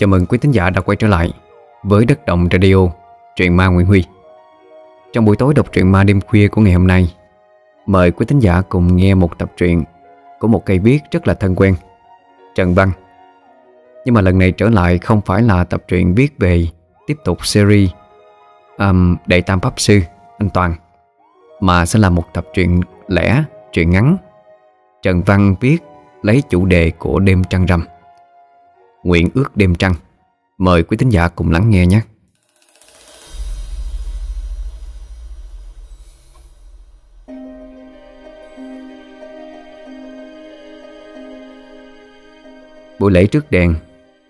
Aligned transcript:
Chào 0.00 0.08
mừng 0.08 0.26
quý 0.26 0.38
thính 0.38 0.50
giả 0.50 0.70
đã 0.70 0.80
quay 0.80 0.96
trở 0.96 1.08
lại 1.08 1.32
với 1.82 2.04
Đất 2.04 2.26
Động 2.26 2.48
Radio, 2.52 2.76
truyện 3.36 3.56
ma 3.56 3.66
Nguyễn 3.66 3.86
Huy. 3.86 4.04
Trong 5.12 5.24
buổi 5.24 5.36
tối 5.36 5.54
đọc 5.54 5.72
truyện 5.72 5.92
ma 5.92 6.04
đêm 6.04 6.20
khuya 6.20 6.48
của 6.48 6.60
ngày 6.60 6.72
hôm 6.72 6.86
nay, 6.86 7.14
mời 7.86 8.10
quý 8.10 8.26
thính 8.26 8.38
giả 8.38 8.62
cùng 8.68 8.96
nghe 8.96 9.14
một 9.14 9.38
tập 9.38 9.52
truyện 9.56 9.84
của 10.38 10.48
một 10.48 10.66
cây 10.66 10.78
viết 10.78 10.98
rất 11.10 11.28
là 11.28 11.34
thân 11.34 11.54
quen, 11.56 11.74
Trần 12.54 12.74
Văn. 12.74 12.90
Nhưng 14.04 14.14
mà 14.14 14.20
lần 14.20 14.38
này 14.38 14.52
trở 14.52 14.68
lại 14.70 14.98
không 14.98 15.20
phải 15.20 15.42
là 15.42 15.64
tập 15.64 15.82
truyện 15.88 16.14
viết 16.14 16.38
về 16.38 16.66
tiếp 17.06 17.16
tục 17.24 17.46
series 17.46 17.90
um, 18.78 19.16
Đệ 19.26 19.40
Tam 19.40 19.60
Pháp 19.60 19.80
Sư, 19.80 20.00
anh 20.38 20.50
Toàn, 20.50 20.74
mà 21.60 21.86
sẽ 21.86 21.98
là 21.98 22.10
một 22.10 22.24
tập 22.32 22.44
truyện 22.54 22.80
lẻ, 23.08 23.44
truyện 23.72 23.90
ngắn. 23.90 24.16
Trần 25.02 25.22
Văn 25.22 25.54
viết 25.60 25.78
lấy 26.22 26.42
chủ 26.50 26.66
đề 26.66 26.90
của 26.90 27.18
đêm 27.18 27.44
trăng 27.44 27.66
rằm. 27.66 27.84
Nguyện 29.02 29.28
ước 29.34 29.56
đêm 29.56 29.74
trăng. 29.74 29.94
Mời 30.58 30.82
quý 30.82 30.96
thính 30.96 31.08
giả 31.08 31.28
cùng 31.28 31.50
lắng 31.50 31.70
nghe 31.70 31.86
nhé. 31.86 32.00
Buổi 42.98 43.12
lễ 43.12 43.26
trước 43.26 43.50
đèn 43.50 43.74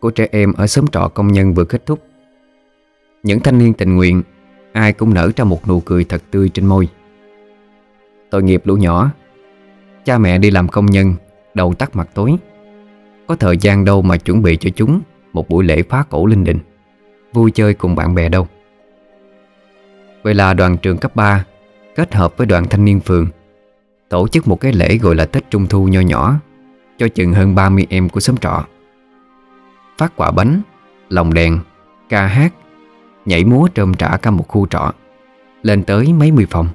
của 0.01 0.11
trẻ 0.11 0.29
em 0.31 0.53
ở 0.53 0.67
xóm 0.67 0.87
trọ 0.87 1.09
công 1.15 1.33
nhân 1.33 1.55
vừa 1.55 1.65
kết 1.65 1.87
thúc. 1.87 2.03
Những 3.23 3.41
thanh 3.41 3.59
niên 3.59 3.73
tình 3.73 3.97
nguyện, 3.97 4.23
Ai 4.73 4.93
cũng 4.93 5.15
nở 5.15 5.31
ra 5.37 5.45
một 5.45 5.69
nụ 5.69 5.81
cười 5.81 6.05
thật 6.05 6.23
tươi 6.31 6.49
trên 6.49 6.67
môi. 6.67 6.89
Tội 8.31 8.43
nghiệp 8.43 8.63
lũ 8.65 8.77
nhỏ, 8.77 9.11
Cha 10.05 10.19
mẹ 10.19 10.39
đi 10.39 10.51
làm 10.51 10.69
công 10.69 10.87
nhân, 10.87 11.15
Đầu 11.55 11.75
tắt 11.75 11.97
mặt 11.97 12.09
tối 12.15 12.37
có 13.31 13.37
thời 13.37 13.57
gian 13.57 13.85
đâu 13.85 14.03
mà 14.03 14.17
chuẩn 14.17 14.43
bị 14.43 14.57
cho 14.57 14.71
chúng 14.77 15.01
Một 15.33 15.49
buổi 15.49 15.65
lễ 15.65 15.83
phá 15.83 16.05
cổ 16.11 16.27
linh 16.27 16.45
đình. 16.45 16.59
Vui 17.33 17.51
chơi 17.51 17.75
cùng 17.75 17.95
bạn 17.95 18.15
bè 18.15 18.29
đâu. 18.29 18.47
Vậy 20.23 20.35
là 20.35 20.55
đoàn 20.55 20.77
trường 20.77 20.99
cấp 20.99 21.17
3 21.17 21.45
Kết 21.95 22.15
hợp 22.15 22.37
với 22.37 22.47
đoàn 22.47 22.69
thanh 22.69 22.85
niên 22.85 23.01
phường 23.01 23.29
Tổ 24.09 24.29
chức 24.29 24.49
một 24.49 24.61
cái 24.61 24.73
lễ 24.73 24.99
gọi 24.99 25.15
là 25.15 25.27
Tết 25.27 25.51
Trung 25.51 25.67
Thu 25.67 25.85
nho 25.89 26.01
nhỏ 26.01 26.35
Cho 26.99 27.09
chừng 27.09 27.33
hơn 27.33 27.55
30 27.55 27.87
em 27.91 28.09
của 28.09 28.21
xóm 28.21 28.37
trọ. 28.37 28.65
Phát 29.99 30.13
quả 30.17 30.31
bánh 30.31 30.63
Lồng 31.09 31.35
đèn, 31.35 31.59
Ca 32.09 32.27
hát, 32.27 32.55
Nhảy 33.25 33.45
múa 33.45 33.69
trơm 33.75 33.95
trả 33.95 34.17
cả 34.17 34.31
một 34.31 34.49
khu 34.49 34.67
trọ, 34.67 34.93
Lên 35.63 35.83
tới 35.83 36.13
mấy 36.13 36.33
mươi 36.33 36.47
phòng. 36.51 36.69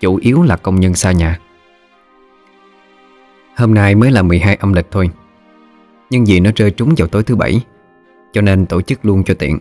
Chủ 0.00 0.16
yếu 0.16 0.42
là 0.42 0.56
công 0.56 0.80
nhân 0.80 0.94
xa 0.94 1.12
nhà. 1.12 1.38
Hôm 3.56 3.74
nay 3.74 3.94
mới 3.94 4.10
là 4.10 4.22
12 4.22 4.56
âm 4.56 4.72
lịch 4.72 4.86
thôi 4.90 5.10
nhưng 6.10 6.24
vì 6.24 6.40
nó 6.40 6.50
rơi 6.56 6.70
trúng 6.70 6.94
vào 6.96 7.08
tối 7.08 7.22
thứ 7.22 7.36
bảy 7.36 7.64
Cho 8.32 8.40
nên 8.40 8.66
tổ 8.66 8.82
chức 8.82 9.04
luôn 9.04 9.24
cho 9.24 9.34
tiện. 9.34 9.58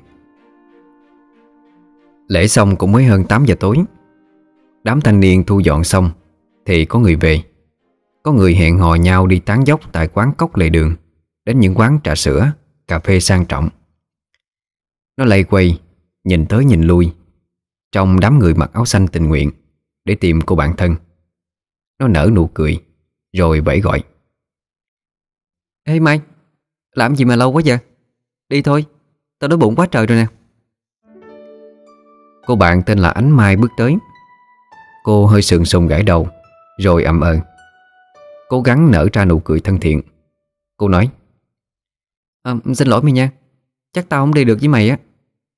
Lễ 2.27 2.47
xong 2.47 2.75
cũng 2.75 2.91
mới 2.91 3.03
hơn 3.03 3.23
8 3.23 3.45
giờ 3.45 3.55
tối. 3.59 3.77
Đám 4.83 5.01
thanh 5.01 5.19
niên 5.19 5.43
thu 5.43 5.59
dọn 5.59 5.83
xong 5.83 6.11
Thì 6.65 6.85
có 6.85 6.99
người 6.99 7.15
về. 7.15 7.43
Có 8.23 8.31
người 8.31 8.55
hẹn 8.55 8.77
hò 8.77 8.95
nhau 8.95 9.27
đi 9.27 9.39
tán 9.39 9.67
dốc 9.67 9.81
Tại 9.91 10.07
quán 10.07 10.31
cốc 10.37 10.55
lề 10.55 10.69
đường 10.69 10.95
Đến 11.45 11.59
những 11.59 11.75
quán 11.75 11.99
trà 12.03 12.15
sữa, 12.15 12.51
cà 12.87 12.99
phê 12.99 13.19
sang 13.19 13.45
trọng. 13.45 13.69
Nó 15.17 15.25
lay 15.25 15.43
quay 15.43 15.79
Nhìn 16.23 16.45
tới 16.45 16.65
nhìn 16.65 16.81
lui 16.81 17.13
Trong 17.91 18.19
đám 18.19 18.39
người 18.39 18.53
mặc 18.53 18.69
áo 18.73 18.85
xanh 18.85 19.07
tình 19.07 19.27
nguyện 19.27 19.51
Để 20.05 20.15
tìm 20.15 20.41
cô 20.41 20.55
bạn 20.55 20.75
thân. 20.77 20.95
Nó 21.99 22.07
nở 22.07 22.29
nụ 22.33 22.47
cười 22.47 22.83
Rồi 23.33 23.61
bẫy 23.61 23.81
gọi. 23.81 24.03
Ê 25.83 25.99
Mai 25.99 26.21
làm 26.97 27.15
gì 27.15 27.25
mà 27.25 27.35
lâu 27.35 27.51
quá 27.51 27.61
vậy? 27.65 27.77
Đi 28.49 28.61
thôi 28.61 28.85
Tao 29.39 29.47
đói 29.47 29.57
bụng 29.57 29.75
quá 29.75 29.87
trời 29.91 30.05
rồi 30.05 30.17
nè. 30.17 30.25
Cô 32.45 32.55
bạn 32.55 32.83
tên 32.85 32.99
là 32.99 33.09
Ánh 33.09 33.31
Mai 33.31 33.55
bước 33.55 33.71
tới. 33.77 33.97
Cô 35.03 35.25
hơi 35.25 35.41
sườn 35.41 35.65
sùng 35.65 35.87
gãi 35.87 36.03
đầu 36.03 36.27
Rồi 36.80 37.03
ậm 37.03 37.21
ừ, 37.21 37.37
Cố 38.49 38.61
gắng 38.61 38.91
nở 38.91 39.07
ra 39.13 39.25
nụ 39.25 39.39
cười 39.39 39.59
thân 39.59 39.80
thiện. 39.80 40.02
Cô 40.77 40.87
nói 40.87 41.09
à, 42.43 42.55
Xin 42.73 42.87
lỗi 42.87 43.02
mày 43.02 43.11
nha 43.11 43.30
Chắc 43.93 44.09
tao 44.09 44.21
không 44.21 44.33
đi 44.33 44.43
được 44.43 44.57
với 44.59 44.67
mày 44.67 44.89
á. 44.89 44.97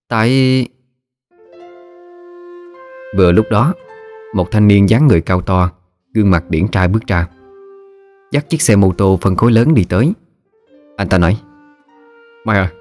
Tại 0.08 0.68
Vừa 3.18 3.32
lúc 3.32 3.46
đó 3.52 3.74
Một 4.36 4.52
thanh 4.52 4.68
niên 4.68 4.90
dáng 4.90 5.08
người 5.08 5.22
cao 5.22 5.42
to 5.42 5.72
Gương 6.14 6.32
mặt 6.32 6.44
điển 6.50 6.68
trai 6.68 6.88
bước 6.88 7.08
ra. 7.08 7.28
Dắt 8.32 8.50
chiếc 8.50 8.62
xe 8.62 8.76
mô 8.76 8.94
tô 8.94 9.20
phân 9.22 9.36
khối 9.36 9.52
lớn 9.52 9.74
đi 9.74 9.84
tới 9.84 10.14
anh 11.00 11.10
ta 11.10 11.18
nói. 11.18 11.38
Mai 12.46 12.58
à 12.58 12.72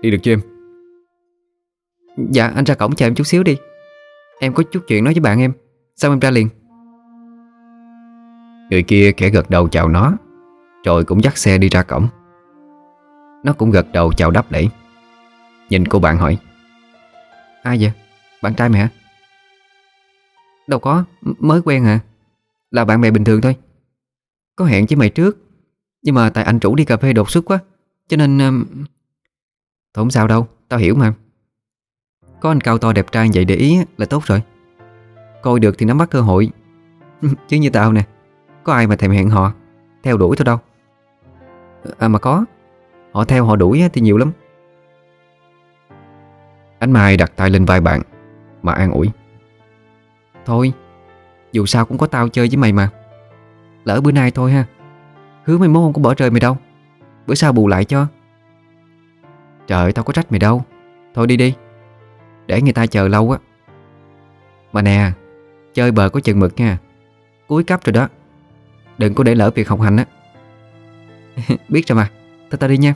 Đi 0.00 0.10
được 0.10 0.18
chưa 0.22 0.32
em? 0.32 0.40
Dạ 2.30 2.52
anh 2.54 2.64
ra 2.64 2.74
cổng 2.74 2.94
chờ 2.94 3.06
em 3.06 3.14
chút 3.14 3.24
xíu 3.24 3.42
đi. 3.42 3.56
Em 4.40 4.52
có 4.52 4.62
chút 4.62 4.84
chuyện 4.88 5.04
nói 5.04 5.14
với 5.14 5.20
bạn 5.20 5.40
em. 5.40 5.52
Sao 5.96 6.12
em 6.12 6.18
ra 6.18 6.30
liền. 6.30 6.48
Người 8.70 8.82
kia 8.82 9.12
kẻ 9.12 9.30
gật 9.30 9.50
đầu 9.50 9.68
chào 9.68 9.88
nó 9.88 10.12
Rồi 10.84 11.04
cũng 11.04 11.22
dắt 11.24 11.36
xe 11.38 11.58
đi 11.58 11.68
ra 11.68 11.82
cổng. 11.82 12.08
Nó 13.44 13.52
cũng 13.52 13.70
gật 13.70 13.86
đầu 13.92 14.12
chào 14.12 14.30
đáp 14.30 14.52
lễ. 14.52 14.68
Nhìn 15.70 15.88
cô 15.88 15.98
bạn 15.98 16.18
hỏi. 16.18 16.38
Ai 17.62 17.78
vậy? 17.80 17.92
Bạn 18.42 18.54
trai 18.54 18.68
mẹ? 18.68 18.78
Hả? 18.78 18.88
Đâu 20.66 20.80
có, 20.80 21.04
mới 21.20 21.60
quen 21.64 21.84
hả? 21.84 22.00
Là 22.70 22.84
bạn 22.84 23.00
bè 23.00 23.10
bình 23.10 23.24
thường 23.24 23.40
thôi. 23.40 23.56
Có 24.56 24.64
hẹn 24.64 24.86
với 24.86 24.96
mày 24.96 25.10
trước 25.10 25.45
nhưng 26.06 26.14
mà 26.14 26.30
tại 26.30 26.44
anh 26.44 26.58
chủ 26.58 26.74
đi 26.74 26.84
cà 26.84 26.96
phê 26.96 27.12
đột 27.12 27.30
xuất 27.30 27.44
quá 27.44 27.58
Cho 28.08 28.16
nên 28.16 28.38
um... 28.38 28.64
Thôi 29.94 30.02
không 30.02 30.10
sao 30.10 30.26
đâu, 30.26 30.46
tao 30.68 30.78
hiểu 30.78 30.94
mà. 30.94 31.12
Có 32.40 32.50
anh 32.50 32.60
cao 32.60 32.78
to 32.78 32.92
đẹp 32.92 33.12
trai 33.12 33.28
vậy 33.34 33.44
để 33.44 33.54
ý 33.54 33.78
là 33.96 34.06
tốt 34.06 34.22
rồi. 34.26 34.42
Coi 35.42 35.60
được 35.60 35.74
thì 35.78 35.86
nắm 35.86 35.98
bắt 35.98 36.10
cơ 36.10 36.20
hội. 36.20 36.50
Chứ 37.48 37.56
như 37.56 37.70
tao 37.70 37.92
nè 37.92 38.02
Có 38.64 38.72
ai 38.72 38.86
mà 38.86 38.96
thèm 38.96 39.10
hẹn 39.10 39.30
họ 39.30 39.52
Theo 40.02 40.16
đuổi 40.16 40.36
thôi 40.36 40.44
đâu. 40.44 40.58
À 41.98 42.08
mà 42.08 42.18
có 42.18 42.44
Họ 43.12 43.24
theo 43.24 43.44
họ 43.44 43.56
đuổi 43.56 43.82
thì 43.92 44.00
nhiều 44.00 44.16
lắm. 44.16 44.32
Ánh 46.78 46.92
Mai 46.92 47.16
đặt 47.16 47.32
tay 47.36 47.50
lên 47.50 47.64
vai 47.64 47.80
bạn 47.80 48.02
Mà 48.62 48.72
an 48.72 48.92
ủi. 48.92 49.08
Thôi 50.44 50.72
Dù 51.52 51.66
sao 51.66 51.86
cũng 51.86 51.98
có 51.98 52.06
tao 52.06 52.28
chơi 52.28 52.48
với 52.48 52.56
mày 52.56 52.72
mà. 52.72 52.90
Lỡ 53.84 54.00
bữa 54.00 54.12
nay 54.12 54.30
thôi 54.30 54.52
ha. 54.52 54.66
Hứa 55.46 55.58
mày 55.58 55.68
mốt 55.68 55.82
không 55.82 55.92
có 55.92 56.02
bỏ 56.02 56.14
rơi 56.14 56.30
mày 56.30 56.40
đâu. 56.40 56.56
Bữa 57.26 57.34
sau 57.34 57.52
bù 57.52 57.68
lại 57.68 57.84
cho. 57.84 58.06
Trời, 59.66 59.92
tao 59.92 60.04
có 60.04 60.12
trách 60.12 60.32
mày 60.32 60.38
đâu. 60.38 60.62
Thôi 61.14 61.26
đi 61.26 61.36
đi. 61.36 61.54
Để 62.46 62.62
người 62.62 62.72
ta 62.72 62.86
chờ 62.86 63.08
lâu 63.08 63.30
á. 63.30 63.38
Mà 64.72 64.82
nè, 64.82 65.10
Chơi 65.74 65.92
bờ 65.92 66.08
có 66.08 66.20
chừng 66.20 66.40
mực 66.40 66.56
nha. 66.56 66.78
Cuối 67.46 67.64
cấp 67.64 67.80
rồi 67.84 67.92
đó. 67.92 68.08
Đừng 68.98 69.14
có 69.14 69.24
để 69.24 69.34
lỡ 69.34 69.50
việc 69.50 69.68
học 69.68 69.80
hành 69.80 69.96
á. 69.96 70.04
Biết 71.68 71.86
rồi 71.86 71.96
mà. 71.96 72.10
Thôi 72.50 72.58
tao 72.58 72.70
đi 72.70 72.78
nha. 72.78 72.94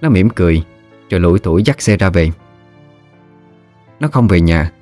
Nó 0.00 0.08
mỉm 0.08 0.30
cười, 0.30 0.64
Rồi 1.10 1.20
lủi 1.20 1.38
tuổi 1.38 1.62
dắt 1.62 1.82
xe 1.82 1.96
ra 1.96 2.10
về. 2.10 2.30
Nó 4.00 4.08
không 4.08 4.28
về 4.28 4.40
nhà, 4.40 4.72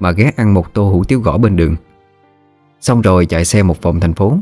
Mà 0.00 0.10
ghé 0.10 0.32
ăn 0.36 0.54
một 0.54 0.74
tô 0.74 0.90
hủ 0.90 1.04
tiếu 1.04 1.20
gõ 1.20 1.38
bên 1.38 1.56
đường. 1.56 1.76
Xong 2.80 3.00
rồi 3.00 3.26
chạy 3.26 3.44
xe 3.44 3.62
một 3.62 3.82
vòng 3.82 4.00
thành 4.00 4.14
phố 4.14 4.38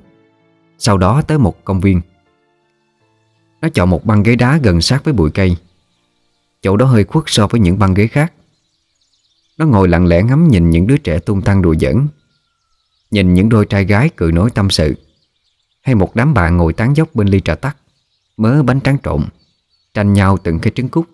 sau 0.78 0.98
đó 0.98 1.22
tới 1.22 1.38
một 1.38 1.64
công 1.64 1.80
viên. 1.80 2.00
Nó 3.60 3.68
chọn 3.74 3.90
một 3.90 4.04
băng 4.04 4.22
ghế 4.22 4.36
đá 4.36 4.58
gần 4.62 4.80
sát 4.80 5.04
với 5.04 5.14
bụi 5.14 5.30
cây. 5.30 5.56
Chỗ 6.62 6.76
đó 6.76 6.86
hơi 6.86 7.04
khuất 7.04 7.24
so 7.26 7.46
với 7.46 7.60
những 7.60 7.78
băng 7.78 7.94
ghế 7.94 8.06
khác. 8.06 8.32
Nó 9.58 9.66
ngồi 9.66 9.88
lặng 9.88 10.06
lẽ 10.06 10.22
ngắm 10.22 10.48
nhìn 10.48 10.70
những 10.70 10.86
đứa 10.86 10.96
trẻ 10.96 11.18
tung 11.18 11.42
tăng 11.42 11.62
đùa 11.62 11.74
giỡn, 11.80 12.06
Nhìn 13.10 13.34
những 13.34 13.48
đôi 13.48 13.66
trai 13.66 13.84
gái 13.84 14.10
cười 14.16 14.32
nói 14.32 14.50
tâm 14.54 14.70
sự, 14.70 14.94
Hay 15.82 15.94
một 15.94 16.16
đám 16.16 16.34
bạn 16.34 16.56
ngồi 16.56 16.72
tán 16.72 16.96
dốc 16.96 17.14
bên 17.14 17.28
ly 17.28 17.40
trà 17.40 17.54
tắt 17.54 17.76
Mớ 18.36 18.62
bánh 18.62 18.80
tráng 18.80 18.98
trộn, 19.02 19.24
Tranh 19.94 20.12
nhau 20.12 20.38
từng 20.44 20.58
cái 20.58 20.72
trứng 20.74 20.88
cút. 20.88 21.08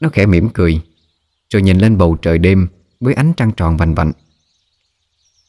Nó 0.00 0.08
khẽ 0.08 0.26
mỉm 0.26 0.48
cười, 0.48 0.80
Rồi 1.50 1.62
nhìn 1.62 1.78
lên 1.78 1.98
bầu 1.98 2.16
trời 2.22 2.38
đêm 2.38 2.68
Với 3.00 3.14
ánh 3.14 3.32
trăng 3.36 3.52
tròn 3.52 3.76
vành 3.76 3.94
vạnh. 3.94 4.12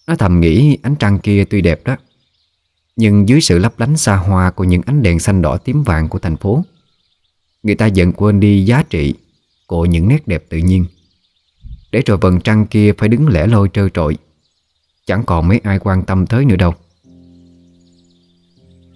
Nó 0.07 0.15
thầm 0.15 0.39
nghĩ 0.39 0.77
ánh 0.83 0.95
trăng 0.95 1.19
kia 1.19 1.45
tuy 1.49 1.61
đẹp 1.61 1.81
đó 1.85 1.97
nhưng 2.99 3.29
dưới 3.29 3.41
sự 3.41 3.59
lấp 3.59 3.79
lánh 3.79 3.97
xa 3.97 4.15
hoa 4.15 4.51
của 4.51 4.63
những 4.63 4.81
ánh 4.85 5.01
đèn 5.01 5.19
xanh 5.19 5.41
đỏ 5.41 5.57
tím 5.57 5.83
vàng 5.83 6.09
của 6.09 6.19
thành 6.19 6.37
phố 6.37 6.63
Người 7.63 7.75
ta 7.75 7.85
dần 7.85 8.11
quên 8.11 8.39
đi 8.39 8.65
giá 8.65 8.83
trị 8.89 9.13
của 9.67 9.85
những 9.85 10.07
nét 10.07 10.27
đẹp 10.27 10.43
tự 10.49 10.57
nhiên. 10.57 10.85
Để 11.91 12.01
rồi 12.05 12.17
vầng 12.17 12.41
trăng 12.41 12.65
kia 12.65 12.93
phải 12.97 13.09
đứng 13.09 13.27
lẻ 13.27 13.47
loi 13.47 13.67
trơ 13.73 13.89
trội 13.89 14.17
Chẳng 15.05 15.23
còn 15.25 15.47
mấy 15.47 15.59
ai 15.63 15.79
quan 15.79 16.03
tâm 16.03 16.25
tới 16.25 16.45
nữa 16.45 16.55
đâu. 16.55 16.73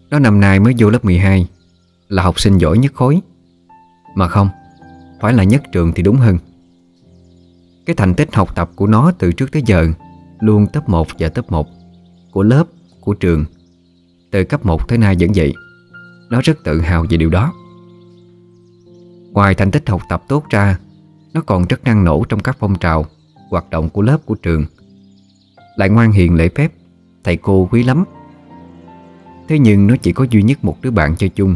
Nó 0.09 0.19
năm 0.19 0.39
nay 0.39 0.59
mới 0.59 0.73
vô 0.77 0.89
lớp 0.89 1.05
12 1.05 1.47
Là 2.07 2.23
học 2.23 2.39
sinh 2.39 2.57
giỏi 2.57 2.77
nhất 2.77 2.93
khối. 2.95 3.21
Mà 4.15 4.27
không 4.27 4.49
Phải 5.21 5.33
là 5.33 5.43
nhất 5.43 5.63
trường 5.71 5.93
thì 5.95 6.03
đúng 6.03 6.17
hơn. 6.17 6.37
Cái 7.85 7.95
thành 7.95 8.15
tích 8.15 8.35
học 8.35 8.55
tập 8.55 8.69
của 8.75 8.87
nó 8.87 9.11
từ 9.11 9.31
trước 9.31 9.51
tới 9.51 9.61
giờ 9.65 9.87
Luôn 10.39 10.67
top 10.73 10.89
1 10.89 11.07
và 11.19 11.29
top 11.29 11.51
1 11.51 11.67
Của 12.31 12.43
lớp, 12.43 12.67
của 13.01 13.13
trường 13.13 13.45
từ 14.33 14.43
cấp 14.43 14.65
1 14.65 14.87
tới 14.87 14.97
nay 14.97 15.15
vẫn 15.19 15.29
vậy. 15.35 15.53
Nó 16.29 16.41
rất 16.43 16.63
tự 16.63 16.81
hào 16.81 17.05
về 17.09 17.17
điều 17.17 17.29
đó. 17.29 17.53
Ngoài 19.31 19.55
thành 19.55 19.71
tích 19.71 19.89
học 19.89 20.01
tập 20.09 20.23
tốt 20.27 20.43
ra, 20.49 20.77
Nó 21.33 21.41
còn 21.41 21.65
rất 21.69 21.83
năng 21.83 22.03
nổ 22.03 22.23
trong 22.29 22.39
các 22.39 22.57
phong 22.59 22.75
trào, 22.75 23.05
Hoạt 23.49 23.69
động 23.69 23.89
của 23.89 24.01
lớp 24.01 24.17
của 24.25 24.35
trường. 24.35 24.65
Lại 25.75 25.89
ngoan 25.89 26.11
hiền 26.11 26.35
lễ 26.35 26.49
phép, 26.55 26.71
Thầy 27.23 27.37
cô 27.37 27.67
quý 27.71 27.83
lắm. 27.83 28.03
Thế 29.47 29.59
nhưng 29.59 29.87
nó 29.87 29.95
chỉ 30.01 30.13
có 30.13 30.25
duy 30.29 30.43
nhất 30.43 30.65
một 30.65 30.77
đứa 30.81 30.91
bạn 30.91 31.15
chơi 31.15 31.29
chung 31.29 31.55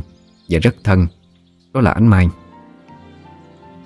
Và 0.49 0.59
rất 0.59 0.75
thân, 0.83 1.07
Đó 1.73 1.81
là 1.81 1.91
Ánh 1.91 2.07
Mai. 2.07 2.29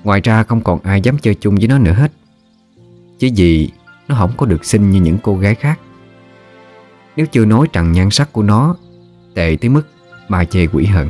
Ngoài 0.03 0.21
ra 0.21 0.43
không 0.43 0.61
còn 0.61 0.79
ai 0.83 1.01
dám 1.01 1.17
chơi 1.17 1.35
chung 1.35 1.55
với 1.55 1.67
nó 1.67 1.77
nữa 1.77 1.93
hết. 1.93 2.11
Chỉ 3.19 3.31
vì 3.35 3.69
Nó 4.07 4.15
không 4.15 4.31
có 4.37 4.45
được 4.45 4.65
xinh 4.65 4.91
như 4.91 5.01
những 5.01 5.17
cô 5.23 5.35
gái 5.37 5.55
khác. 5.55 5.79
Nếu 7.15 7.25
chưa 7.25 7.45
nói 7.45 7.67
rằng 7.73 7.91
nhan 7.91 8.11
sắc 8.11 8.33
của 8.33 8.43
nó 8.43 8.75
Tệ 9.33 9.57
tới 9.61 9.69
mức 9.69 9.83
Mà 10.27 10.45
chê 10.45 10.67
quỷ 10.67 10.85
hận 10.85 11.09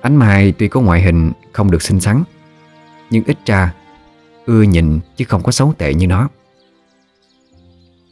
Ánh 0.00 0.16
Mai 0.16 0.52
tuy 0.52 0.68
có 0.68 0.80
ngoại 0.80 1.02
hình 1.02 1.32
Không 1.52 1.70
được 1.70 1.82
xinh 1.82 2.00
xắn, 2.00 2.22
Nhưng 3.10 3.24
ít 3.24 3.38
ra 3.46 3.74
Ưa 4.46 4.62
nhìn 4.62 5.00
chứ 5.16 5.24
không 5.24 5.42
có 5.42 5.52
xấu 5.52 5.74
tệ 5.78 5.94
như 5.94 6.06
nó. 6.06 6.28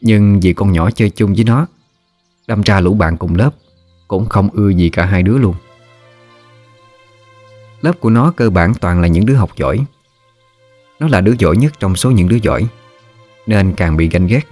Nhưng 0.01 0.41
vì 0.41 0.53
con 0.53 0.73
nhỏ 0.73 0.91
chơi 0.91 1.11
chung 1.11 1.35
với 1.35 1.45
nó, 1.45 1.67
Đâm 2.47 2.63
ra 2.63 2.81
lũ 2.81 2.95
bạn 2.95 3.17
cùng 3.17 3.35
lớp 3.35 3.51
Cũng 4.09 4.29
không 4.29 4.49
ưa 4.53 4.69
gì 4.69 4.89
cả 4.89 5.05
hai 5.05 5.23
đứa 5.23 5.39
luôn. 5.39 5.55
Lớp 7.81 8.01
của 8.01 8.11
nó 8.11 8.33
cơ 8.37 8.51
bản 8.51 8.75
toàn 8.75 9.01
là 9.01 9.09
những 9.09 9.27
đứa 9.27 9.35
học 9.35 9.51
giỏi. 9.57 9.85
Nó 11.01 11.09
là 11.09 11.21
đứa 11.21 11.35
giỏi 11.39 11.57
nhất 11.57 11.73
trong 11.81 11.97
số 11.97 12.11
những 12.11 12.29
đứa 12.29 12.39
giỏi, 12.43 12.67
Nên 13.47 13.75
càng 13.75 13.97
bị 13.97 14.09
ganh 14.09 14.27
ghét. 14.27 14.43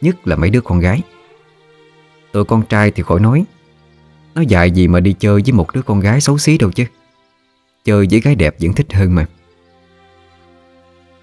Nhất 0.00 0.26
là 0.26 0.36
mấy 0.36 0.50
đứa 0.50 0.60
con 0.60 0.80
gái. 0.80 1.02
Tụi 2.32 2.44
con 2.44 2.62
trai 2.66 2.90
thì 2.90 3.02
khỏi 3.02 3.20
nói, 3.20 3.44
Nó 4.34 4.42
dạy 4.42 4.70
gì 4.70 4.88
mà 4.88 5.00
đi 5.00 5.14
chơi 5.18 5.42
với 5.44 5.52
một 5.52 5.74
đứa 5.74 5.82
con 5.82 6.00
gái 6.00 6.20
xấu 6.20 6.38
xí 6.38 6.58
đâu 6.58 6.70
chứ? 6.72 6.84
Chơi 7.84 8.06
với 8.10 8.20
gái 8.20 8.34
đẹp 8.34 8.56
vẫn 8.60 8.72
thích 8.72 8.92
hơn 8.92 9.14
mà. 9.14 9.26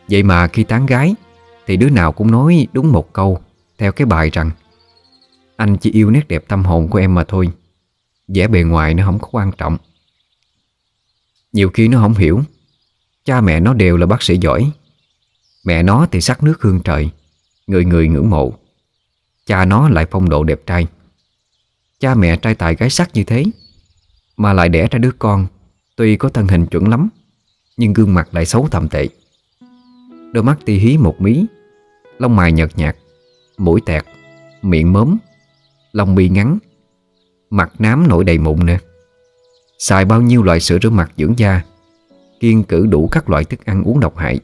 Vậy 0.09 0.23
mà 0.23 0.47
khi 0.47 0.63
tán 0.63 0.85
gái, 0.85 1.15
Thì 1.67 1.77
đứa 1.77 1.89
nào 1.89 2.11
cũng 2.11 2.31
nói 2.31 2.67
đúng 2.73 2.91
một 2.91 3.13
câu, 3.13 3.39
Theo 3.77 3.91
cái 3.91 4.05
bài 4.05 4.29
rằng, 4.33 4.51
Anh 5.55 5.77
chỉ 5.77 5.91
yêu 5.91 6.11
nét 6.11 6.27
đẹp 6.27 6.43
tâm 6.47 6.65
hồn 6.65 6.87
của 6.87 6.99
em 6.99 7.15
mà 7.15 7.23
thôi, 7.23 7.49
vẻ 8.27 8.47
bề 8.47 8.63
ngoài 8.63 8.93
nó 8.93 9.05
không 9.05 9.19
có 9.19 9.27
quan 9.31 9.51
trọng. 9.57 9.77
Nhiều 11.53 11.69
khi 11.69 11.87
nó 11.87 11.99
không 11.99 12.13
hiểu, 12.13 12.41
Cha 13.25 13.41
mẹ 13.41 13.59
nó 13.59 13.73
đều 13.73 13.97
là 13.97 14.05
bác 14.05 14.23
sĩ 14.23 14.37
giỏi, 14.37 14.71
Mẹ 15.65 15.83
nó 15.83 16.07
thì 16.11 16.21
sắc 16.21 16.43
nước 16.43 16.61
hương 16.61 16.79
trời, 16.83 17.09
Người 17.67 17.85
người 17.85 18.07
ngưỡng 18.07 18.29
mộ. 18.29 18.53
Cha 19.45 19.65
nó 19.65 19.89
lại 19.89 20.05
phong 20.11 20.29
độ 20.29 20.43
đẹp 20.43 20.59
trai. 20.65 20.87
Cha 21.99 22.15
mẹ 22.15 22.37
trai 22.37 22.55
tài 22.55 22.75
gái 22.75 22.89
sắc 22.89 23.09
như 23.13 23.23
thế, 23.23 23.43
Mà 24.37 24.53
lại 24.53 24.69
đẻ 24.69 24.87
ra 24.91 24.99
đứa 24.99 25.11
con, 25.19 25.47
Tuy 25.95 26.17
có 26.17 26.29
thân 26.29 26.47
hình 26.47 26.65
chuẩn 26.65 26.87
lắm, 26.87 27.09
Nhưng 27.77 27.93
gương 27.93 28.13
mặt 28.13 28.29
lại 28.31 28.45
xấu 28.45 28.67
thầm 28.71 28.89
tệ. 28.89 29.07
Đôi 30.31 30.43
mắt 30.43 30.59
ti 30.65 30.77
hí 30.77 30.97
một 30.97 31.21
mí, 31.21 31.45
Lông 32.17 32.35
mày 32.35 32.51
nhợt 32.51 32.77
nhạt, 32.77 32.95
Mũi 33.57 33.81
tẹt, 33.85 34.03
Miệng 34.61 34.93
mớm, 34.93 35.17
Lông 35.91 36.15
mi 36.15 36.29
ngắn, 36.29 36.57
Mặt 37.49 37.71
nám 37.79 38.07
nổi 38.07 38.23
đầy 38.23 38.37
mụn 38.37 38.65
nè. 38.65 38.79
Xài 39.79 40.05
bao 40.05 40.21
nhiêu 40.21 40.43
loại 40.43 40.59
sữa 40.59 40.77
rửa 40.81 40.89
mặt 40.89 41.11
dưỡng 41.17 41.39
da 41.39 41.61
Kiên 42.39 42.63
cử 42.63 42.85
đủ 42.85 43.07
các 43.07 43.29
loại 43.29 43.43
thức 43.43 43.65
ăn 43.65 43.83
uống 43.83 43.99
độc 43.99 44.17
hại. 44.17 44.39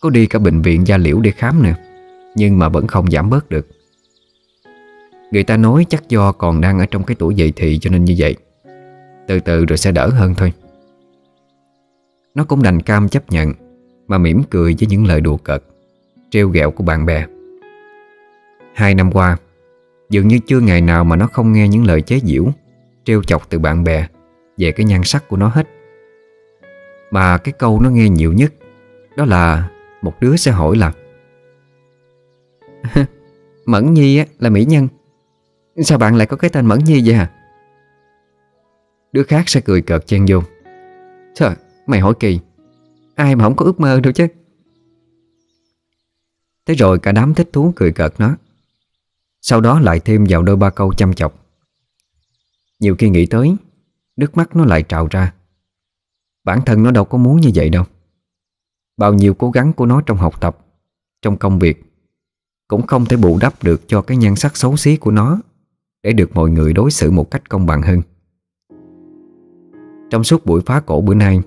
Có 0.00 0.10
đi 0.10 0.26
cả 0.26 0.38
bệnh 0.38 0.62
viện, 0.62 0.86
da 0.86 0.96
liễu 0.96 1.20
để 1.20 1.30
khám 1.30 1.62
nè, 1.62 1.74
Nhưng 2.34 2.58
mà 2.58 2.68
vẫn 2.68 2.86
không 2.86 3.10
giảm 3.10 3.30
bớt 3.30 3.48
được. 3.48 3.66
Người 5.30 5.44
ta 5.44 5.56
nói 5.56 5.86
chắc 5.88 6.08
do 6.08 6.32
còn 6.32 6.60
đang 6.60 6.78
ở 6.78 6.86
trong 6.86 7.04
cái 7.04 7.16
tuổi 7.18 7.34
dậy 7.34 7.52
thì 7.56 7.78
cho 7.78 7.90
nên 7.90 8.04
như 8.04 8.14
vậy. 8.18 8.36
Từ 9.26 9.40
từ 9.40 9.64
rồi 9.64 9.78
sẽ 9.78 9.92
đỡ 9.92 10.08
hơn 10.08 10.34
thôi. 10.34 10.52
Nó 12.34 12.44
cũng 12.44 12.62
đành 12.62 12.82
cam 12.82 13.08
chấp 13.08 13.30
nhận 13.30 13.52
Mà 14.08 14.18
mỉm 14.18 14.42
cười 14.50 14.76
với 14.80 14.86
những 14.88 15.06
lời 15.06 15.20
đùa 15.20 15.36
cợt 15.36 15.62
Trêu 16.30 16.48
ghẹo 16.48 16.70
của 16.70 16.84
bạn 16.84 17.06
bè. 17.06 17.26
Hai 18.74 18.94
năm 18.94 19.12
qua 19.12 19.36
Dường 20.10 20.28
như 20.28 20.38
chưa 20.46 20.60
ngày 20.60 20.80
nào 20.80 21.04
mà 21.04 21.16
nó 21.16 21.26
không 21.26 21.52
nghe 21.52 21.68
những 21.68 21.84
lời 21.84 22.02
chế 22.02 22.20
giễu 22.24 22.46
Trêu 23.04 23.22
chọc 23.22 23.50
từ 23.50 23.58
bạn 23.58 23.84
bè 23.84 24.06
về 24.58 24.72
cái 24.72 24.86
nhan 24.86 25.00
sắc 25.04 25.28
của 25.28 25.36
nó 25.36 25.48
hết. 25.48 25.68
Mà 27.10 27.38
cái 27.38 27.52
câu 27.58 27.80
nó 27.80 27.90
nghe 27.90 28.08
nhiều 28.08 28.32
nhất 28.32 28.52
Đó 29.16 29.24
là 29.24 29.68
một 30.02 30.20
đứa 30.20 30.36
sẽ 30.36 30.50
hỏi 30.50 30.76
là 30.76 30.92
Mẫn 33.66 33.94
Nhi 33.94 34.18
á, 34.18 34.24
là 34.38 34.50
mỹ 34.50 34.64
nhân? 34.64 34.88
Sao 35.84 35.98
bạn 35.98 36.16
lại 36.16 36.26
có 36.26 36.36
cái 36.36 36.50
tên 36.50 36.66
Mẫn 36.66 36.78
Nhi 36.84 37.02
vậy 37.04 37.14
hả? 37.14 37.30
Đứa 39.12 39.22
khác 39.22 39.48
sẽ 39.48 39.60
cười 39.60 39.82
cợt 39.82 40.06
chen 40.06 40.26
vô. 40.28 40.42
Trời, 41.34 41.54
mày 41.86 42.00
hỏi 42.00 42.14
kỳ. 42.20 42.40
Ai 43.14 43.36
mà 43.36 43.44
không 43.44 43.56
có 43.56 43.64
ước 43.64 43.80
mơ 43.80 44.00
đâu 44.00 44.12
chứ? 44.12 44.26
Thế 46.66 46.74
rồi 46.74 46.98
cả 46.98 47.12
đám 47.12 47.34
thích 47.34 47.48
thú 47.52 47.72
cười 47.76 47.92
cợt 47.92 48.14
nó 48.18 48.36
Sau 49.40 49.60
đó 49.60 49.80
lại 49.80 50.00
thêm 50.00 50.24
vào 50.28 50.42
đôi 50.42 50.56
ba 50.56 50.70
câu 50.70 50.94
chăm 50.94 51.14
chọc. 51.14 51.46
Nhiều 52.80 52.96
khi 52.98 53.08
nghĩ 53.08 53.26
tới, 53.26 53.56
Nước 54.16 54.36
mắt 54.36 54.56
nó 54.56 54.64
lại 54.64 54.82
trào 54.82 55.06
ra. 55.10 55.34
Bản 56.44 56.60
thân 56.66 56.82
nó 56.82 56.90
đâu 56.90 57.04
có 57.04 57.18
muốn 57.18 57.40
như 57.40 57.50
vậy 57.54 57.70
đâu. 57.70 57.84
Bao 58.96 59.14
nhiêu 59.14 59.34
cố 59.34 59.50
gắng 59.50 59.72
của 59.72 59.86
nó 59.86 60.02
trong 60.06 60.16
học 60.18 60.40
tập, 60.40 60.58
Trong 61.22 61.36
công 61.36 61.58
việc, 61.58 61.82
Cũng 62.68 62.86
không 62.86 63.06
thể 63.06 63.16
bù 63.16 63.38
đắp 63.40 63.62
được 63.62 63.82
cho 63.86 64.02
cái 64.02 64.16
nhan 64.16 64.36
sắc 64.36 64.56
xấu 64.56 64.76
xí 64.76 64.96
của 64.96 65.10
nó. 65.10 65.40
Để 66.02 66.12
được 66.12 66.30
mọi 66.34 66.50
người 66.50 66.72
đối 66.72 66.90
xử 66.90 67.10
một 67.10 67.30
cách 67.30 67.48
công 67.48 67.66
bằng 67.66 67.82
hơn. 67.82 68.02
Trong 70.10 70.24
suốt 70.24 70.46
buổi 70.46 70.60
phá 70.66 70.80
cổ 70.80 71.00
bữa 71.00 71.14
nay, 71.14 71.40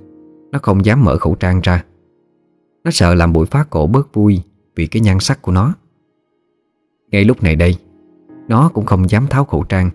Nó 0.51 0.59
không 0.61 0.85
dám 0.85 1.03
mở 1.03 1.17
khẩu 1.17 1.35
trang 1.35 1.59
ra. 1.63 1.83
Nó 2.83 2.91
sợ 2.91 3.15
làm 3.15 3.33
buổi 3.33 3.45
phá 3.45 3.65
cổ 3.69 3.87
bớt 3.87 4.13
vui 4.13 4.41
Vì 4.75 4.87
cái 4.87 5.01
nhan 5.01 5.19
sắc 5.19 5.41
của 5.41 5.51
nó. 5.51 5.73
Ngay 7.11 7.25
lúc 7.25 7.43
này 7.43 7.55
đây, 7.55 7.75
Nó 8.47 8.69
cũng 8.73 8.85
không 8.85 9.09
dám 9.09 9.27
tháo 9.27 9.45
khẩu 9.45 9.63
trang, 9.63 9.89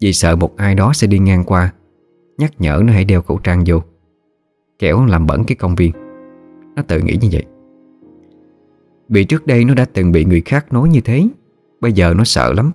vì 0.00 0.12
sợ 0.12 0.36
một 0.36 0.56
ai 0.56 0.74
đó 0.74 0.92
sẽ 0.94 1.06
đi 1.06 1.18
ngang 1.18 1.44
qua, 1.44 1.72
Nhắc 2.38 2.52
nhở 2.58 2.82
nó 2.84 2.92
hãy 2.92 3.04
đeo 3.04 3.22
khẩu 3.22 3.38
trang 3.38 3.62
vô. 3.66 3.82
Kẻo 4.78 5.04
làm 5.04 5.26
bẩn 5.26 5.44
cái 5.44 5.56
công 5.56 5.74
viên. 5.74 5.92
Nó 6.76 6.82
tự 6.82 7.00
nghĩ 7.00 7.18
như 7.20 7.28
vậy. 7.32 7.44
Vì 9.08 9.24
trước 9.24 9.46
đây 9.46 9.64
nó 9.64 9.74
đã 9.74 9.84
từng 9.84 10.12
bị 10.12 10.24
người 10.24 10.40
khác 10.40 10.72
nói 10.72 10.88
như 10.88 11.00
thế, 11.00 11.28
Bây 11.80 11.92
giờ 11.92 12.14
nó 12.16 12.24
sợ 12.24 12.52
lắm. 12.52 12.70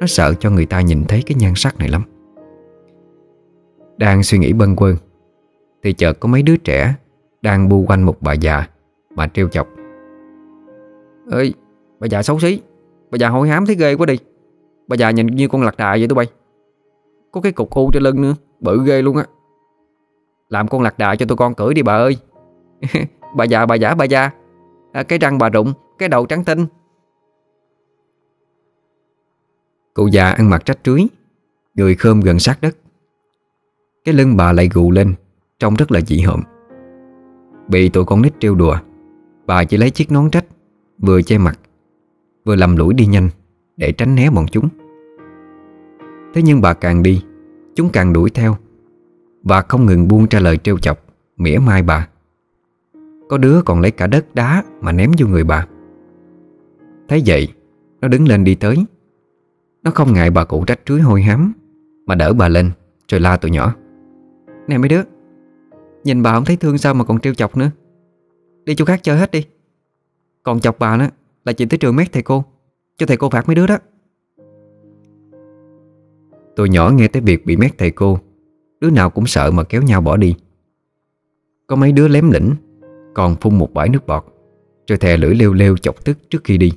Nó 0.00 0.06
sợ 0.06 0.34
cho 0.34 0.50
người 0.50 0.66
ta 0.66 0.80
nhìn 0.80 1.04
thấy 1.04 1.22
cái 1.26 1.36
nhan 1.40 1.52
sắc 1.56 1.78
này 1.78 1.88
lắm. 1.88 2.02
Đang 3.96 4.22
suy 4.22 4.38
nghĩ 4.38 4.52
bâng 4.52 4.76
quơ 4.76 4.94
Thì 5.82 5.92
chợt 5.92 6.20
có 6.20 6.28
mấy 6.28 6.42
đứa 6.42 6.56
trẻ 6.56 6.94
Đang 7.42 7.68
bu 7.68 7.84
quanh 7.88 8.02
một 8.02 8.16
bà 8.20 8.32
già 8.32 8.66
Mà 9.14 9.26
trêu 9.26 9.48
chọc. 9.48 9.68
Ơi 11.30 11.54
bà 12.00 12.06
già 12.06 12.22
xấu 12.22 12.40
xí 12.40 12.60
Bà 13.10 13.16
già 13.18 13.28
hôi 13.28 13.48
hám 13.48 13.66
thấy 13.66 13.76
ghê 13.76 13.96
quá 13.96 14.06
đi. 14.06 14.18
Bà 14.88 14.96
già 14.96 15.10
nhìn 15.10 15.26
như 15.26 15.48
con 15.48 15.62
lạc 15.62 15.76
đà 15.76 15.90
vậy 15.90 16.08
tụi 16.08 16.14
bay. 16.14 16.26
Có 17.32 17.40
cái 17.40 17.52
cục 17.52 17.70
u 17.70 17.90
trên 17.90 18.02
lưng 18.02 18.22
nữa 18.22 18.34
Bự 18.60 18.84
ghê 18.86 19.02
luôn 19.02 19.16
á. 19.16 19.24
Làm 20.48 20.68
con 20.68 20.82
lạc 20.82 20.98
đà 20.98 21.16
cho 21.16 21.26
tụi 21.26 21.36
con 21.36 21.54
cưỡi 21.54 21.74
đi 21.74 21.82
bà 21.82 21.96
ơi. 21.96 22.16
Bà 23.36 23.44
già 23.44 23.66
bà 23.66 23.74
giả 23.74 23.94
bà 23.94 24.04
già. 24.04 24.30
À, 24.92 25.02
Cái 25.02 25.18
răng 25.18 25.38
bà 25.38 25.48
rụng 25.48 25.72
Cái 25.98 26.08
đầu 26.08 26.26
trắng 26.26 26.44
tinh. 26.44 26.66
Cụ 29.98 30.06
già 30.06 30.30
ăn 30.30 30.50
mặc 30.50 30.64
trách 30.64 30.78
trưới, 30.82 31.06
Người 31.74 31.94
khơm 31.94 32.20
gần 32.20 32.38
sát 32.38 32.60
đất. 32.60 32.76
Cái 34.04 34.14
lưng 34.14 34.36
bà 34.36 34.52
lại 34.52 34.68
gù 34.72 34.90
lên, 34.90 35.14
Trông 35.58 35.74
rất 35.74 35.92
là 35.92 36.00
dị 36.00 36.20
hợm. 36.20 36.42
Bị 37.68 37.88
tụi 37.88 38.04
con 38.04 38.22
nít 38.22 38.32
trêu 38.40 38.54
đùa, 38.54 38.76
Bà 39.46 39.64
chỉ 39.64 39.76
lấy 39.76 39.90
chiếc 39.90 40.12
nón 40.12 40.30
trách, 40.30 40.44
Vừa 40.98 41.22
che 41.22 41.38
mặt, 41.38 41.58
Vừa 42.44 42.56
lầm 42.56 42.76
lũi 42.76 42.94
đi 42.94 43.06
nhanh 43.06 43.28
để 43.76 43.92
tránh 43.92 44.14
né 44.14 44.30
bọn 44.30 44.46
chúng. 44.50 44.68
Thế 46.34 46.42
nhưng 46.42 46.60
bà 46.60 46.74
càng 46.74 47.02
đi, 47.02 47.24
Chúng 47.74 47.90
càng 47.90 48.12
đuổi 48.12 48.30
theo 48.30 48.56
Và 49.42 49.62
không 49.62 49.86
ngừng 49.86 50.08
buông 50.08 50.26
ra 50.30 50.40
lời 50.40 50.56
trêu 50.56 50.78
chọc, 50.78 50.98
Mỉa 51.36 51.58
mai 51.58 51.82
bà. 51.82 52.08
Có 53.28 53.38
đứa 53.38 53.62
còn 53.62 53.80
lấy 53.80 53.90
cả 53.90 54.06
đất 54.06 54.34
đá 54.34 54.62
Mà 54.80 54.92
ném 54.92 55.10
vô 55.18 55.26
người 55.26 55.44
bà. 55.44 55.66
Thấy 57.08 57.22
vậy, 57.26 57.48
Nó 58.00 58.08
đứng 58.08 58.28
lên 58.28 58.44
đi 58.44 58.54
tới 58.54 58.84
nó 59.88 59.92
không 59.92 60.12
ngại 60.12 60.30
bà 60.30 60.44
cụ 60.44 60.64
trách 60.64 60.80
trưới 60.84 61.00
hôi 61.00 61.22
hám, 61.22 61.52
Mà 62.06 62.14
đỡ 62.14 62.32
bà 62.32 62.48
lên, 62.48 62.70
Rồi 63.08 63.20
la 63.20 63.36
tụi 63.36 63.50
nhỏ. 63.50 63.74
Nè 64.66 64.78
mấy 64.78 64.88
đứa, 64.88 65.02
Nhìn 66.04 66.22
bà 66.22 66.34
không 66.34 66.44
thấy 66.44 66.56
thương 66.56 66.78
sao 66.78 66.94
mà 66.94 67.04
còn 67.04 67.20
trêu 67.20 67.34
chọc 67.34 67.56
nữa. 67.56 67.70
Đi 68.64 68.74
chỗ 68.74 68.84
khác 68.84 69.00
chơi 69.02 69.18
hết 69.18 69.30
đi. 69.30 69.46
Còn 70.42 70.60
chọc 70.60 70.78
bà 70.78 70.96
nữa 70.96 71.08
Là 71.44 71.52
chị 71.52 71.66
tới 71.66 71.78
trường 71.78 71.96
mét 71.96 72.12
thầy 72.12 72.22
cô, 72.22 72.44
cho 72.96 73.06
thầy 73.06 73.16
cô 73.16 73.30
phạt 73.30 73.46
mấy 73.46 73.54
đứa 73.54 73.66
đó. 73.66 73.78
Tụi 76.56 76.68
nhỏ 76.68 76.90
nghe 76.90 77.08
tới 77.08 77.22
việc 77.22 77.46
bị 77.46 77.56
mét 77.56 77.78
thầy 77.78 77.90
cô, 77.90 78.18
Đứa 78.80 78.90
nào 78.90 79.10
cũng 79.10 79.26
sợ 79.26 79.50
mà 79.50 79.64
kéo 79.64 79.82
nhau 79.82 80.00
bỏ 80.00 80.16
đi. 80.16 80.34
Có 81.66 81.76
mấy 81.76 81.92
đứa 81.92 82.08
lém 82.08 82.30
lĩnh 82.30 82.54
Còn 83.14 83.36
phun 83.36 83.58
một 83.58 83.74
bãi 83.74 83.88
nước 83.88 84.06
bọt, 84.06 84.24
Rồi 84.86 84.98
thè 84.98 85.16
lưỡi 85.16 85.34
leo 85.34 85.52
leo 85.52 85.76
chọc 85.76 86.04
tức 86.04 86.30
trước 86.30 86.44
khi 86.44 86.58
đi. 86.58 86.72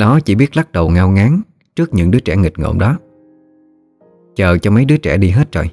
Nó 0.00 0.20
chỉ 0.20 0.34
biết 0.34 0.56
lắc 0.56 0.72
đầu 0.72 0.90
ngao 0.90 1.10
ngán 1.10 1.42
Trước 1.76 1.94
những 1.94 2.10
đứa 2.10 2.20
trẻ 2.20 2.36
nghịch 2.36 2.58
ngợm 2.58 2.78
đó. 2.78 2.98
Chờ 4.36 4.58
cho 4.58 4.70
mấy 4.70 4.84
đứa 4.84 4.96
trẻ 4.96 5.16
đi 5.16 5.30
hết 5.30 5.52
rồi, 5.52 5.70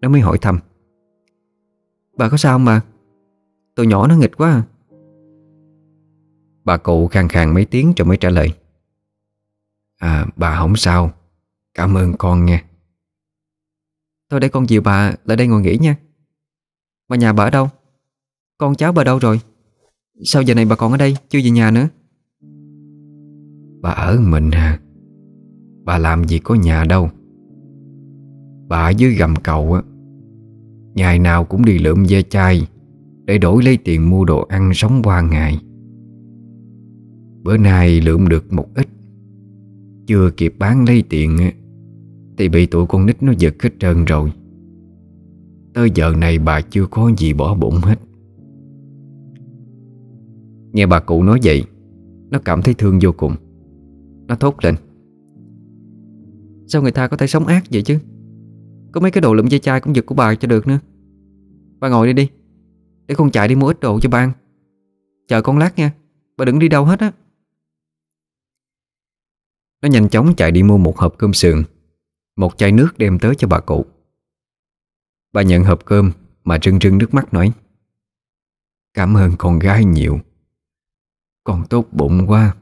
Nó 0.00 0.08
mới 0.08 0.20
hỏi 0.20 0.38
thăm. 0.38 0.58
Bà 2.16 2.28
có 2.28 2.36
sao 2.36 2.54
không 2.54 2.64
bà 2.64 2.80
Tụi 3.74 3.86
nhỏ 3.86 4.06
nó 4.06 4.16
nghịch 4.16 4.36
quá 4.36 4.50
à. 4.50 4.62
Bà 6.64 6.76
cụ 6.76 7.08
khang 7.08 7.28
khang 7.28 7.54
mấy 7.54 7.64
tiếng 7.64 7.92
rồi 7.96 8.06
mới 8.06 8.16
trả 8.16 8.30
lời. 8.30 8.52
À 9.98 10.26
bà 10.36 10.56
không 10.58 10.76
sao. 10.76 11.12
Cảm 11.74 11.96
ơn 11.96 12.12
con 12.18 12.44
nha 12.44 12.64
Thôi 14.30 14.40
để 14.40 14.48
con 14.48 14.68
dìu 14.68 14.82
bà 14.82 15.12
lại 15.24 15.36
đây 15.36 15.46
ngồi 15.46 15.62
nghỉ 15.62 15.78
nha. 15.80 15.96
Mà 17.08 17.16
nhà 17.16 17.32
bà 17.32 17.44
ở 17.44 17.50
đâu? 17.50 17.68
Con 18.58 18.74
cháu 18.74 18.92
bà 18.92 19.04
đâu 19.04 19.18
rồi? 19.18 19.40
Sao 20.24 20.42
giờ 20.42 20.54
này 20.54 20.64
bà 20.64 20.76
còn 20.76 20.92
ở 20.92 20.96
đây, 20.96 21.16
chưa 21.28 21.38
về 21.44 21.50
nhà 21.50 21.70
nữa? 21.70 21.88
Bà 23.84 23.90
ở 23.90 24.20
mình 24.20 24.50
à 24.50 24.80
Bà 25.84 25.98
làm 25.98 26.24
gì 26.24 26.38
có 26.38 26.54
nhà 26.54 26.84
đâu? 26.84 27.08
Bà 28.68 28.78
ở 28.78 28.90
dưới 28.90 29.14
gầm 29.14 29.34
cầu 29.36 29.72
á. 29.72 29.82
Ngày 30.94 31.18
nào 31.18 31.44
cũng 31.44 31.64
đi 31.64 31.78
lượm 31.78 32.04
ve 32.08 32.22
chai 32.22 32.68
Để 33.24 33.38
đổi 33.38 33.62
lấy 33.62 33.78
tiền 33.84 34.10
mua 34.10 34.24
đồ 34.24 34.46
ăn 34.48 34.74
sống 34.74 35.00
qua 35.04 35.20
ngày. 35.22 35.58
Bữa 37.42 37.56
nay 37.56 38.00
lượm 38.00 38.28
được 38.28 38.52
một 38.52 38.66
ít. 38.74 38.88
Chưa 40.06 40.30
kịp 40.36 40.54
bán 40.58 40.84
lấy 40.88 41.04
tiền 41.08 41.38
Thì 42.38 42.48
bị 42.48 42.66
tụi 42.66 42.86
con 42.86 43.06
nít 43.06 43.22
nó 43.22 43.32
giật 43.38 43.62
hết 43.62 43.70
trơn 43.78 44.04
rồi. 44.04 44.32
Tới 45.74 45.90
giờ 45.94 46.12
này 46.18 46.38
bà 46.38 46.60
chưa 46.60 46.86
có 46.86 47.10
gì 47.18 47.32
bỏ 47.32 47.54
bụng 47.54 47.78
hết. 47.82 47.98
Nghe 50.72 50.86
bà 50.86 51.00
cụ 51.00 51.22
nói 51.22 51.40
vậy, 51.42 51.64
Nó 52.30 52.38
cảm 52.44 52.62
thấy 52.62 52.74
thương 52.74 52.98
vô 53.02 53.12
cùng. 53.16 53.34
Nó 54.26 54.34
thốt 54.34 54.64
lên. 54.64 54.74
Sao 56.66 56.82
người 56.82 56.92
ta 56.92 57.08
có 57.08 57.16
thể 57.16 57.26
sống 57.26 57.46
ác 57.46 57.64
vậy 57.70 57.82
chứ? 57.82 57.98
Có 58.92 59.00
mấy 59.00 59.10
cái 59.10 59.20
đồ 59.20 59.34
lụm 59.34 59.46
dây 59.46 59.60
chai 59.60 59.80
cũng 59.80 59.96
giật 59.96 60.06
của 60.06 60.14
bà 60.14 60.34
cho 60.34 60.48
được 60.48 60.66
nữa. 60.66 60.78
Bà 61.80 61.88
ngồi 61.88 62.06
đi 62.06 62.12
đi, 62.12 62.30
Để 63.06 63.14
con 63.14 63.30
chạy 63.30 63.48
đi 63.48 63.54
mua 63.54 63.68
ít 63.68 63.80
đồ 63.80 64.00
cho 64.00 64.10
bà 64.10 64.34
Chờ 65.28 65.42
con 65.42 65.58
lát 65.58 65.78
nha, 65.78 65.92
Bà 66.36 66.44
đừng 66.44 66.58
đi 66.58 66.68
đâu 66.68 66.84
hết 66.84 67.00
á. 67.00 67.12
Nó 69.82 69.88
nhanh 69.88 70.08
chóng 70.08 70.34
chạy 70.36 70.50
đi 70.50 70.62
mua 70.62 70.78
một 70.78 70.98
hộp 70.98 71.14
cơm 71.18 71.32
sườn, 71.32 71.62
Một 72.36 72.58
chai 72.58 72.72
nước 72.72 72.88
đem 72.98 73.18
tới 73.18 73.34
cho 73.34 73.48
bà 73.48 73.60
cụ. 73.60 73.84
Bà 75.32 75.42
nhận 75.42 75.64
hộp 75.64 75.84
cơm 75.84 76.12
Mà 76.44 76.58
rưng 76.62 76.78
rưng 76.80 76.98
nước 76.98 77.14
mắt 77.14 77.34
nói, 77.34 77.52
Cảm 78.94 79.16
ơn 79.16 79.32
con 79.38 79.58
gái 79.58 79.84
nhiều, 79.84 80.20
Con 81.44 81.66
tốt 81.70 81.86
bụng 81.92 82.26
quá. 82.26 82.54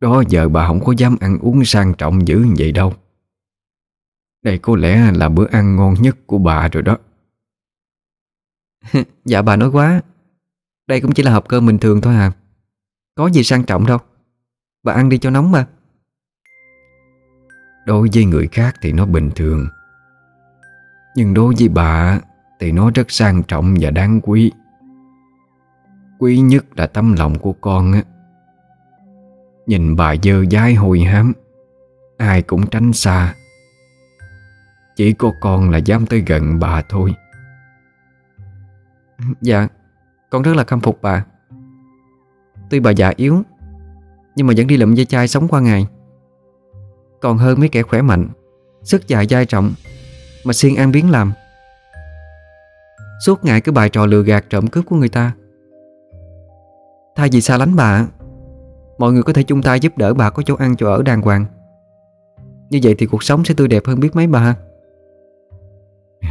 Đó 0.00 0.22
giờ 0.28 0.48
bà 0.48 0.66
không 0.66 0.84
có 0.84 0.94
dám 0.96 1.16
ăn 1.20 1.38
uống 1.38 1.64
sang 1.64 1.94
trọng 1.94 2.28
dữ 2.28 2.46
vậy 2.58 2.72
đâu. 2.72 2.92
Đây 4.42 4.58
có 4.58 4.76
lẽ 4.76 5.12
là 5.14 5.28
bữa 5.28 5.46
ăn 5.46 5.76
ngon 5.76 5.94
nhất 6.00 6.16
của 6.26 6.38
bà 6.38 6.68
rồi 6.68 6.82
đó. 6.82 6.98
Dạ 9.24 9.42
bà 9.42 9.56
nói 9.56 9.70
quá. 9.70 10.02
Đây 10.86 11.00
cũng 11.00 11.12
chỉ 11.12 11.22
là 11.22 11.32
hộp 11.32 11.48
cơm 11.48 11.66
bình 11.66 11.78
thường 11.78 12.00
thôi 12.00 12.14
à. 12.14 12.32
Có 13.14 13.26
gì 13.26 13.42
sang 13.42 13.64
trọng 13.64 13.86
đâu. 13.86 13.98
Bà 14.82 14.92
ăn 14.92 15.08
đi 15.08 15.18
cho 15.18 15.30
nóng 15.30 15.52
mà. 15.52 15.66
Đối 17.86 18.08
với 18.14 18.24
người 18.24 18.48
khác 18.48 18.74
thì 18.82 18.92
nó 18.92 19.06
bình 19.06 19.30
thường. 19.34 19.68
Nhưng 21.16 21.34
đối 21.34 21.54
với 21.58 21.68
bà 21.68 22.20
Thì 22.60 22.72
nó 22.72 22.90
rất 22.94 23.10
sang 23.10 23.42
trọng 23.42 23.74
và 23.80 23.90
đáng 23.90 24.20
quý. 24.22 24.52
Quý 26.18 26.38
nhất 26.38 26.64
là 26.76 26.86
tấm 26.86 27.12
lòng 27.12 27.38
của 27.38 27.52
con 27.52 27.92
á 27.92 28.02
Nhìn 29.66 29.96
bà 29.96 30.14
dơ 30.22 30.44
dái 30.50 30.74
hôi 30.74 31.00
hám, 31.00 31.32
Ai 32.16 32.42
cũng 32.42 32.66
tránh 32.66 32.92
xa. 32.92 33.34
Chỉ 34.96 35.12
có 35.12 35.32
con 35.40 35.70
là 35.70 35.78
dám 35.78 36.06
tới 36.06 36.22
gần 36.26 36.58
bà 36.58 36.82
thôi. 36.88 37.14
Dạ 39.40 39.68
Con 40.30 40.42
rất 40.42 40.56
là 40.56 40.64
khâm 40.64 40.80
phục 40.80 41.02
bà. 41.02 41.24
Tuy 42.70 42.80
bà 42.80 42.90
già 42.90 43.12
yếu, 43.16 43.42
Nhưng 44.36 44.46
mà 44.46 44.54
vẫn 44.56 44.66
đi 44.66 44.76
lụm 44.76 44.94
dây 44.94 45.06
chai 45.06 45.28
sống 45.28 45.48
qua 45.48 45.60
ngày. 45.60 45.86
Còn 47.20 47.38
hơn 47.38 47.60
mấy 47.60 47.68
kẻ 47.68 47.82
khỏe 47.82 48.02
mạnh, 48.02 48.28
Sức 48.82 49.08
dài 49.08 49.26
dai 49.30 49.46
trọng 49.46 49.72
Mà 50.44 50.52
siêng 50.52 50.76
ăn 50.76 50.92
biến 50.92 51.10
làm. 51.10 51.32
Suốt 53.26 53.44
ngày 53.44 53.60
cứ 53.60 53.72
bài 53.72 53.88
trò 53.88 54.06
lừa 54.06 54.22
gạt 54.22 54.44
trộm 54.50 54.66
cướp 54.66 54.86
của 54.86 54.96
người 54.96 55.08
ta. 55.08 55.32
Thay 57.16 57.28
vì 57.32 57.40
xa 57.40 57.56
lánh 57.56 57.76
bà 57.76 58.06
Mọi 58.98 59.12
người 59.12 59.22
có 59.22 59.32
thể 59.32 59.42
chung 59.42 59.62
tay 59.62 59.80
giúp 59.80 59.98
đỡ 59.98 60.14
bà 60.14 60.30
có 60.30 60.42
chỗ 60.42 60.54
ăn, 60.54 60.76
chỗ 60.76 60.86
ở 60.86 61.02
đàng 61.02 61.22
hoàng. 61.22 61.46
Như 62.70 62.80
vậy 62.82 62.94
thì 62.98 63.06
cuộc 63.06 63.22
sống 63.22 63.44
sẽ 63.44 63.54
tươi 63.56 63.68
đẹp 63.68 63.82
hơn 63.86 64.00
biết 64.00 64.16
mấy 64.16 64.26
bà. 64.26 64.56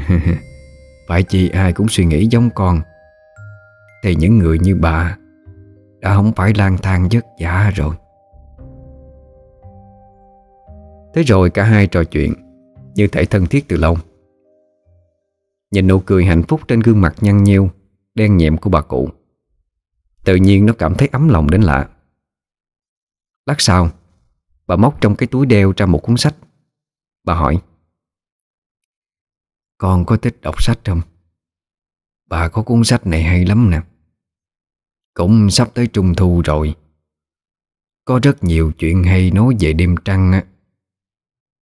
Phải 1.07 1.23
chi 1.23 1.49
ai 1.49 1.73
cũng 1.73 1.87
suy 1.87 2.05
nghĩ 2.05 2.27
giống 2.27 2.49
con. 2.55 2.81
Thì 4.03 4.15
những 4.15 4.37
người 4.37 4.59
như 4.59 4.75
bà 4.75 5.17
Đã 5.99 6.15
không 6.15 6.31
phải 6.35 6.53
lang 6.57 6.77
thang 6.77 7.07
vất 7.11 7.25
vả 7.39 7.71
rồi. 7.75 7.95
Thế 11.13 11.23
rồi 11.23 11.49
cả 11.49 11.63
hai 11.63 11.87
trò 11.87 12.03
chuyện 12.03 12.33
Như 12.95 13.07
thể 13.07 13.25
thân 13.25 13.45
thiết 13.45 13.67
từ 13.67 13.77
lâu. 13.77 13.97
Nhìn 15.71 15.87
nụ 15.87 15.99
cười 15.99 16.25
hạnh 16.25 16.43
phúc 16.43 16.61
trên 16.67 16.79
gương 16.79 17.01
mặt 17.01 17.15
nhăn 17.21 17.43
nhiêu 17.43 17.69
Đen 18.15 18.37
nhẹm 18.37 18.57
của 18.57 18.69
bà 18.69 18.81
cụ. 18.81 19.09
Tự 20.25 20.35
nhiên 20.35 20.65
nó 20.65 20.73
cảm 20.73 20.95
thấy 20.95 21.07
ấm 21.11 21.29
lòng 21.29 21.49
đến 21.49 21.61
lạ. 21.61 21.87
Lát 23.45 23.55
sau, 23.57 23.91
Bà 24.67 24.75
móc 24.75 25.01
trong 25.01 25.15
cái 25.15 25.27
túi 25.27 25.45
đeo 25.45 25.73
ra 25.77 25.85
một 25.85 25.99
cuốn 26.03 26.17
sách. 26.17 26.35
Bà 27.23 27.33
hỏi, 27.33 27.61
Con 29.77 30.05
có 30.05 30.17
thích 30.17 30.41
đọc 30.41 30.63
sách 30.63 30.79
không? 30.85 31.01
Bà 32.27 32.49
có 32.49 32.61
cuốn 32.61 32.83
sách 32.83 33.07
này 33.07 33.23
hay 33.23 33.45
lắm 33.45 33.69
nè. 33.69 33.81
Cũng 35.13 35.49
sắp 35.49 35.69
tới 35.73 35.87
trung 35.87 36.15
thu 36.15 36.41
rồi. 36.45 36.75
Có 38.05 38.19
rất 38.23 38.43
nhiều 38.43 38.71
chuyện 38.77 39.03
hay 39.03 39.31
nói 39.31 39.55
về 39.59 39.73
đêm 39.73 39.95
trăng 40.05 40.31
á. 40.31 40.45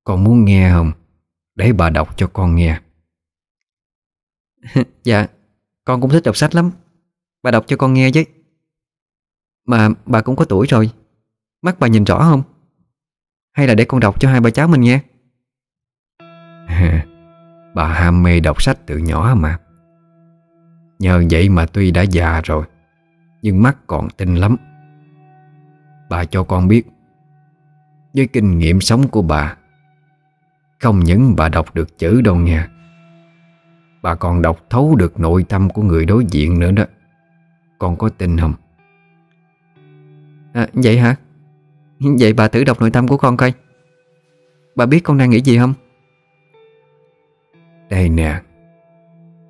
Con 0.04 0.24
muốn 0.24 0.44
nghe 0.44 0.70
không? 0.70 0.92
Để 1.54 1.72
bà 1.72 1.90
đọc 1.90 2.14
cho 2.16 2.30
con 2.32 2.54
nghe. 2.54 2.80
Dạ 5.04 5.26
Con 5.84 6.00
cũng 6.00 6.10
thích 6.10 6.22
đọc 6.24 6.36
sách 6.36 6.54
lắm. 6.54 6.70
Bà 7.42 7.50
đọc 7.50 7.64
cho 7.66 7.76
con 7.76 7.94
nghe 7.94 8.10
chứ. 8.14 8.24
Mà 9.64 9.88
bà 10.06 10.22
cũng 10.22 10.36
có 10.36 10.44
tuổi 10.44 10.66
rồi. 10.66 10.90
Mắt 11.62 11.76
bà 11.80 11.86
nhìn 11.86 12.04
rõ 12.04 12.18
không? 12.18 12.42
Hay 13.52 13.66
là 13.66 13.74
để 13.74 13.84
con 13.84 14.00
đọc 14.00 14.20
cho 14.20 14.30
hai 14.30 14.40
bà 14.40 14.50
cháu 14.50 14.68
mình 14.68 14.80
nghe 14.80 15.00
Bà 17.74 17.88
ham 17.88 18.22
mê 18.22 18.40
đọc 18.40 18.62
sách 18.62 18.78
từ 18.86 18.98
nhỏ 18.98 19.34
mà 19.36 19.58
Nhờ 20.98 21.24
vậy 21.30 21.48
mà 21.48 21.66
tuy 21.66 21.90
đã 21.90 22.02
già 22.02 22.40
rồi 22.44 22.64
Nhưng 23.42 23.62
mắt 23.62 23.76
còn 23.86 24.08
tinh 24.10 24.34
lắm 24.34 24.56
Bà 26.10 26.24
cho 26.24 26.44
con 26.44 26.68
biết 26.68 26.86
Với 28.14 28.26
kinh 28.26 28.58
nghiệm 28.58 28.80
sống 28.80 29.08
của 29.08 29.22
bà 29.22 29.56
Không 30.80 31.00
những 31.00 31.34
bà 31.36 31.48
đọc 31.48 31.74
được 31.74 31.98
chữ 31.98 32.20
đâu 32.20 32.36
nha 32.36 32.68
Bà 34.02 34.14
còn 34.14 34.42
đọc 34.42 34.58
thấu 34.70 34.96
được 34.96 35.20
nội 35.20 35.44
tâm 35.48 35.70
của 35.70 35.82
người 35.82 36.04
đối 36.06 36.24
diện 36.30 36.60
nữa 36.60 36.70
đó 36.70 36.84
Con 37.78 37.96
có 37.96 38.08
tin 38.08 38.38
không? 38.38 38.54
À, 40.52 40.66
vậy 40.72 40.98
hả? 40.98 41.16
Vậy 42.20 42.32
bà 42.32 42.48
thử 42.48 42.64
đọc 42.64 42.80
nội 42.80 42.90
tâm 42.90 43.08
của 43.08 43.16
con 43.16 43.36
coi. 43.36 43.52
Bà 44.74 44.86
biết 44.86 45.00
con 45.04 45.18
đang 45.18 45.30
nghĩ 45.30 45.40
gì 45.40 45.58
không? 45.58 45.74
Đây 47.90 48.08
nè, 48.08 48.40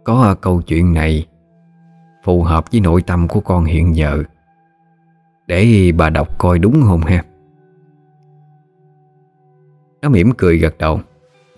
Có 0.05 0.37
câu 0.41 0.63
chuyện 0.63 0.95
này 0.95 1.27
Phù 2.25 2.43
hợp 2.43 2.65
với 2.73 2.81
nội 2.81 3.03
tâm 3.07 3.29
của 3.29 3.41
con 3.41 3.65
hiện 3.65 3.97
giờ. 3.97 4.23
Để 5.47 5.93
bà 5.97 6.11
đọc 6.11 6.39
coi 6.39 6.59
đúng 6.59 6.83
không 6.83 7.01
ha? 7.01 7.25
Nó 10.03 10.09
mỉm 10.09 10.33
cười 10.39 10.59
gật 10.59 10.79
đầu 10.79 11.01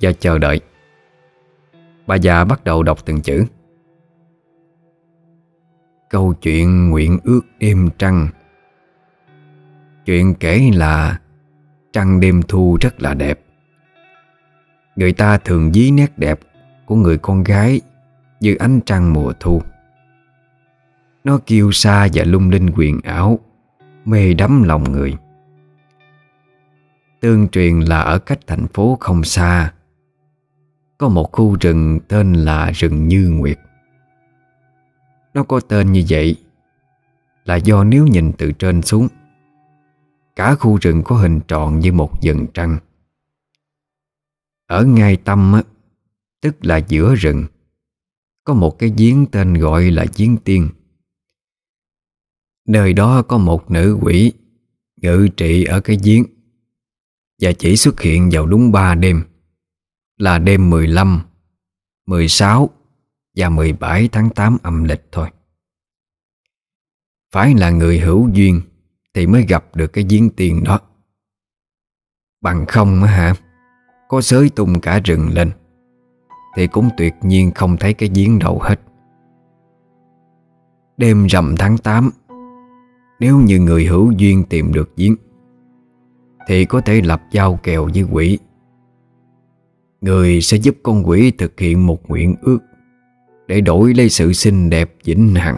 Và 0.01 0.13
chờ 0.13 0.39
đợi. 0.39 0.61
Bà 2.07 2.15
già 2.15 2.45
bắt 2.45 2.65
đầu 2.65 2.83
đọc 2.83 2.99
từng 3.05 3.21
chữ. 3.21 3.45
Câu 6.11 6.35
chuyện 6.35 6.91
nguyện 6.91 7.19
ước 7.25 7.41
đêm 7.59 7.89
trăng 7.99 8.29
Chuyện 10.05 10.35
kể 10.35 10.71
là 10.75 11.21
Trăng 11.93 12.21
đêm 12.21 12.43
thu 12.49 12.79
rất 12.81 13.03
là 13.03 13.15
đẹp. 13.15 13.41
Người 14.97 15.13
ta 15.13 15.39
thường 15.39 15.73
dí 15.73 15.91
nét 15.91 16.19
đẹp 16.19 16.41
Của 16.87 16.97
người 16.97 17.19
con 17.19 17.45
gái 17.45 17.81
Như 18.41 18.55
ánh 18.55 18.81
trăng 18.87 19.13
mùa 19.13 19.33
thu. 19.41 19.63
Nó 21.25 21.39
kiêu 21.47 21.73
xa 21.73 22.09
và 22.15 22.25
lung 22.25 22.51
linh 22.51 22.71
quyền 22.77 23.01
ảo, 23.05 23.39
Mê 24.05 24.35
đắm 24.35 24.63
lòng 24.63 24.93
người. 24.93 25.17
Tương 27.21 27.49
truyền 27.49 27.81
là 27.81 28.01
ở 28.01 28.19
cách 28.19 28.39
thành 28.47 28.67
phố 28.67 28.97
không 29.01 29.25
xa, 29.25 29.73
Có 30.99 31.09
một 31.09 31.33
khu 31.33 31.57
rừng 31.61 32.01
tên 32.09 32.33
là 32.33 32.71
rừng 32.71 33.09
Như 33.09 33.31
Nguyệt. 33.31 33.59
Nó 35.35 35.43
có 35.43 35.61
tên 35.61 35.93
như 35.93 36.05
vậy 36.09 36.37
Là 37.45 37.57
do 37.57 37.85
nếu 37.85 38.07
nhìn 38.07 38.33
từ 38.33 38.53
trên 38.53 38.83
xuống 38.83 39.09
Cả 40.37 40.55
khu 40.55 40.79
rừng 40.81 41.03
có 41.05 41.17
hình 41.17 41.41
tròn 41.49 41.81
như 41.81 41.93
một 41.93 42.21
dần 42.21 42.47
trăng. 42.55 42.79
Ở 44.67 44.85
ngay 44.85 45.17
tâm 45.17 45.63
Tức 46.41 46.57
là 46.61 46.77
giữa 46.77 47.15
rừng, 47.15 47.45
Có 48.45 48.55
một 48.55 48.79
cái 48.79 48.93
giếng 48.97 49.27
tên 49.33 49.55
gọi 49.55 49.91
là 49.91 50.07
giếng 50.17 50.37
tiên. 50.37 50.69
Nơi 52.69 52.93
đó 52.93 53.23
có 53.23 53.39
một 53.39 53.71
nữ 53.71 53.99
quỷ 54.03 54.33
Ngự 54.97 55.29
trị 55.37 55.65
ở 55.65 55.81
cái 55.81 55.99
giếng 56.05 56.25
Và 57.41 57.53
chỉ 57.53 57.77
xuất 57.77 58.01
hiện 58.01 58.31
vào 58.33 58.47
đúng 58.47 58.73
ba 58.73 58.95
đêm, 58.95 59.25
Là 60.19 60.39
đêm 60.39 60.71
15 60.71 61.23
16 62.07 62.71
và 63.37 63.49
17 63.49 64.09
tháng 64.09 64.31
8 64.31 64.59
âm 64.63 64.85
lịch 64.85 65.03
thôi. 65.13 65.31
Phải 67.33 67.55
là 67.55 67.71
người 67.71 68.01
hữu 68.01 68.29
duyên 68.33 68.61
thì 69.15 69.27
mới 69.27 69.45
gặp 69.49 69.65
được 69.75 69.93
cái 69.93 70.05
giếng 70.09 70.31
tiền 70.31 70.65
đó. 70.65 70.81
Bằng 72.41 72.67
không 72.67 73.03
á 73.03 73.11
hả, 73.11 73.35
Có 74.09 74.21
sới 74.21 74.51
tung 74.51 74.81
cả 74.81 75.01
rừng 75.05 75.29
lên, 75.33 75.51
Thì 76.57 76.67
cũng 76.67 76.89
tuyệt 76.97 77.15
nhiên 77.23 77.51
không 77.55 77.77
thấy 77.77 77.95
cái 77.95 78.11
giếng 78.15 78.39
đâu 78.39 78.59
hết. 78.63 78.81
Đêm 80.97 81.27
rằm 81.27 81.55
tháng 81.59 81.79
8 81.79 82.11
Nếu 83.21 83.39
như 83.39 83.61
người 83.61 83.87
hữu 83.87 84.13
duyên 84.13 84.45
tìm 84.45 84.73
được 84.73 84.97
giếng, 84.97 85.17
Thì 86.47 86.65
có 86.65 86.81
thể 86.81 87.01
lập 87.01 87.23
giao 87.31 87.59
kèo 87.63 87.89
với 87.95 88.03
quỷ. 88.03 88.39
Người 90.01 90.41
sẽ 90.41 90.57
giúp 90.57 90.77
con 90.83 91.09
quỷ 91.09 91.31
thực 91.31 91.61
hiện 91.61 91.87
một 91.87 92.11
nguyện 92.11 92.35
ước 92.43 92.59
Để 93.47 93.61
đổi 93.61 93.95
lấy 93.95 94.09
sự 94.09 94.33
xinh 94.33 94.71
đẹp 94.71 94.95
vĩnh 95.05 95.35
hằng. 95.35 95.57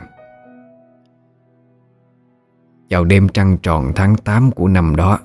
Vào 2.91 3.05
đêm 3.05 3.29
trăng 3.29 3.57
tròn 3.63 3.93
tháng 3.95 4.17
8 4.17 4.51
của 4.51 4.69
năm 4.69 4.97
đó. 4.97 5.19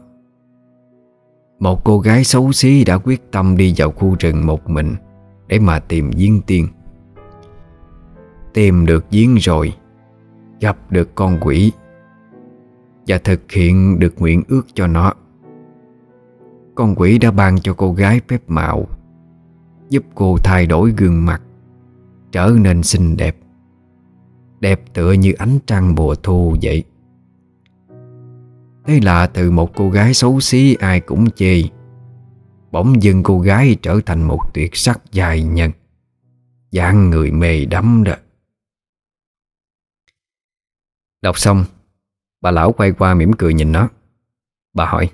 Một 1.60 1.84
cô 1.84 2.00
gái 2.00 2.24
xấu 2.24 2.51
xí 2.51 2.84
đã 2.84 2.98
quyết 2.98 3.32
tâm 3.32 3.58
đi 3.58 3.74
vào 3.77 3.91
khu 3.91 4.15
rừng 4.20 4.46
một 4.46 4.70
mình 4.70 4.96
Để 5.48 5.60
mà 5.60 5.80
tìm 5.80 6.12
giếng 6.18 6.41
tiên. 6.41 6.68
Tìm 8.53 8.86
được 8.86 9.06
giếng 9.12 9.36
rồi, 9.36 9.74
Gặp 10.60 10.77
được 10.89 11.15
con 11.15 11.38
quỷ 11.41 11.72
Và 13.08 13.18
thực 13.18 13.51
hiện 13.51 14.00
được 14.00 14.13
nguyện 14.18 14.44
ước 14.48 14.68
cho 14.74 14.88
nó. 14.88 15.13
Con 16.75 16.96
quỷ 16.96 17.18
đã 17.18 17.32
ban 17.32 17.60
cho 17.60 17.74
cô 17.74 17.94
gái 17.94 18.22
phép 18.27 18.41
mạo 18.48 18.88
Giúp 19.89 20.03
cô 20.15 20.38
thay 20.44 20.65
đổi 20.65 20.94
gương 20.98 21.25
mặt, 21.25 21.41
Trở 22.32 22.51
nên 22.62 22.84
xinh 22.84 23.18
đẹp. 23.18 23.38
Đẹp 24.60 24.82
tựa 24.94 25.12
như 25.12 25.32
ánh 25.32 25.60
trăng 25.65 25.96
mùa 25.96 26.15
thu 26.15 26.56
vậy. 26.62 26.84
Thế 28.85 29.00
là 29.03 29.27
từ 29.27 29.51
một 29.51 29.71
cô 29.75 29.89
gái 29.89 30.13
xấu 30.13 30.39
xí 30.39 30.75
ai 30.75 31.00
cũng 31.00 31.31
chê. 31.31 31.61
Bỗng 32.71 33.03
dưng 33.03 33.23
cô 33.23 33.39
gái 33.39 33.77
trở 33.81 34.00
thành 34.05 34.23
một 34.23 34.53
tuyệt 34.53 34.75
sắc 34.75 35.01
dài 35.11 35.43
nhân. 35.43 35.71
Dáng 36.71 37.09
người 37.09 37.31
mê 37.31 37.65
đắm 37.65 38.03
đó. 38.03 38.15
Đọc 41.21 41.39
xong, 41.39 41.65
Bà 42.41 42.51
lão 42.51 42.71
quay 42.71 42.91
qua 42.91 43.13
mỉm 43.13 43.31
cười 43.38 43.53
nhìn 43.53 43.71
nó. 43.71 43.89
Bà 44.73 44.85
hỏi, 44.85 45.11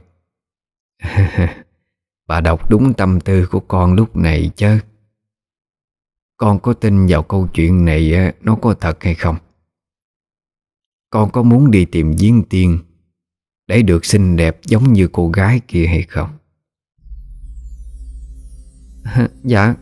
Bà 2.27 2.41
đọc 2.41 2.69
đúng 2.69 2.93
tâm 2.93 3.19
tư 3.19 3.47
của 3.51 3.59
con 3.59 3.93
lúc 3.93 4.15
này 4.15 4.51
chứ 4.55 4.79
Con 6.37 6.59
có 6.59 6.73
tin 6.73 7.07
vào 7.07 7.23
câu 7.23 7.47
chuyện 7.53 7.85
này 7.85 8.33
nó 8.41 8.55
có 8.61 8.73
thật 8.73 9.03
hay 9.03 9.15
không? 9.15 9.35
Con 11.09 11.31
có 11.31 11.43
muốn 11.43 11.71
đi 11.71 11.85
tìm 11.85 12.15
giếng 12.19 12.43
tiên 12.49 12.79
để 13.67 13.81
được 13.81 14.05
xinh 14.05 14.35
đẹp 14.35 14.59
giống 14.65 14.93
như 14.93 15.07
cô 15.11 15.29
gái 15.29 15.61
kia 15.67 15.85
hay 15.85 16.01
không? 16.01 16.29
Dạ 19.43 19.75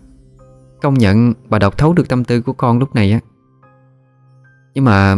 Công 0.82 0.94
nhận 0.94 1.34
bà 1.50 1.60
đọc 1.60 1.78
thấu 1.78 1.94
được 1.94 2.10
tâm 2.10 2.24
tư 2.24 2.42
của 2.42 2.54
con 2.54 2.80
lúc 2.80 2.96
này 2.96 3.12
á. 3.12 3.20
Nhưng 4.74 4.86
mà 4.86 5.16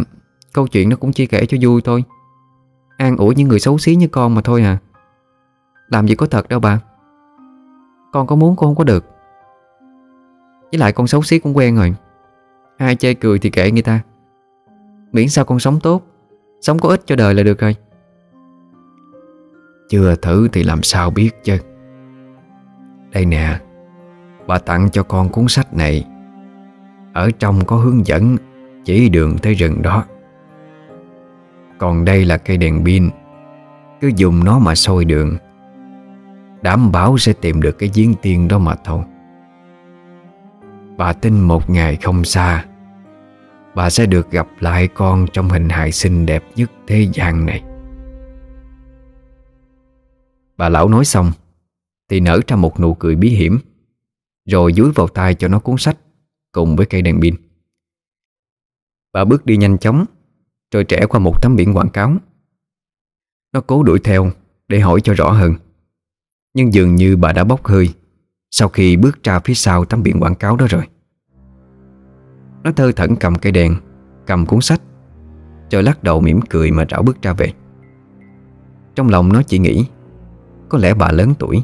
Câu 0.58 0.68
chuyện 0.68 0.90
nó 0.90 0.96
cũng 0.96 1.12
chỉ 1.12 1.26
kể 1.26 1.46
cho 1.46 1.58
vui 1.62 1.82
thôi. 1.82 2.04
An 2.98 3.18
ủi 3.18 3.36
những 3.36 3.48
người 3.48 3.60
xấu 3.60 3.78
xí 3.78 3.96
như 3.96 4.08
con 4.08 4.36
mà 4.36 4.42
thôi 4.42 4.64
à. 4.64 4.78
Làm 5.88 6.08
gì 6.08 6.16
có 6.16 6.26
thật 6.26 6.50
đâu 6.50 6.60
bà. 6.60 6.80
Con 8.12 8.28
có 8.28 8.36
muốn 8.36 8.56
con 8.56 8.70
không 8.70 8.76
có 8.76 8.84
được. 8.84 9.06
Với 10.72 10.80
lại 10.80 10.92
con 10.92 11.08
xấu 11.08 11.22
xí 11.22 11.40
cũng 11.40 11.58
quen 11.58 11.76
rồi. 11.76 11.96
Ai 12.78 12.96
chê 12.96 13.14
cười 13.14 13.40
thì 13.40 13.50
kệ 13.50 13.72
người 13.72 13.82
ta. 13.82 14.00
Miễn 15.12 15.30
sao 15.30 15.46
con 15.46 15.60
sống 15.60 15.80
tốt, 15.80 16.04
Sống 16.62 16.80
có 16.80 16.90
ích 16.90 17.02
cho 17.06 17.16
đời 17.16 17.34
là 17.34 17.44
được 17.44 17.60
rồi. 17.60 17.76
Chưa 19.90 20.16
thử 20.16 20.48
thì 20.54 20.64
làm 20.64 20.84
sao 20.84 21.10
biết 21.10 21.30
chứ? 21.44 21.58
Đây 23.12 23.26
nè, 23.26 23.60
Bà 24.48 24.58
tặng 24.58 24.90
cho 24.90 25.04
con 25.04 25.30
cuốn 25.30 25.48
sách 25.48 25.74
này. 25.74 26.06
Ở 27.14 27.32
trong 27.40 27.66
có 27.66 27.76
hướng 27.76 28.06
dẫn, 28.06 28.38
Chỉ 28.86 29.10
đường 29.10 29.38
tới 29.38 29.54
rừng 29.54 29.82
đó. 29.82 30.04
Còn 31.78 32.06
đây 32.06 32.26
là 32.26 32.38
cây 32.38 32.58
đèn 32.58 32.86
pin. 32.86 33.10
Cứ 34.02 34.12
dùng 34.16 34.44
nó 34.44 34.60
mà 34.60 34.76
soi 34.76 35.06
đường. 35.06 35.38
Đảm 36.62 36.92
bảo 36.92 37.18
sẽ 37.18 37.34
tìm 37.34 37.62
được 37.62 37.78
cái 37.80 37.90
giếng 37.94 38.14
tiên 38.14 38.48
đó 38.48 38.60
mà 38.60 38.76
thôi. 38.84 39.02
Bà 40.98 41.14
tin 41.14 41.40
một 41.40 41.70
ngày 41.70 41.96
không 41.96 42.24
xa, 42.24 42.66
Bà 43.76 43.90
sẽ 43.90 44.06
được 44.06 44.32
gặp 44.32 44.48
lại 44.60 44.88
con 44.88 45.26
trong 45.34 45.50
hình 45.50 45.70
hài 45.70 45.92
xinh 45.92 46.26
đẹp 46.26 46.44
nhất 46.56 46.72
thế 46.88 47.08
gian 47.14 47.46
này. 47.46 47.64
Bà 50.58 50.70
lão 50.70 50.90
nói 50.90 51.06
xong, 51.06 51.32
Thì 52.10 52.20
nở 52.20 52.40
ra 52.48 52.56
một 52.56 52.80
nụ 52.80 52.94
cười 52.94 53.16
bí 53.16 53.30
hiểm, 53.30 53.60
Rồi 54.46 54.74
dúi 54.74 54.92
vào 54.92 55.08
tay 55.08 55.36
cho 55.36 55.48
nó 55.48 55.60
cuốn 55.60 55.76
sách 55.78 55.98
Cùng 56.52 56.76
với 56.76 56.86
cây 56.86 57.02
đèn 57.02 57.22
pin. 57.22 57.36
Bà 59.14 59.26
bước 59.26 59.46
đi 59.46 59.58
nhanh 59.58 59.78
chóng, 59.78 60.06
Rồi 60.72 60.84
trẻ 60.84 61.06
qua 61.10 61.20
một 61.20 61.42
tấm 61.42 61.56
biển 61.56 61.78
quảng 61.78 61.90
cáo. 61.90 62.14
Nó 63.54 63.62
cố 63.62 63.84
đuổi 63.84 64.00
theo 64.00 64.32
Để 64.68 64.80
hỏi 64.80 65.02
cho 65.02 65.14
rõ 65.14 65.32
hơn, 65.32 65.54
nhưng 66.54 66.74
dường 66.74 66.96
như 66.96 67.18
bà 67.18 67.34
đã 67.34 67.44
bốc 67.44 67.66
hơi 67.66 67.94
Sau 68.52 68.70
khi 68.70 68.98
bước 68.98 69.24
ra 69.24 69.40
phía 69.40 69.54
sau 69.54 69.86
tấm 69.86 70.04
biển 70.04 70.20
quảng 70.20 70.36
cáo 70.36 70.56
đó 70.56 70.66
rồi. 70.70 70.88
Nó 72.64 72.72
thơ 72.72 72.92
thẩn 72.92 73.16
cầm 73.16 73.36
cây 73.36 73.52
đèn, 73.52 73.76
Cầm 74.26 74.46
cuốn 74.46 74.62
sách, 74.62 74.82
Rồi 75.72 75.84
lắc 75.84 76.04
đầu 76.04 76.22
mỉm 76.22 76.40
cười 76.50 76.72
mà 76.72 76.86
rảo 76.90 77.04
bước 77.04 77.22
ra 77.22 77.34
về. 77.34 77.54
Trong 78.96 79.10
lòng 79.10 79.34
nó 79.34 79.42
chỉ 79.44 79.60
nghĩ 79.60 79.86
có 80.70 80.78
lẽ 80.78 80.94
bà 80.94 81.12
lớn 81.12 81.34
tuổi. 81.40 81.64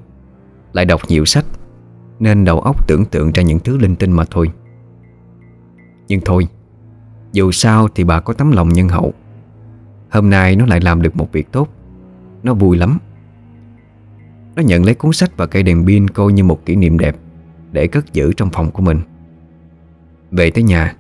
Lại 0.74 0.86
đọc 0.86 1.02
nhiều 1.08 1.26
sách, 1.26 1.46
Nên 2.20 2.46
đầu 2.46 2.60
óc 2.60 2.88
tưởng 2.88 3.06
tượng 3.06 3.32
ra 3.32 3.44
những 3.44 3.60
thứ 3.60 3.78
linh 3.78 3.96
tinh 3.96 4.12
mà 4.12 4.24
thôi. 4.32 4.52
Nhưng 6.08 6.22
thôi, 6.26 6.48
Dù 7.32 7.52
sao 7.52 7.88
thì 7.96 8.04
bà 8.04 8.20
có 8.20 8.34
tấm 8.34 8.52
lòng 8.52 8.70
nhân 8.70 8.90
hậu. 8.90 9.14
Hôm 10.10 10.30
nay 10.30 10.56
nó 10.56 10.66
lại 10.66 10.82
làm 10.82 11.02
được 11.02 11.16
một 11.16 11.32
việc 11.32 11.52
tốt. 11.52 11.68
Nó 12.44 12.54
vui 12.54 12.78
lắm. 12.78 12.98
Nó 14.56 14.62
nhận 14.62 14.86
lấy 14.86 14.96
cuốn 14.96 15.14
sách 15.14 15.38
và 15.38 15.46
cây 15.46 15.64
đèn 15.64 15.86
pin 15.86 16.08
coi 16.08 16.34
như 16.34 16.44
một 16.44 16.66
kỷ 16.66 16.76
niệm 16.76 16.98
đẹp 16.98 17.16
Để 17.72 17.88
cất 17.88 18.14
giữ 18.14 18.34
trong 18.34 18.50
phòng 18.50 18.72
của 18.72 18.82
mình. 18.82 19.02
Về 20.32 20.52
tới 20.52 20.64
nhà, 20.64 20.96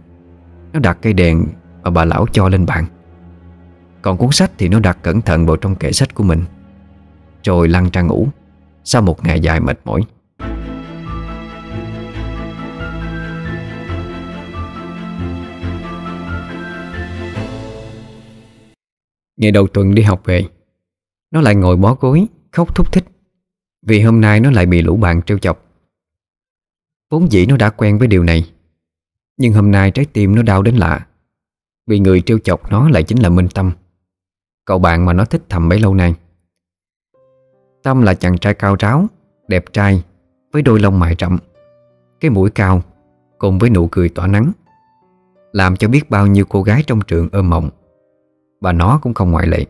Nó 0.73 0.79
đặt 0.79 0.97
cây 1.01 1.13
đèn 1.13 1.45
mà 1.83 1.89
bà 1.89 2.05
lão 2.05 2.25
cho 2.31 2.49
lên 2.49 2.65
bàn. 2.65 2.85
Còn 4.01 4.17
cuốn 4.17 4.31
sách 4.31 4.51
thì 4.57 4.69
nó 4.69 4.79
đặt 4.79 4.97
cẩn 5.01 5.21
thận 5.21 5.45
vào 5.45 5.55
trong 5.55 5.75
kệ 5.75 5.91
sách 5.91 6.15
của 6.15 6.23
mình. 6.23 6.43
Rồi 7.43 7.67
lăn 7.67 7.89
ra 7.93 8.01
ngủ. 8.01 8.27
Sau 8.83 9.01
một 9.01 9.25
ngày 9.25 9.39
dài 9.39 9.59
mệt 9.59 9.79
mỏi. 9.85 10.01
Ngày 19.37 19.51
đầu 19.51 19.67
tuần 19.67 19.95
đi 19.95 20.01
học 20.01 20.21
về, 20.25 20.45
Nó 21.31 21.41
lại 21.41 21.55
ngồi 21.55 21.77
bó 21.77 21.93
gối, 21.93 22.27
Khóc 22.51 22.75
thúc 22.75 22.91
thích. 22.91 23.05
Vì 23.81 24.01
hôm 24.01 24.21
nay 24.21 24.39
nó 24.39 24.51
lại 24.51 24.65
bị 24.65 24.81
lũ 24.81 24.97
bạn 24.97 25.21
trêu 25.21 25.37
chọc. 25.37 25.65
Vốn 27.09 27.31
dĩ 27.31 27.45
nó 27.45 27.57
đã 27.57 27.69
quen 27.69 27.97
với 27.97 28.07
điều 28.07 28.23
này, 28.23 28.51
Nhưng 29.37 29.53
hôm 29.53 29.71
nay 29.71 29.91
trái 29.91 30.05
tim 30.05 30.35
nó 30.35 30.41
đau 30.41 30.61
đến 30.61 30.75
lạ. 30.75 31.07
Vì 31.87 31.99
người 31.99 32.21
trêu 32.21 32.39
chọc 32.39 32.71
nó 32.71 32.89
lại 32.89 33.03
chính 33.03 33.17
là 33.17 33.29
Minh 33.29 33.47
Tâm, 33.53 33.71
Cậu 34.65 34.79
bạn 34.79 35.05
mà 35.05 35.13
nó 35.13 35.25
thích 35.25 35.43
thầm 35.49 35.69
bấy 35.69 35.79
lâu 35.79 35.93
nay. 35.93 36.15
Tâm 37.83 38.01
là 38.01 38.13
chàng 38.13 38.37
trai 38.37 38.53
cao 38.53 38.75
ráo, 38.79 39.05
Đẹp 39.47 39.73
trai, 39.73 40.03
Với 40.53 40.61
đôi 40.61 40.79
lông 40.79 40.99
mày 40.99 41.15
rậm, 41.19 41.37
Cái 42.19 42.31
mũi 42.31 42.49
cao, 42.49 42.81
Cùng 43.37 43.59
với 43.59 43.69
nụ 43.69 43.87
cười 43.87 44.09
tỏa 44.09 44.27
nắng, 44.27 44.51
Làm 45.51 45.75
cho 45.75 45.87
biết 45.87 46.09
bao 46.09 46.27
nhiêu 46.27 46.45
cô 46.49 46.63
gái 46.63 46.83
trong 46.87 47.01
trường 47.01 47.29
ôm 47.31 47.49
mộng. 47.49 47.69
Và 48.61 48.71
nó 48.71 48.99
cũng 49.01 49.13
không 49.13 49.31
ngoại 49.31 49.47
lệ. 49.47 49.65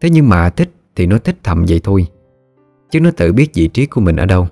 Thế 0.00 0.10
nhưng 0.10 0.28
mà 0.28 0.50
thích 0.50 0.70
thì 0.96 1.06
nó 1.06 1.18
thích 1.18 1.36
thầm 1.42 1.64
vậy 1.68 1.80
thôi, 1.84 2.06
Chứ 2.90 3.00
nó 3.00 3.10
tự 3.16 3.32
biết 3.32 3.50
vị 3.54 3.68
trí 3.68 3.86
của 3.86 4.00
mình 4.00 4.16
ở 4.16 4.26
đâu. 4.26 4.48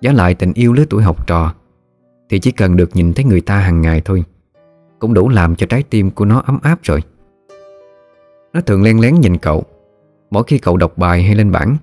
Giá 0.00 0.12
lại 0.12 0.34
tình 0.34 0.52
yêu 0.52 0.72
lứa 0.72 0.84
tuổi 0.90 1.02
học 1.02 1.26
trò, 1.26 1.54
Thì 2.28 2.38
chỉ 2.38 2.52
cần 2.52 2.76
được 2.76 2.96
nhìn 2.96 3.12
thấy 3.12 3.24
người 3.24 3.40
ta 3.40 3.58
hàng 3.58 3.80
ngày 3.80 4.02
thôi, 4.04 4.24
Cũng 4.98 5.14
đủ 5.14 5.28
làm 5.28 5.56
cho 5.56 5.66
trái 5.66 5.82
tim 5.82 6.10
của 6.10 6.24
nó 6.24 6.42
ấm 6.46 6.58
áp 6.62 6.78
rồi. 6.82 7.02
Nó 8.52 8.60
thường 8.60 8.82
len 8.82 9.00
lén 9.00 9.20
nhìn 9.20 9.38
cậu 9.38 9.64
Mỗi 10.30 10.42
khi 10.46 10.58
cậu 10.58 10.76
đọc 10.76 10.98
bài 10.98 11.22
hay 11.22 11.34
lên 11.34 11.52
bảng, 11.52 11.76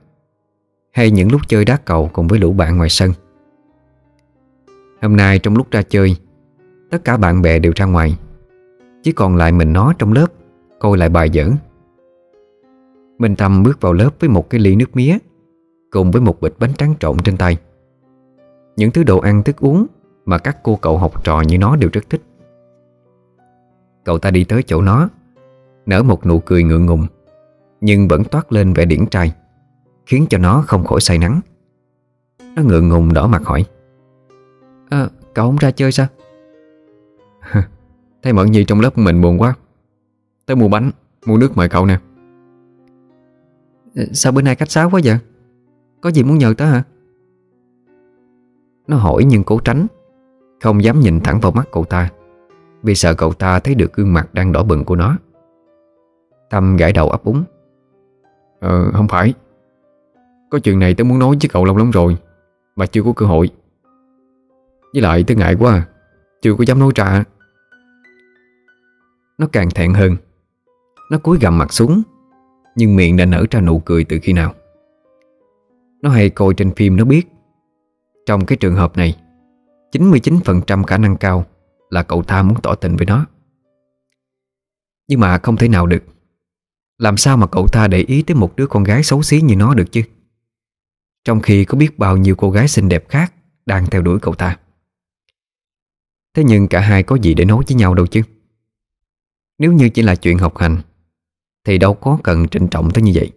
Hay 0.92 1.12
những 1.12 1.32
lúc 1.32 1.42
chơi 1.48 1.66
đá 1.66 1.78
cầu 1.86 2.10
cùng 2.14 2.28
với 2.28 2.40
lũ 2.40 2.54
bạn 2.54 2.78
ngoài 2.78 2.90
sân. 2.90 3.12
Hôm 5.02 5.18
nay 5.18 5.40
trong 5.40 5.56
lúc 5.56 5.72
ra 5.72 5.82
chơi, 5.82 6.16
Tất 6.92 7.04
cả 7.04 7.18
bạn 7.18 7.42
bè 7.42 7.60
đều 7.60 7.72
ra 7.76 7.86
ngoài. 7.86 8.18
Chỉ 9.04 9.12
còn 9.12 9.36
lại 9.36 9.52
mình 9.52 9.74
nó 9.74 9.94
trong 10.00 10.14
lớp, 10.14 10.28
Coi 10.80 10.98
lại 10.98 11.10
bài 11.10 11.30
giỡn. 11.34 11.52
Minh 13.18 13.36
Tâm 13.36 13.64
bước 13.64 13.82
vào 13.82 13.94
lớp 13.94 14.10
với 14.20 14.30
một 14.30 14.50
cái 14.50 14.62
ly 14.62 14.76
nước 14.76 14.96
mía, 14.96 15.18
Cùng 15.92 16.12
với 16.12 16.22
một 16.22 16.42
bịch 16.42 16.56
bánh 16.60 16.74
tráng 16.74 16.94
trộn 17.00 17.18
trên 17.24 17.38
tay. 17.38 17.58
Những 18.76 18.92
thứ 18.92 19.04
đồ 19.04 19.20
ăn, 19.20 19.44
thức 19.44 19.58
uống 19.60 19.86
Mà 20.26 20.38
các 20.38 20.58
cô 20.64 20.76
cậu 20.76 20.98
học 20.98 21.24
trò 21.24 21.42
như 21.42 21.58
nó 21.58 21.76
đều 21.76 21.90
rất 21.94 22.10
thích. 22.10 22.22
Cậu 24.06 24.20
ta 24.20 24.32
đi 24.32 24.44
tới 24.44 24.64
chỗ 24.64 24.82
nó, 24.82 25.10
Nở 25.86 26.04
một 26.04 26.26
nụ 26.26 26.40
cười 26.40 26.64
ngượng 26.64 26.86
ngùng. 26.86 27.08
Nhưng 27.82 28.08
vẫn 28.08 28.24
toát 28.24 28.52
lên 28.52 28.74
vẻ 28.74 28.86
điển 28.86 29.06
trai 29.06 29.34
Khiến 30.06 30.26
cho 30.30 30.38
nó 30.38 30.63
không 30.68 30.86
khỏi 30.86 31.02
say 31.02 31.18
nắng. 31.18 31.42
Nó 32.56 32.63
ngượng 32.63 32.90
ngùng 32.90 33.13
đỏ 33.13 33.28
mặt 33.28 33.42
hỏi 33.46 33.66
à, 34.90 35.08
Cậu 35.34 35.46
không 35.46 35.58
ra 35.58 35.72
chơi 35.72 35.92
sao? 35.92 36.08
Thấy 38.24 38.34
Mẫn 38.34 38.52
Nhi 38.52 38.66
trong 38.66 38.82
lớp 38.82 38.98
mình 38.98 39.22
buồn 39.22 39.42
quá 39.42 39.54
Tới 40.46 40.56
mua 40.56 40.68
bánh, 40.68 40.92
mua 41.26 41.38
nước 41.38 41.58
mời 41.58 41.70
cậu 41.70 41.86
nè. 41.86 42.00
Ờ, 43.96 44.04
Sao 44.13 44.32
bữa 44.32 44.42
nay 44.42 44.56
cách 44.56 44.72
sáo 44.72 44.90
quá 44.90 45.02
vậy? 45.04 45.18
Có 46.02 46.12
gì 46.12 46.24
muốn 46.24 46.38
nhờ 46.38 46.54
tớ 46.58 46.66
hả? 46.66 46.84
Nó 48.88 48.98
hỏi 48.98 49.24
nhưng 49.24 49.44
cố 49.44 49.60
tránh 49.60 49.88
Không 50.62 50.84
dám 50.84 51.00
nhìn 51.00 51.20
thẳng 51.20 51.40
vào 51.40 51.52
mắt 51.52 51.68
cậu 51.72 51.86
ta 51.86 52.10
Vì 52.84 52.96
sợ 52.96 53.13
cậu 53.13 53.34
ta 53.34 53.60
thấy 53.60 53.76
được 53.76 53.94
gương 53.94 54.13
mặt 54.13 54.34
đang 54.34 54.52
đỏ 54.52 54.63
bừng 54.63 54.86
của 54.86 54.96
nó. 54.96 55.18
Tâm 56.50 56.78
gãi 56.78 56.94
đầu 56.94 57.10
ấp 57.10 57.24
úng 57.24 57.44
Ờ 58.60 58.91
không 58.91 59.08
phải. 59.08 59.34
Có 60.50 60.60
chuyện 60.60 60.80
này 60.80 60.93
tớ 60.93 61.04
muốn 61.04 61.20
nói 61.20 61.38
với 61.41 61.50
cậu 61.54 61.65
lâu 61.65 61.78
lắm 61.78 61.91
rồi, 61.91 62.17
Mà 62.76 62.86
chưa 62.86 63.04
có 63.04 63.13
cơ 63.15 63.26
hội. 63.26 63.50
Với 64.93 65.02
lại 65.02 65.24
tớ 65.28 65.36
ngại 65.36 65.56
quá. 65.60 65.74
À, 65.74 65.86
chưa 66.41 66.56
có 66.58 66.63
dám 66.67 66.80
nói 66.80 66.91
ra. 66.96 67.24
Nó 69.38 69.48
càng 69.52 69.70
thẹn 69.70 69.93
hơn. 69.93 70.15
Nó 71.12 71.17
cúi 71.17 71.38
gằm 71.41 71.58
mặt 71.58 71.74
xuống, 71.74 72.02
Nhưng 72.76 72.96
miệng 72.96 73.17
đã 73.17 73.26
nở 73.26 73.46
ra 73.52 73.62
nụ 73.62 73.80
cười 73.80 74.04
từ 74.04 74.20
khi 74.24 74.34
nào. 74.34 74.54
Nó 76.02 76.10
hay 76.10 76.30
coi 76.30 76.54
trên 76.54 76.72
phim 76.76 76.96
nó 76.96 77.06
biết. 77.06 77.28
Trong 78.26 78.46
cái 78.46 78.58
trường 78.58 78.76
hợp 78.76 78.98
này 78.98 79.17
99% 79.91 80.84
khả 80.84 80.98
năng 80.98 81.17
cao 81.17 81.46
Là 81.89 82.04
cậu 82.04 82.24
ta 82.24 82.43
muốn 82.43 82.62
tỏ 82.63 82.76
tình 82.76 82.96
với 82.96 83.06
nó. 83.06 83.26
Nhưng 85.08 85.20
mà 85.20 85.38
không 85.38 85.58
thể 85.58 85.67
nào 85.67 85.88
được. 85.88 86.04
Làm 86.98 87.18
sao 87.18 87.38
mà 87.38 87.48
cậu 87.48 87.68
ta 87.68 87.88
để 87.88 87.98
ý 87.98 88.22
tới 88.22 88.36
một 88.36 88.56
đứa 88.56 88.68
con 88.68 88.84
gái 88.84 89.04
xấu 89.04 89.24
xí 89.24 89.42
như 89.42 89.56
nó 89.56 89.74
được 89.74 89.92
chứ? 89.92 90.02
Trong 91.24 91.42
khi 91.42 91.66
có 91.66 91.78
biết 91.78 92.00
bao 92.00 92.18
nhiêu 92.18 92.36
cô 92.36 92.52
gái 92.52 92.68
xinh 92.68 92.90
đẹp 92.90 93.10
khác 93.10 93.34
Đang 93.66 93.86
theo 93.86 94.02
đuổi 94.02 94.20
cậu 94.22 94.36
ta. 94.36 94.60
Thế 96.34 96.44
nhưng 96.44 96.68
cả 96.68 96.82
hai 96.82 97.04
có 97.04 97.16
gì 97.16 97.34
để 97.34 97.46
nói 97.46 97.64
với 97.68 97.76
nhau 97.76 97.94
đâu 97.94 98.08
chứ? 98.08 98.22
Nếu 99.58 99.74
như 99.74 99.90
chỉ 99.90 100.02
là 100.02 100.16
chuyện 100.16 100.38
học 100.38 100.58
hành 100.58 100.82
Thì 101.64 101.78
đâu 101.78 101.94
có 101.94 102.20
cần 102.24 102.48
trịnh 102.48 102.68
trọng 102.68 102.92
tới 102.92 103.02
như 103.02 103.12
vậy. 103.16 103.32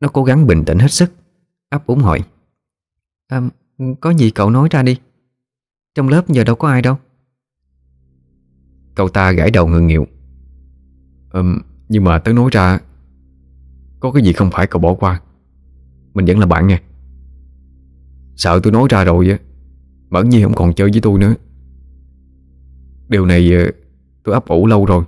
Nó 0.00 0.08
cố 0.08 0.24
gắng 0.24 0.46
bình 0.46 0.64
tĩnh 0.66 0.78
hết 0.78 0.90
sức 0.92 1.12
Ấp 1.72 1.86
úng 1.86 1.98
hỏi. 1.98 2.24
À, 3.28 3.40
Có 4.00 4.10
gì 4.10 4.30
cậu 4.30 4.50
nói 4.50 4.68
ra 4.70 4.82
đi. 4.82 5.00
Trong 5.94 6.08
lớp 6.08 6.28
giờ 6.28 6.44
đâu 6.44 6.56
có 6.56 6.68
ai 6.68 6.82
đâu. 6.82 6.98
Cậu 8.94 9.08
ta 9.08 9.32
gãi 9.32 9.50
đầu 9.50 9.68
ngượng 9.68 9.86
nghịu. 9.86 10.06
Um, 11.32 11.58
nhưng 11.92 12.04
mà 12.04 12.18
tớ 12.18 12.32
nói 12.32 12.48
ra, 12.52 12.78
Có 14.00 14.12
cái 14.12 14.22
gì 14.22 14.32
không 14.32 14.50
phải 14.50 14.66
cậu 14.66 14.80
bỏ 14.80 14.94
qua. 14.94 15.20
Mình 16.14 16.26
vẫn 16.26 16.38
là 16.38 16.46
bạn 16.46 16.66
nha. 16.66 16.80
Sợ 18.36 18.60
tôi 18.62 18.72
nói 18.72 18.86
ra 18.90 19.04
rồi 19.04 19.28
á 19.30 19.38
Mẫn 20.10 20.28
Nhi 20.28 20.42
không 20.42 20.54
còn 20.54 20.74
chơi 20.74 20.90
với 20.90 21.00
tôi 21.00 21.18
nữa. 21.18 21.34
Điều 23.08 23.26
này 23.26 23.54
ờ, 23.54 23.70
tôi 24.24 24.34
ấp 24.34 24.46
ủ 24.46 24.66
lâu 24.66 24.84
rồi. 24.84 25.04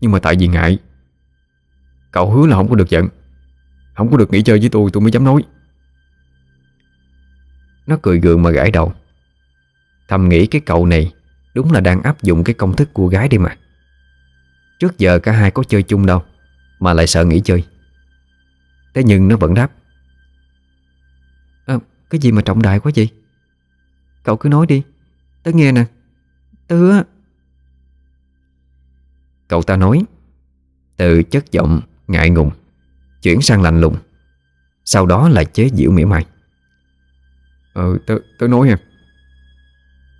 Nhưng 0.00 0.10
mà 0.10 0.18
tại 0.18 0.36
vì 0.38 0.48
ngại. 0.48 0.78
Cậu 2.12 2.30
hứa 2.30 2.46
là 2.46 2.56
không 2.56 2.68
có 2.68 2.74
được 2.74 2.90
giận. 2.90 3.08
Không 3.96 4.10
có 4.10 4.16
được 4.16 4.32
nghỉ 4.32 4.42
chơi 4.42 4.58
với 4.58 4.68
tôi 4.68 4.90
tôi 4.92 5.00
mới 5.00 5.12
dám 5.12 5.24
nói. 5.24 5.42
Nó 7.86 7.98
cười 8.02 8.20
gượng 8.20 8.42
mà 8.42 8.50
gãi 8.50 8.70
đầu. 8.70 8.92
Thầm 10.08 10.28
nghĩ 10.28 10.46
cái 10.46 10.60
cậu 10.60 10.86
này 10.86 11.12
Đúng 11.54 11.72
là 11.72 11.80
đang 11.80 12.02
áp 12.02 12.22
dụng 12.22 12.44
cái 12.44 12.54
công 12.54 12.76
thức 12.76 12.94
của 12.94 13.06
gái 13.06 13.28
đi 13.28 13.38
mà. 13.38 13.56
Trước 14.84 14.98
giờ 14.98 15.18
cả 15.18 15.32
hai 15.32 15.50
có 15.50 15.62
chơi 15.64 15.82
chung 15.82 16.06
đâu 16.06 16.22
Mà 16.80 16.92
lại 16.92 17.06
sợ 17.06 17.24
nghỉ 17.24 17.40
chơi. 17.40 17.64
Thế 18.94 19.02
nhưng 19.04 19.28
nó 19.28 19.36
vẫn 19.36 19.54
đáp. 19.54 19.70
À, 21.66 21.78
Cái 22.10 22.18
gì 22.20 22.32
mà 22.32 22.42
trọng 22.42 22.62
đại 22.62 22.80
quá 22.80 22.92
vậy? 22.96 23.08
Cậu 24.22 24.36
cứ 24.36 24.48
nói 24.48 24.66
đi. 24.66 24.82
Tớ 25.42 25.50
nghe 25.54 25.72
nè. 25.72 25.84
Tớ 26.68 27.02
Cậu 29.48 29.62
ta 29.62 29.76
nói. 29.76 30.04
Từ 30.96 31.22
chất 31.22 31.52
giọng 31.52 31.80
ngại 32.08 32.30
ngùng 32.30 32.50
Chuyển 33.22 33.40
sang 33.40 33.62
lạnh 33.62 33.80
lùng. 33.80 33.96
Sau 34.84 35.06
đó 35.06 35.28
là 35.28 35.44
chế 35.44 35.68
giễu 35.68 35.90
mỉa 35.90 36.04
mai. 36.04 36.26
Ờ 37.74 37.98
tớ, 38.06 38.18
tớ 38.38 38.48
nói 38.48 38.68
em. 38.68 38.78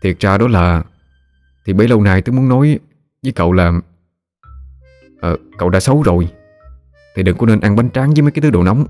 Thiệt 0.03 0.20
ra 0.20 0.38
đó 0.38 0.48
là 0.48 0.85
Thì 1.64 1.72
bấy 1.72 1.88
lâu 1.88 2.03
nay 2.03 2.22
tớ 2.22 2.33
muốn 2.33 2.48
nói 2.48 2.79
với 3.22 3.33
cậu 3.33 3.53
là 3.53 3.72
Ờ 5.24 5.37
cậu 5.58 5.70
đã 5.70 5.80
xấu 5.80 6.02
rồi. 6.02 6.28
Thì 7.14 7.22
đừng 7.22 7.37
có 7.37 7.46
nên 7.46 7.60
ăn 7.60 7.76
bánh 7.76 7.90
tráng 7.90 8.14
với 8.14 8.22
mấy 8.22 8.30
cái 8.30 8.42
thứ 8.42 8.50
đồ 8.50 8.62
nóng. 8.62 8.87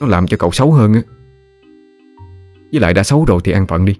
Nó 0.00 0.06
làm 0.06 0.26
cho 0.26 0.36
cậu 0.36 0.50
xấu 0.50 0.72
hơn 0.72 0.94
á. 0.94 1.00
Với 2.72 2.80
lại 2.80 2.94
đã 2.94 3.02
xấu 3.02 3.24
rồi 3.24 3.40
thì 3.44 3.52
ăn 3.52 3.66
phận 3.66 3.84
đi. 3.84 3.96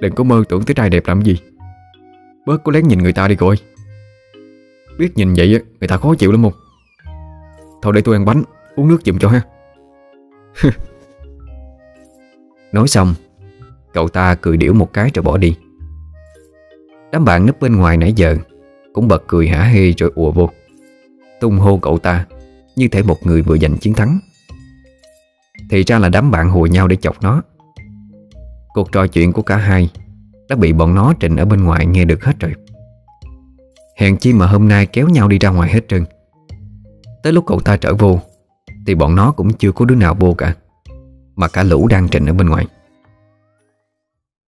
Đừng 0.00 0.14
có 0.14 0.24
mơ 0.24 0.42
tưởng 0.48 0.62
tới 0.62 0.74
trai 0.74 0.90
đẹp 0.90 1.06
làm 1.06 1.22
gì. 1.22 1.38
Bớt 2.46 2.64
có 2.64 2.72
lén 2.72 2.88
nhìn 2.88 2.98
người 2.98 3.12
ta 3.12 3.28
đi 3.28 3.36
coi. 3.36 3.56
Biết 4.98 5.16
nhìn 5.16 5.34
vậy 5.36 5.54
á, 5.54 5.60
người 5.80 5.88
ta 5.88 5.96
khó 5.96 6.14
chịu 6.14 6.32
lắm 6.32 6.42
không? 6.42 6.52
Thôi 7.82 7.92
để 7.92 8.00
tôi 8.00 8.14
ăn 8.14 8.24
bánh 8.24 8.42
Uống 8.76 8.88
nước 8.88 8.98
giùm 9.04 9.18
cho 9.18 9.28
ha. 9.28 9.40
Nói 12.72 12.88
xong 12.88 13.14
Cậu 13.92 14.08
ta 14.08 14.34
cười 14.34 14.56
điểu 14.56 14.72
một 14.74 14.92
cái 14.92 15.10
rồi 15.14 15.22
bỏ 15.22 15.36
đi. 15.36 15.56
Đám 17.12 17.24
bạn 17.24 17.46
nấp 17.46 17.60
bên 17.60 17.76
ngoài 17.76 17.96
nãy 17.96 18.12
giờ 18.16 18.36
cũng 18.98 19.08
bật 19.08 19.24
cười 19.26 19.48
hả 19.48 19.64
hê 19.64 19.90
rồi 19.90 20.12
ùa 20.14 20.32
vô. 20.32 20.50
Tung 21.40 21.58
hô 21.58 21.78
cậu 21.78 21.98
ta, 21.98 22.26
Như 22.76 22.88
thể 22.88 23.02
một 23.02 23.26
người 23.26 23.42
vừa 23.42 23.58
giành 23.58 23.76
chiến 23.76 23.94
thắng. 23.94 24.18
Thì 25.70 25.82
ra 25.82 25.98
là 25.98 26.08
đám 26.08 26.30
bạn 26.30 26.50
hùa 26.50 26.66
nhau 26.66 26.88
để 26.88 26.96
chọc 26.96 27.22
nó. 27.22 27.42
Cuộc 28.74 28.92
trò 28.92 29.06
chuyện 29.06 29.32
của 29.32 29.42
cả 29.42 29.56
hai 29.56 29.90
Đã 30.48 30.56
bị 30.56 30.72
bọn 30.72 30.94
nó 30.94 31.14
trình 31.20 31.36
ở 31.36 31.44
bên 31.44 31.64
ngoài 31.64 31.86
nghe 31.86 32.04
được 32.04 32.24
hết 32.24 32.40
rồi. 32.40 32.54
Hèn 33.96 34.16
chi 34.16 34.32
mà 34.32 34.46
hôm 34.46 34.68
nay 34.68 34.86
kéo 34.86 35.08
nhau 35.08 35.28
đi 35.28 35.38
ra 35.38 35.50
ngoài 35.50 35.70
hết 35.72 35.88
trơn. 35.88 36.04
Tới 37.22 37.32
lúc 37.32 37.44
cậu 37.46 37.60
ta 37.60 37.76
trở 37.76 37.94
vô, 37.94 38.20
Thì 38.86 38.94
bọn 38.94 39.14
nó 39.14 39.32
cũng 39.32 39.52
chưa 39.52 39.72
có 39.72 39.84
đứa 39.84 39.94
nào 39.94 40.14
vô 40.14 40.34
cả, 40.34 40.54
Mà 41.36 41.48
cả 41.48 41.62
lũ 41.62 41.88
đang 41.88 42.08
trình 42.08 42.26
ở 42.26 42.32
bên 42.32 42.48
ngoài. 42.48 42.66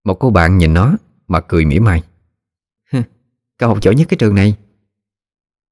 Một 0.05 0.15
cô 0.15 0.31
bạn 0.31 0.59
nhìn 0.59 0.75
nó 0.75 0.97
Mà 1.29 1.41
cười 1.41 1.65
mỉa 1.65 1.79
mai. 1.79 2.03
Cậu 3.61 3.69
học 3.69 3.83
giỏi 3.83 3.95
nhất 3.95 4.07
cái 4.09 4.17
trường 4.17 4.35
này. 4.35 4.57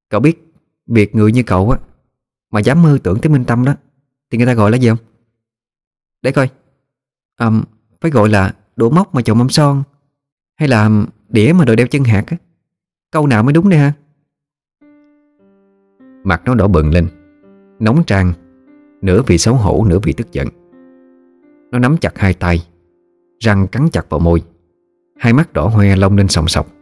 Cậu 0.08 0.20
biết 0.20 0.52
Việc 0.86 1.14
người 1.14 1.32
như 1.32 1.42
cậu 1.42 1.70
á 1.70 1.78
Mà 2.50 2.60
dám 2.60 2.82
mơ 2.82 2.98
tưởng 3.02 3.18
tới 3.20 3.30
minh 3.30 3.44
tâm 3.44 3.64
đó 3.64 3.74
Thì 4.30 4.38
người 4.38 4.46
ta 4.46 4.54
gọi 4.54 4.70
là 4.70 4.76
gì 4.76 4.88
không? 4.88 4.98
Để 6.22 6.32
coi. 6.32 6.48
À, 7.36 7.50
phải 8.00 8.10
gọi 8.10 8.28
là 8.28 8.54
đũa 8.76 8.90
móc 8.90 9.14
mà 9.14 9.22
trồng 9.22 9.38
mâm 9.38 9.48
son 9.48 9.82
Hay 10.56 10.68
là 10.68 10.90
đĩa 11.28 11.52
mà 11.56 11.64
đội 11.64 11.76
đeo 11.76 11.86
chân 11.86 12.04
hạt 12.04 12.24
á? 12.26 12.36
Câu 13.10 13.26
nào 13.26 13.42
mới 13.42 13.52
đúng 13.52 13.68
đây 13.68 13.78
ha? 13.78 13.92
Mặt 16.24 16.42
nó 16.44 16.54
đỏ 16.54 16.68
bừng 16.68 16.90
lên 16.90 17.08
Nóng 17.78 18.04
tràn 18.06 18.32
Nửa 19.02 19.22
vì 19.26 19.38
xấu 19.38 19.54
hổ 19.54 19.84
nửa 19.88 19.98
vì 20.02 20.12
tức 20.12 20.32
giận. 20.32 20.48
Nó 21.70 21.78
nắm 21.78 21.96
chặt 21.96 22.18
hai 22.18 22.34
tay 22.34 22.66
Răng 23.38 23.68
cắn 23.68 23.88
chặt 23.92 24.10
vào 24.10 24.20
môi. 24.20 24.42
Hai 25.18 25.32
mắt 25.32 25.52
đỏ 25.52 25.66
hoe 25.68 25.96
lông 25.96 26.16
lên 26.16 26.28
sòng 26.28 26.48
sọc. 26.48 26.77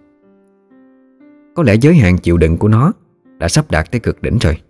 Có 1.57 1.63
lẽ 1.63 1.75
giới 1.75 1.95
hạn 1.95 2.19
chịu 2.19 2.37
đựng 2.37 2.59
của 2.59 2.69
nó 2.69 2.93
Đã 3.39 3.49
sắp 3.49 3.71
đạt 3.71 3.91
tới 3.91 4.01
cực 4.01 4.23
đỉnh 4.23 4.39
rồi. 4.39 4.61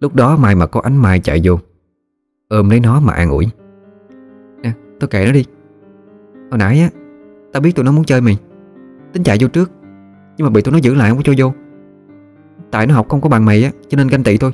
Lúc 0.00 0.14
đó 0.14 0.36
mai 0.36 0.54
mà 0.54 0.66
có 0.66 0.80
ánh 0.80 0.96
mai 0.96 1.20
chạy 1.20 1.40
vô 1.44 1.58
Ôm 2.48 2.70
lấy 2.70 2.80
nó 2.80 3.00
mà 3.00 3.12
an 3.12 3.30
ủi. 3.30 3.46
Nè 4.62 4.72
tôi 5.00 5.08
kệ 5.08 5.26
nó 5.26 5.32
đi. 5.32 5.44
Hồi 6.50 6.58
nãy 6.58 6.80
á 6.80 6.90
Tao 7.52 7.60
biết 7.60 7.74
tụi 7.74 7.84
nó 7.84 7.92
muốn 7.92 8.04
chơi 8.04 8.20
mày. 8.20 8.38
Tính 9.12 9.22
chạy 9.22 9.36
vô 9.40 9.48
trước 9.48 9.70
Nhưng 10.36 10.44
mà 10.44 10.50
bị 10.50 10.62
tụi 10.62 10.72
nó 10.72 10.78
giữ 10.78 10.94
lại 10.94 11.10
không 11.10 11.18
có 11.18 11.22
cho 11.24 11.32
vô. 11.36 11.52
Tại 12.70 12.86
nó 12.86 12.94
học 12.94 13.08
không 13.08 13.20
có 13.20 13.28
bằng 13.28 13.44
mày 13.44 13.64
á 13.64 13.70
Cho 13.88 13.96
nên 13.96 14.08
ganh 14.08 14.22
tị 14.22 14.38
thôi. 14.38 14.52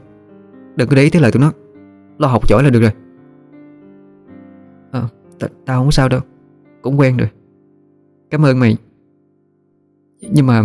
Đừng 0.76 0.88
có 0.88 0.96
để 0.96 1.02
ý 1.02 1.10
tới 1.10 1.22
lời 1.22 1.32
tụi 1.32 1.42
nó. 1.42 1.52
Lo 2.18 2.28
học 2.28 2.48
giỏi 2.48 2.62
là 2.62 2.70
được 2.70 2.80
rồi. 2.80 2.92
À, 4.92 5.02
Tao 5.66 5.78
không 5.78 5.86
có 5.86 5.90
sao 5.90 6.08
đâu. 6.08 6.20
Cũng 6.82 7.00
quen 7.00 7.16
rồi. 7.16 7.28
Cảm 8.30 8.44
ơn 8.44 8.58
mày. 8.58 8.76
Nhưng 10.20 10.46
mà 10.46 10.62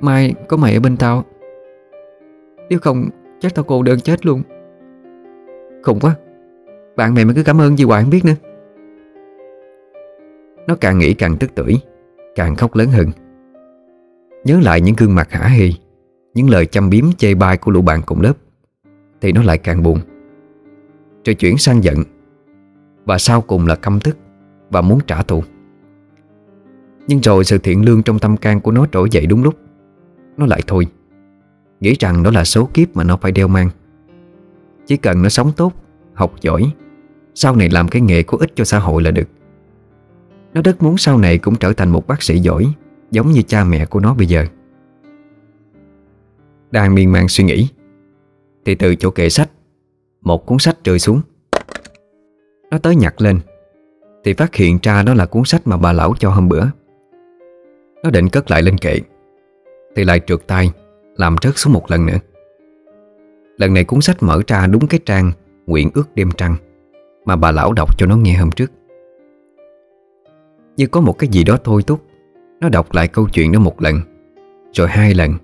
Mai, 0.00 0.34
có 0.48 0.56
mày 0.56 0.74
ở 0.74 0.80
bên 0.80 0.96
tao. 0.96 1.24
Nếu 2.70 2.78
không, 2.78 3.08
chắc 3.40 3.54
tao 3.54 3.64
cô 3.64 3.82
đơn 3.82 4.00
chết 4.00 4.26
luôn. 4.26 4.42
Khùng 5.82 6.00
quá. 6.00 6.16
Bạn 6.96 7.14
mày 7.14 7.24
mà 7.24 7.32
cứ 7.36 7.42
cảm 7.42 7.60
ơn 7.60 7.78
gì 7.78 7.84
hoài 7.84 8.02
không 8.02 8.10
biết 8.10 8.24
nữa. 8.24 8.34
Nó 10.66 10.74
càng 10.80 10.98
nghĩ 10.98 11.14
càng 11.14 11.36
tức 11.36 11.54
tưởi, 11.54 11.80
Càng 12.34 12.56
khóc 12.56 12.76
lớn 12.76 12.88
hơn. 12.88 13.06
Nhớ 14.44 14.60
lại 14.62 14.80
những 14.80 14.94
gương 14.98 15.14
mặt 15.14 15.32
hả 15.32 15.48
hê, 15.48 15.68
Những 16.34 16.50
lời 16.50 16.66
chăm 16.66 16.90
biếm 16.90 17.04
chê 17.18 17.34
bai 17.34 17.56
của 17.56 17.70
lũ 17.70 17.82
bạn 17.82 18.00
cùng 18.06 18.20
lớp, 18.20 18.32
Thì 19.20 19.32
nó 19.32 19.42
lại 19.42 19.58
càng 19.58 19.82
buồn. 19.82 19.98
Rồi 21.24 21.34
chuyển 21.34 21.58
sang 21.58 21.84
giận. 21.84 21.96
Và 23.04 23.18
sau 23.18 23.40
cùng 23.40 23.66
là 23.66 23.76
căm 23.76 24.00
tức 24.00 24.16
Và 24.70 24.80
muốn 24.80 25.00
trả 25.06 25.22
thù. 25.22 25.42
Nhưng 27.06 27.20
rồi 27.20 27.44
sự 27.44 27.58
thiện 27.58 27.84
lương 27.84 28.02
trong 28.02 28.18
tâm 28.18 28.36
can 28.36 28.60
của 28.60 28.72
nó 28.72 28.86
trỗi 28.92 29.08
dậy 29.10 29.26
đúng 29.26 29.42
lúc. 29.42 29.54
Nó 30.40 30.46
lại 30.46 30.60
thôi. 30.66 30.86
Nghĩ 31.80 31.94
rằng 32.00 32.22
đó 32.22 32.30
là 32.30 32.44
số 32.44 32.68
kiếp 32.74 32.96
mà 32.96 33.04
nó 33.04 33.16
phải 33.16 33.32
đeo 33.32 33.48
mang. 33.48 33.70
Chỉ 34.86 34.96
cần 34.96 35.22
nó 35.22 35.28
sống 35.28 35.52
tốt, 35.56 35.72
Học 36.14 36.34
giỏi, 36.40 36.72
Sau 37.34 37.56
này 37.56 37.68
làm 37.68 37.88
cái 37.88 38.02
nghề 38.02 38.22
có 38.22 38.38
ích 38.40 38.50
cho 38.54 38.64
xã 38.64 38.78
hội 38.78 39.02
là 39.02 39.10
được. 39.10 39.28
Nó 40.54 40.62
rất 40.64 40.82
muốn 40.82 40.98
sau 40.98 41.18
này 41.18 41.38
cũng 41.38 41.56
trở 41.56 41.72
thành 41.72 41.90
một 41.90 42.06
bác 42.06 42.22
sĩ 42.22 42.38
giỏi, 42.38 42.72
Giống 43.10 43.30
như 43.30 43.42
cha 43.42 43.64
mẹ 43.64 43.86
của 43.86 44.00
nó 44.00 44.14
bây 44.14 44.26
giờ. 44.26 44.44
Đang 46.70 46.94
miên 46.94 47.12
man 47.12 47.28
suy 47.28 47.44
nghĩ, 47.44 47.68
Thì 48.64 48.74
từ 48.74 48.94
chỗ 48.96 49.10
kệ 49.10 49.28
sách, 49.28 49.50
Một 50.22 50.46
cuốn 50.46 50.58
sách 50.58 50.76
rơi 50.84 50.98
xuống. 50.98 51.20
Nó 52.70 52.78
tới 52.78 52.96
nhặt 52.96 53.20
lên, 53.20 53.40
Thì 54.24 54.34
phát 54.34 54.54
hiện 54.54 54.78
ra 54.82 55.02
đó 55.02 55.14
là 55.14 55.26
cuốn 55.26 55.44
sách 55.44 55.66
mà 55.66 55.76
bà 55.76 55.92
lão 55.92 56.14
cho 56.18 56.30
hôm 56.30 56.48
bữa. 56.48 56.64
Nó 58.02 58.10
định 58.10 58.28
cất 58.28 58.50
lại 58.50 58.62
lên 58.62 58.78
kệ. 58.78 59.00
Thì 59.96 60.04
lại 60.04 60.20
trượt 60.26 60.46
tay, 60.46 60.70
Làm 61.16 61.36
rớt 61.42 61.52
xuống 61.56 61.72
một 61.72 61.90
lần 61.90 62.06
nữa. 62.06 62.18
Lần 63.56 63.74
này 63.74 63.84
cuốn 63.84 64.00
sách 64.00 64.22
mở 64.22 64.42
ra 64.46 64.66
đúng 64.66 64.86
cái 64.86 65.00
trang 65.06 65.32
Nguyện 65.66 65.90
ước 65.94 66.14
đêm 66.14 66.30
trăng 66.36 66.56
Mà 67.24 67.36
bà 67.36 67.50
lão 67.50 67.72
đọc 67.72 67.98
cho 67.98 68.06
nó 68.06 68.16
nghe 68.16 68.36
hôm 68.36 68.50
trước. 68.50 68.72
Như 70.76 70.86
có 70.86 71.00
một 71.00 71.18
cái 71.18 71.30
gì 71.32 71.44
đó 71.44 71.56
thôi 71.64 71.82
túc 71.82 72.00
Nó 72.60 72.68
đọc 72.68 72.92
lại 72.92 73.08
câu 73.08 73.28
chuyện 73.32 73.52
đó 73.52 73.60
một 73.60 73.82
lần, 73.82 74.00
Rồi 74.72 74.88
hai 74.88 75.14
lần, 75.14 75.34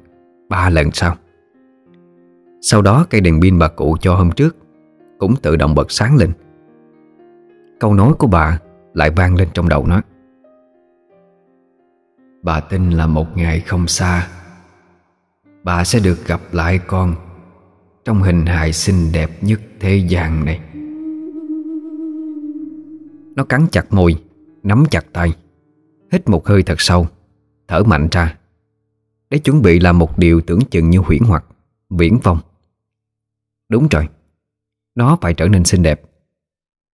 Ba 0.49 0.71
lần 0.71 0.91
sau. 0.93 1.17
Sau 2.61 2.83
đó 2.83 3.07
cây 3.11 3.21
đèn 3.21 3.41
pin 3.43 3.59
bà 3.59 3.69
cụ 3.69 3.97
cho 4.01 4.15
hôm 4.15 4.31
trước 4.31 4.57
Cũng 5.19 5.35
tự 5.43 5.57
động 5.57 5.75
bật 5.75 5.91
sáng 5.91 6.17
lên. 6.17 6.33
Câu 7.81 7.95
nói 7.95 8.13
của 8.19 8.27
bà 8.27 8.59
Lại 8.95 9.11
vang 9.11 9.35
lên 9.35 9.49
trong 9.55 9.69
đầu 9.69 9.87
nó. 9.87 10.01
Bà 12.43 12.61
tin 12.61 12.91
là 12.91 13.07
một 13.07 13.37
ngày 13.37 13.61
không 13.61 13.87
xa 13.87 14.29
Bà 15.67 15.85
sẽ 15.85 16.01
được 16.01 16.27
gặp 16.27 16.41
lại 16.53 16.81
con 16.87 17.17
Trong 18.05 18.23
hình 18.23 18.47
hài 18.47 18.73
xinh 18.73 19.13
đẹp 19.13 19.31
nhất 19.43 19.61
thế 19.81 19.97
gian 19.97 20.45
này. 20.45 20.61
Nó 23.37 23.45
cắn 23.45 23.67
chặt 23.73 23.93
môi, 23.93 24.23
Nắm 24.63 24.85
chặt 24.91 25.07
tay, 25.13 25.33
Hít 26.13 26.29
một 26.29 26.47
hơi 26.47 26.63
thật 26.63 26.81
sâu, 26.81 27.07
Thở 27.69 27.83
mạnh 27.83 28.09
ra. 28.11 28.39
Để 29.31 29.39
chuẩn 29.39 29.63
bị 29.63 29.81
làm 29.81 29.99
một 29.99 30.19
điều 30.19 30.41
tưởng 30.41 30.61
chừng 30.71 30.91
như 30.91 30.99
huyễn 30.99 31.23
hoặc, 31.23 31.45
Viễn 31.91 32.19
vong 32.23 32.39
Đúng 33.69 33.89
rồi, 33.89 34.09
Nó 34.95 35.19
phải 35.21 35.35
trở 35.35 35.49
nên 35.49 35.65
xinh 35.65 35.83
đẹp. 35.83 36.03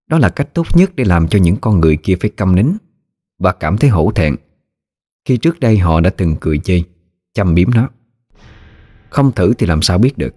Đó 0.07 0.19
là 0.19 0.29
cách 0.29 0.55
tốt 0.55 0.67
nhất 0.75 0.93
để 0.97 1.05
làm 1.05 1.29
cho 1.29 1.39
những 1.39 1.57
con 1.57 1.81
người 1.81 1.97
kia 1.97 2.15
phải 2.21 2.31
câm 2.31 2.55
nín 2.55 2.67
Và 3.39 3.53
cảm 3.53 3.77
thấy 3.77 3.91
hổ 3.91 4.13
thẹn. 4.15 4.37
Khi 5.25 5.37
trước 5.37 5.61
đây 5.61 5.79
họ 5.79 6.01
đã 6.01 6.11
từng 6.11 6.37
cười 6.41 6.59
chê, 6.59 6.83
Chăm 7.35 7.55
biếm 7.55 7.71
nó. 7.75 7.89
Không 9.13 9.33
thử 9.33 9.55
thì 9.55 9.67
làm 9.67 9.83
sao 9.83 9.99
biết 9.99 10.19
được. 10.19 10.35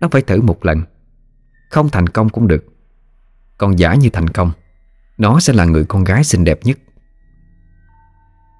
Nó 0.00 0.08
phải 0.08 0.22
thử 0.22 0.42
một 0.42 0.64
lần. 0.64 0.82
Không 1.70 1.88
thành 1.88 2.06
công 2.06 2.28
cũng 2.28 2.48
được. 2.48 2.64
Còn 3.58 3.78
giả 3.78 3.94
như 3.94 4.10
thành 4.10 4.28
công, 4.28 4.52
Nó 5.18 5.40
sẽ 5.40 5.52
là 5.52 5.64
người 5.64 5.84
con 5.84 6.04
gái 6.04 6.24
xinh 6.24 6.44
đẹp 6.44 6.58
nhất. 6.64 6.78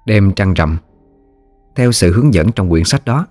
Đêm 0.05 0.31
trăng 0.31 0.53
rằm, 0.53 0.77
Theo 1.75 1.91
sự 1.91 2.13
hướng 2.13 2.33
dẫn 2.33 2.51
trong 2.51 2.69
quyển 2.69 2.83
sách 2.83 3.05
đó, 3.05 3.27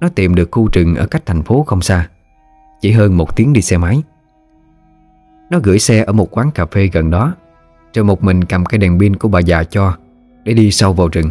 Nó 0.00 0.08
tìm 0.08 0.34
được 0.34 0.48
khu 0.50 0.68
rừng 0.72 0.94
ở 0.94 1.06
cách 1.06 1.26
thành 1.26 1.42
phố 1.42 1.62
không 1.62 1.82
xa, 1.82 2.08
Chỉ 2.80 2.92
hơn 2.92 3.16
một 3.16 3.36
tiếng 3.36 3.52
đi 3.52 3.62
xe 3.62 3.78
máy. 3.78 4.02
Nó 5.50 5.58
gửi 5.62 5.78
xe 5.78 6.04
ở 6.04 6.12
một 6.12 6.36
quán 6.36 6.50
cà 6.50 6.66
phê 6.66 6.90
gần 6.92 7.10
đó, 7.10 7.34
Rồi 7.94 8.04
một 8.04 8.22
mình 8.24 8.44
cầm 8.44 8.64
cái 8.64 8.78
đèn 8.78 9.00
pin 9.00 9.16
của 9.16 9.28
bà 9.28 9.40
già 9.40 9.64
cho, 9.64 9.96
Để 10.44 10.54
đi 10.54 10.70
sâu 10.70 10.92
vào 10.92 11.08
rừng, 11.08 11.30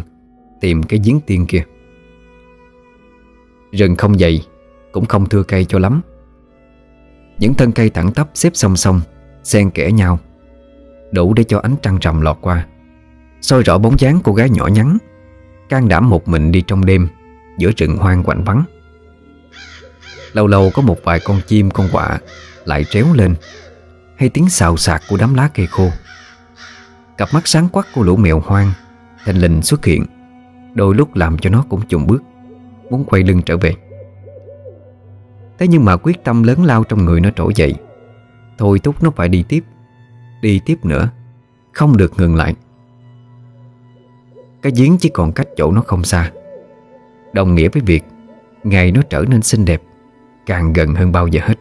Tìm 0.60 0.82
cái 0.82 1.00
giếng 1.04 1.20
tiên 1.20 1.46
kia. 1.46 1.64
Rừng 3.74 3.96
không 3.96 4.18
dày, 4.18 4.46
Cũng 4.92 5.06
không 5.06 5.28
thưa 5.28 5.42
cây 5.42 5.64
cho 5.64 5.78
lắm. 5.78 6.00
Những 7.38 7.54
thân 7.54 7.72
cây 7.72 7.90
thẳng 7.90 8.12
tắp 8.12 8.28
xếp 8.34 8.50
song 8.54 8.76
song, 8.76 9.00
Xen 9.44 9.70
kẽ 9.70 9.92
nhau, 9.92 10.18
Đủ 11.12 11.34
để 11.34 11.44
cho 11.44 11.58
ánh 11.58 11.76
trăng 11.82 11.98
rằm 12.00 12.20
lọt 12.20 12.38
qua. 12.40 12.66
Soi 13.40 13.62
rõ 13.62 13.78
bóng 13.78 13.98
dáng 13.98 14.20
cô 14.24 14.32
gái 14.34 14.50
nhỏ 14.50 14.66
nhắn, 14.66 14.98
can 15.68 15.88
đảm 15.88 16.10
một 16.10 16.28
mình 16.28 16.52
đi 16.52 16.62
trong 16.66 16.84
đêm, 16.84 17.08
Giữa 17.58 17.70
rừng 17.76 17.96
hoang 17.96 18.22
quạnh 18.22 18.44
vắng. 18.44 18.64
Lâu 20.32 20.46
lâu 20.46 20.70
có 20.74 20.82
một 20.82 20.98
vài 21.04 21.20
con 21.24 21.40
chim, 21.46 21.70
con 21.70 21.88
quạ 21.92 22.18
Lại 22.64 22.84
tréo 22.84 23.06
lên, 23.14 23.34
Hay 24.16 24.28
tiếng 24.28 24.48
xào 24.48 24.76
xạc 24.76 25.02
của 25.08 25.16
đám 25.16 25.34
lá 25.34 25.48
cây 25.54 25.66
khô. 25.66 25.88
Cặp 27.18 27.34
mắt 27.34 27.48
sáng 27.48 27.68
quắc 27.68 27.86
của 27.94 28.02
lũ 28.02 28.16
mèo 28.16 28.40
hoang 28.40 28.72
Thành 29.24 29.36
lình 29.36 29.62
xuất 29.62 29.84
hiện, 29.84 30.06
Đôi 30.74 30.94
lúc 30.94 31.16
làm 31.16 31.38
cho 31.38 31.50
nó 31.50 31.64
cũng 31.68 31.80
chùng 31.88 32.06
bước. 32.06 32.22
Muốn 32.90 33.04
quay 33.04 33.22
lưng 33.22 33.42
trở 33.46 33.56
về. 33.56 33.74
Thế 35.58 35.68
nhưng 35.68 35.84
mà 35.84 35.96
quyết 35.96 36.24
tâm 36.24 36.42
lớn 36.42 36.64
lao 36.64 36.84
trong 36.84 37.04
người 37.04 37.20
nó 37.20 37.30
trỗi 37.30 37.52
dậy. 37.56 37.74
Thôi 38.58 38.78
thúc 38.78 39.02
nó 39.02 39.10
phải 39.10 39.28
đi 39.28 39.44
tiếp 39.48 39.64
Đi 40.42 40.60
tiếp 40.66 40.84
nữa, 40.84 41.08
Không 41.72 41.96
được 41.96 42.12
ngừng 42.18 42.36
lại. 42.36 42.54
Cái 44.62 44.72
giếng 44.76 44.96
chỉ 45.00 45.08
còn 45.08 45.32
cách 45.32 45.46
chỗ 45.56 45.72
nó 45.72 45.82
không 45.86 46.04
xa. 46.04 46.32
Đồng 47.32 47.54
nghĩa 47.54 47.68
với 47.68 47.82
việc 47.86 48.04
Ngày 48.64 48.92
nó 48.92 49.02
trở 49.10 49.24
nên 49.28 49.42
xinh 49.42 49.64
đẹp 49.64 49.82
Càng 50.46 50.72
gần 50.72 50.94
hơn 50.94 51.12
bao 51.12 51.26
giờ 51.26 51.40
hết. 51.44 51.54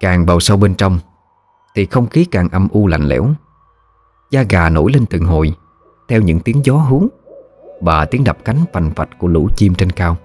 Càng 0.00 0.26
vào 0.26 0.40
sâu 0.40 0.56
bên 0.56 0.74
trong 0.74 0.98
Thì 1.74 1.86
không 1.86 2.08
khí 2.08 2.24
càng 2.24 2.48
âm 2.48 2.68
u 2.72 2.86
lạnh 2.86 3.08
lẽo. 3.08 3.28
Da 4.30 4.42
gà 4.42 4.68
nổi 4.68 4.92
lên 4.92 5.06
từng 5.06 5.24
hồi 5.24 5.54
Theo 6.08 6.20
những 6.20 6.40
tiếng 6.40 6.60
gió 6.64 6.74
hú 6.74 7.08
và 7.82 8.04
tiếng 8.04 8.24
đập 8.24 8.38
cánh 8.44 8.56
phành 8.72 8.90
phạch 8.90 9.18
của 9.18 9.28
lũ 9.28 9.48
chim 9.56 9.74
trên 9.74 9.90
cao. 9.90 10.16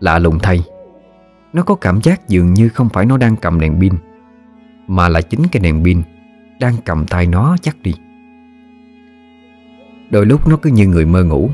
Lạ 0.00 0.18
lùng 0.18 0.38
thay, 0.38 0.64
Nó 1.52 1.62
có 1.62 1.74
cảm 1.74 2.00
giác 2.02 2.28
dường 2.28 2.54
như 2.54 2.68
không 2.68 2.88
phải 2.88 3.06
nó 3.06 3.16
đang 3.16 3.36
cầm 3.36 3.60
đèn 3.60 3.80
pin, 3.80 3.92
Mà 4.86 5.08
là 5.08 5.20
chính 5.20 5.46
cái 5.52 5.60
đèn 5.60 5.84
pin 5.84 6.02
Đang 6.60 6.74
cầm 6.84 7.06
tay 7.06 7.26
nó 7.26 7.56
chắc 7.62 7.76
đi. 7.82 7.94
Đôi 10.10 10.26
lúc 10.26 10.48
nó 10.48 10.56
cứ 10.56 10.70
như 10.70 10.86
người 10.86 11.06
mơ 11.06 11.24
ngủ, 11.24 11.50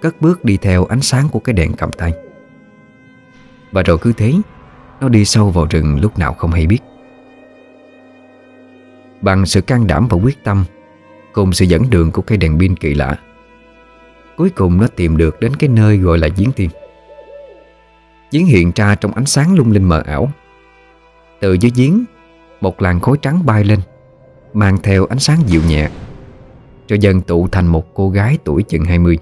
Cất 0.00 0.20
bước 0.20 0.44
đi 0.44 0.56
theo 0.56 0.84
ánh 0.84 1.00
sáng 1.00 1.28
của 1.28 1.40
cái 1.40 1.52
đèn 1.52 1.72
cầm 1.72 1.92
tay. 1.92 2.12
Và 3.72 3.82
rồi 3.82 3.98
cứ 3.98 4.12
thế, 4.12 4.32
Nó 5.00 5.08
đi 5.08 5.24
sâu 5.24 5.50
vào 5.50 5.66
rừng 5.70 6.00
lúc 6.00 6.18
nào 6.18 6.34
không 6.34 6.50
hay 6.50 6.66
biết. 6.66 6.82
Bằng 9.20 9.46
sự 9.46 9.60
can 9.60 9.86
đảm 9.86 10.06
và 10.10 10.16
quyết 10.16 10.44
tâm, 10.44 10.64
Cùng 11.32 11.52
sự 11.52 11.64
dẫn 11.64 11.90
đường 11.90 12.12
của 12.12 12.22
cây 12.22 12.38
đèn 12.38 12.58
pin 12.58 12.76
kỳ 12.76 12.94
lạ 12.94 13.18
Cuối 14.40 14.50
cùng 14.50 14.80
nó 14.80 14.86
tìm 14.96 15.16
được 15.16 15.40
đến 15.40 15.56
cái 15.56 15.68
nơi 15.68 15.96
gọi 15.96 16.18
là 16.18 16.28
giếng 16.36 16.52
tiên. 16.52 16.70
Giếng 18.32 18.46
hiện 18.46 18.72
ra 18.74 18.94
trong 18.94 19.12
ánh 19.12 19.26
sáng 19.26 19.54
lung 19.54 19.70
linh 19.70 19.84
mờ 19.84 20.02
ảo. 20.06 20.30
Từ 21.40 21.52
dưới 21.52 21.72
giếng, 21.74 22.04
Một 22.60 22.82
làn 22.82 23.00
khói 23.00 23.16
trắng 23.22 23.46
bay 23.46 23.64
lên, 23.64 23.78
Mang 24.52 24.78
theo 24.82 25.06
ánh 25.06 25.18
sáng 25.18 25.38
dịu 25.46 25.60
nhẹ 25.68 25.90
Cho 26.86 26.96
dần 27.00 27.20
tụ 27.20 27.48
thành 27.48 27.66
một 27.66 27.94
cô 27.94 28.10
gái 28.10 28.38
tuổi 28.44 28.62
chừng 28.62 28.84
20 28.84 29.18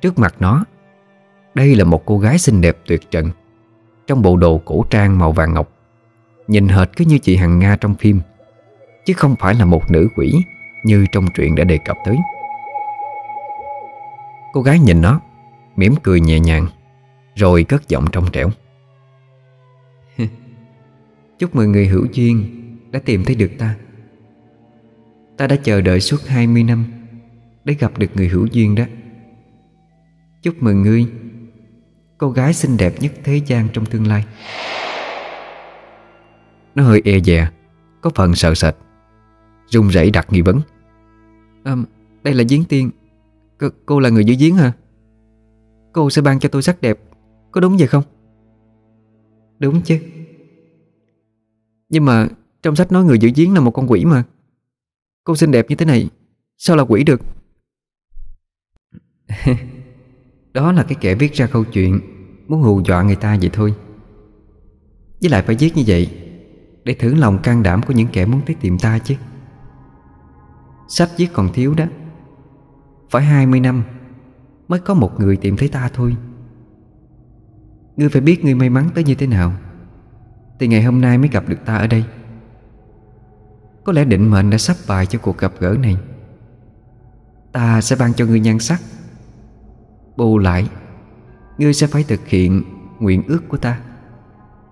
Trước 0.00 0.18
mặt 0.18 0.34
nó, 0.40 0.64
Đây 1.54 1.74
là 1.74 1.84
một 1.84 2.06
cô 2.06 2.18
gái 2.18 2.38
xinh 2.38 2.60
đẹp 2.60 2.76
tuyệt 2.86 3.00
trần, 3.10 3.30
Trong 4.06 4.22
bộ 4.22 4.36
đồ 4.36 4.60
cổ 4.64 4.84
trang 4.90 5.18
màu 5.18 5.32
vàng 5.32 5.54
ngọc. 5.54 5.72
Nhìn 6.48 6.68
hệt 6.68 6.88
cứ 6.96 7.04
như 7.04 7.18
chị 7.18 7.36
Hằng 7.36 7.58
Nga 7.58 7.76
trong 7.80 7.94
phim, 7.94 8.20
Chứ 9.06 9.12
không 9.12 9.36
phải 9.38 9.54
là 9.54 9.64
một 9.64 9.90
nữ 9.90 10.08
quỷ 10.16 10.34
Như 10.84 11.06
trong 11.12 11.26
truyện 11.34 11.54
đã 11.54 11.64
đề 11.64 11.78
cập 11.84 11.96
tới. 12.04 12.16
Cô 14.56 14.62
gái 14.62 14.78
nhìn 14.78 15.00
nó 15.00 15.20
mỉm 15.76 15.94
cười 16.02 16.20
nhẹ 16.20 16.40
nhàng 16.40 16.66
Rồi 17.34 17.64
cất 17.64 17.88
giọng 17.88 18.04
trong 18.12 18.30
trẻo. 18.32 18.50
Chúc 21.38 21.54
mừng 21.54 21.72
người 21.72 21.86
hữu 21.86 22.06
duyên 22.12 22.44
Đã 22.90 23.00
tìm 23.04 23.24
thấy 23.24 23.34
được 23.34 23.50
ta. 23.58 23.76
Ta 25.36 25.46
đã 25.46 25.56
chờ 25.56 25.80
đợi 25.80 26.00
suốt 26.00 26.26
20 26.26 26.64
năm 26.64 26.84
Để 27.64 27.74
gặp 27.74 27.98
được 27.98 28.06
người 28.14 28.28
hữu 28.28 28.46
duyên 28.46 28.74
đó. 28.74 28.84
Chúc 30.42 30.62
mừng 30.62 30.82
ngươi 30.82 31.06
Cô 32.18 32.30
gái 32.30 32.52
xinh 32.52 32.76
đẹp 32.76 32.94
nhất 33.00 33.12
thế 33.24 33.36
gian 33.46 33.68
trong 33.72 33.86
tương 33.86 34.06
lai. 34.06 34.24
Nó 36.74 36.82
hơi 36.82 37.02
e 37.04 37.20
dè 37.20 37.48
Có 38.00 38.10
phần 38.14 38.34
sợ 38.34 38.54
sệt 38.54 38.74
Run 39.66 39.88
rẩy 39.88 40.10
đặt 40.10 40.32
nghi 40.32 40.40
vấn. 40.40 40.60
À, 41.64 41.76
Đây 42.22 42.34
là 42.34 42.44
giếng 42.48 42.64
tiên. 42.64 42.90
C 43.58 43.64
Cô 43.86 44.00
là 44.00 44.08
người 44.08 44.24
giữ 44.24 44.34
giếng 44.38 44.56
hả? 44.56 44.72
Cô 45.92 46.10
sẽ 46.10 46.22
ban 46.22 46.38
cho 46.38 46.48
tôi 46.48 46.62
sắc 46.62 46.80
đẹp, 46.80 46.98
Có 47.52 47.60
đúng 47.60 47.76
vậy 47.76 47.86
không? 47.86 48.02
Đúng 49.58 49.82
chứ. 49.82 49.98
Nhưng 51.88 52.04
mà 52.04 52.28
trong 52.62 52.76
sách 52.76 52.92
nói 52.92 53.04
người 53.04 53.18
giữ 53.18 53.30
giếng 53.34 53.54
là 53.54 53.60
một 53.60 53.70
con 53.70 53.90
quỷ 53.90 54.04
mà. 54.04 54.24
Cô 55.24 55.36
xinh 55.36 55.50
đẹp 55.50 55.66
như 55.68 55.76
thế 55.76 55.86
này, 55.86 56.10
Sao 56.58 56.76
là 56.76 56.82
quỷ 56.82 57.04
được? 57.04 57.20
Đó 60.52 60.72
là 60.72 60.82
cái 60.82 60.96
kẻ 61.00 61.14
viết 61.14 61.32
ra 61.32 61.46
câu 61.46 61.64
chuyện, 61.64 62.00
Muốn 62.48 62.62
hù 62.62 62.80
dọa 62.84 63.02
người 63.02 63.16
ta 63.16 63.38
vậy 63.40 63.50
thôi. 63.52 63.74
Với 65.20 65.30
lại 65.30 65.42
phải 65.42 65.56
viết 65.58 65.76
như 65.76 65.82
vậy 65.86 66.10
Để 66.84 66.94
thử 66.94 67.14
lòng 67.14 67.38
can 67.42 67.62
đảm 67.62 67.80
của 67.86 67.92
những 67.92 68.08
kẻ 68.12 68.26
muốn 68.26 68.40
tới 68.46 68.56
tìm 68.60 68.78
ta 68.78 68.98
chứ. 68.98 69.14
Sách 70.88 71.10
viết 71.16 71.28
còn 71.32 71.52
thiếu 71.52 71.74
đó. 71.74 71.84
Phải 73.10 73.24
20 73.24 73.60
năm 73.60 73.82
Mới 74.68 74.80
có 74.80 74.94
một 74.94 75.20
người 75.20 75.36
tìm 75.36 75.56
thấy 75.56 75.68
ta 75.68 75.90
thôi. 75.94 76.16
Ngươi 77.96 78.08
phải 78.08 78.20
biết 78.20 78.44
ngươi 78.44 78.54
may 78.54 78.70
mắn 78.70 78.88
tới 78.94 79.04
như 79.04 79.14
thế 79.14 79.26
nào, 79.26 79.52
Thì 80.58 80.68
ngày 80.68 80.82
hôm 80.82 81.00
nay 81.00 81.18
mới 81.18 81.28
gặp 81.28 81.48
được 81.48 81.64
ta 81.64 81.76
ở 81.76 81.86
đây. 81.86 82.04
Có 83.84 83.92
lẽ 83.92 84.04
định 84.04 84.30
mệnh 84.30 84.50
đã 84.50 84.58
sắp 84.58 84.76
bài 84.88 85.06
cho 85.06 85.18
cuộc 85.18 85.38
gặp 85.38 85.52
gỡ 85.58 85.76
này. 85.80 85.96
Ta 87.52 87.80
sẽ 87.80 87.96
ban 87.96 88.12
cho 88.14 88.26
ngươi 88.26 88.40
nhan 88.40 88.58
sắc. 88.58 88.80
Bù 90.16 90.38
lại, 90.38 90.68
Ngươi 91.58 91.74
sẽ 91.74 91.86
phải 91.86 92.02
thực 92.02 92.26
hiện 92.26 92.62
nguyện 93.00 93.22
ước 93.26 93.48
của 93.48 93.56
ta. 93.56 93.80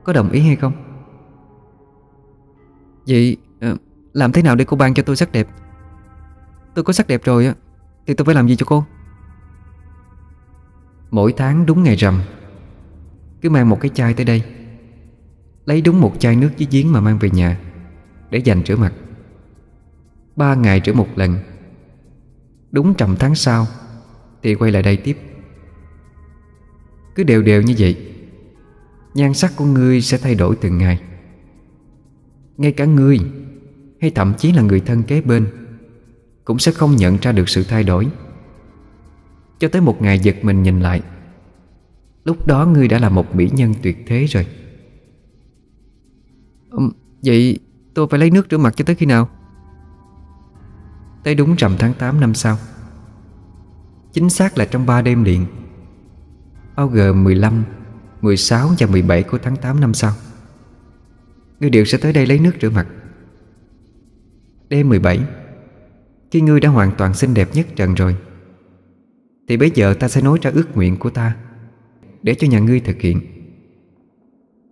Có 0.04 0.12
đồng 0.12 0.30
ý 0.30 0.40
hay 0.40 0.56
không? 0.56 0.72
Vậy 3.08 3.36
ờ, 3.60 3.76
làm 4.12 4.32
thế 4.32 4.42
nào 4.42 4.56
để 4.56 4.64
cô 4.64 4.76
ban 4.76 4.94
cho 4.94 5.02
tôi 5.02 5.16
sắc 5.16 5.32
đẹp? 5.32 5.48
Tôi 6.74 6.84
có 6.84 6.92
sắc 6.92 7.06
đẹp 7.06 7.24
rồi 7.24 7.46
á. 7.46 7.54
Thì 8.06 8.14
tôi 8.14 8.24
phải 8.24 8.34
làm 8.34 8.48
gì 8.48 8.56
cho 8.56 8.66
cô? 8.66 8.84
Mỗi 11.10 11.34
tháng 11.36 11.66
đúng 11.66 11.82
ngày 11.82 11.96
rằm, 11.96 12.20
Cứ 13.40 13.50
mang 13.50 13.68
một 13.68 13.80
cái 13.80 13.90
chai 13.94 14.14
tới 14.14 14.24
đây. 14.24 14.42
Lấy 15.64 15.80
đúng 15.80 16.00
một 16.00 16.12
chai 16.18 16.36
nước 16.36 16.50
với 16.58 16.66
giếng 16.70 16.92
mà 16.92 17.00
mang 17.00 17.18
về 17.18 17.30
nhà, 17.30 17.60
Để 18.30 18.38
dành 18.38 18.62
rửa 18.66 18.76
mặt. 18.76 18.92
Ba 20.36 20.54
ngày 20.54 20.80
rửa 20.84 20.92
một 20.92 21.08
lần. 21.16 21.38
Đúng 22.70 22.94
trầm 22.94 23.16
tháng 23.18 23.34
sau, 23.34 23.66
Thì 24.42 24.54
quay 24.54 24.72
lại 24.72 24.82
đây 24.82 24.96
tiếp. 24.96 25.18
Cứ 27.14 27.22
đều 27.22 27.42
đều 27.42 27.62
như 27.62 27.74
vậy, 27.78 28.10
Nhan 29.14 29.34
sắc 29.34 29.52
của 29.56 29.64
ngươi 29.64 30.00
sẽ 30.00 30.18
thay 30.18 30.34
đổi 30.34 30.56
từng 30.56 30.78
ngày. 30.78 31.00
Ngay 32.56 32.72
cả 32.72 32.84
ngươi, 32.84 33.20
Hay 34.00 34.10
thậm 34.10 34.34
chí 34.38 34.52
là 34.52 34.62
người 34.62 34.80
thân 34.80 35.02
kế 35.02 35.20
bên 35.20 35.63
cũng 36.44 36.58
sẽ 36.58 36.72
không 36.72 36.96
nhận 36.96 37.18
ra 37.22 37.32
được 37.32 37.48
sự 37.48 37.64
thay 37.64 37.84
đổi. 37.84 38.06
Cho 39.58 39.68
tới 39.68 39.82
một 39.82 40.02
ngày 40.02 40.18
giật 40.18 40.36
mình 40.42 40.62
nhìn 40.62 40.80
lại 40.80 41.02
Lúc 42.24 42.46
đó 42.46 42.66
ngươi 42.66 42.88
đã 42.88 42.98
là 42.98 43.08
một 43.08 43.34
mỹ 43.34 43.50
nhân 43.52 43.74
tuyệt 43.82 44.04
thế 44.06 44.24
rồi. 44.24 44.46
Um, 46.70 46.90
Vậy 47.24 47.58
tôi 47.94 48.06
phải 48.10 48.20
lấy 48.20 48.30
nước 48.30 48.46
rửa 48.50 48.58
mặt 48.58 48.76
cho 48.76 48.84
tới 48.84 48.96
khi 48.96 49.06
nào? 49.06 49.28
Tới 51.24 51.34
đúng 51.34 51.54
rằm 51.54 51.76
tháng 51.78 51.94
8 51.94 52.20
năm 52.20 52.34
sau. 52.34 52.58
Chính 54.12 54.30
xác 54.30 54.58
là 54.58 54.64
trong 54.64 54.86
3 54.86 55.02
đêm 55.02 55.24
liền 55.24 55.46
Bao 56.76 56.88
gồm 56.88 57.24
15, 57.24 57.64
16 58.20 58.70
và 58.78 58.86
17 58.86 59.22
của 59.22 59.38
tháng 59.42 59.56
8 59.56 59.80
năm 59.80 59.94
sau 59.94 60.12
Ngươi 61.60 61.70
đều 61.70 61.84
sẽ 61.84 61.98
tới 61.98 62.12
đây 62.12 62.26
lấy 62.26 62.38
nước 62.38 62.52
rửa 62.62 62.70
mặt. 62.70 62.86
Đêm 64.68 64.88
17 64.88 65.20
khi 66.34 66.40
ngươi 66.40 66.60
đã 66.60 66.68
hoàn 66.68 66.90
toàn 66.98 67.14
xinh 67.14 67.34
đẹp 67.34 67.48
nhất 67.54 67.66
trần 67.76 67.94
rồi, 67.94 68.16
Thì 69.48 69.56
bây 69.56 69.70
giờ 69.70 69.94
ta 69.94 70.08
sẽ 70.08 70.22
nói 70.22 70.38
ra 70.42 70.50
ước 70.54 70.76
nguyện 70.76 70.96
của 70.98 71.10
ta 71.10 71.36
Để 72.22 72.34
cho 72.34 72.48
nhà 72.48 72.58
ngươi 72.58 72.80
thực 72.80 73.00
hiện. 73.00 73.20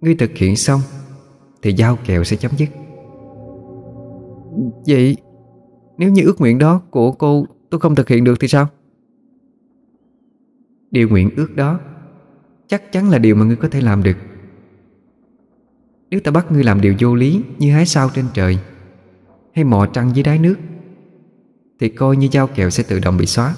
Ngươi 0.00 0.14
thực 0.14 0.30
hiện 0.34 0.56
xong, 0.56 0.80
Thì 1.62 1.72
giao 1.72 1.98
kèo 2.06 2.24
sẽ 2.24 2.36
chấm 2.36 2.52
dứt. 2.56 2.68
Vậy 4.86 5.16
Nếu 5.98 6.10
như 6.10 6.22
ước 6.24 6.40
nguyện 6.40 6.58
đó 6.58 6.82
của 6.90 7.12
cô 7.12 7.46
Tôi 7.70 7.80
không 7.80 7.94
thực 7.94 8.08
hiện 8.08 8.24
được 8.24 8.40
thì 8.40 8.48
sao? 8.48 8.68
Điều 10.90 11.08
nguyện 11.08 11.30
ước 11.36 11.56
đó 11.56 11.80
Chắc 12.66 12.92
chắn 12.92 13.10
là 13.10 13.18
điều 13.18 13.34
mà 13.34 13.44
ngươi 13.44 13.56
có 13.56 13.68
thể 13.68 13.80
làm 13.80 14.02
được. 14.02 14.16
Nếu 16.10 16.20
ta 16.20 16.30
bắt 16.30 16.52
ngươi 16.52 16.64
làm 16.64 16.80
điều 16.80 16.94
vô 17.00 17.14
lý 17.14 17.42
Như 17.58 17.72
hái 17.72 17.86
sao 17.86 18.10
trên 18.14 18.24
trời 18.34 18.58
Hay 19.54 19.64
mò 19.64 19.86
trăng 19.86 20.10
dưới 20.14 20.22
đáy 20.22 20.38
nước 20.38 20.56
thì 21.80 21.88
coi 21.88 22.16
như 22.16 22.28
giao 22.30 22.46
kèo 22.46 22.70
sẽ 22.70 22.82
tự 22.82 22.98
động 22.98 23.16
bị 23.16 23.26
xóa 23.26 23.54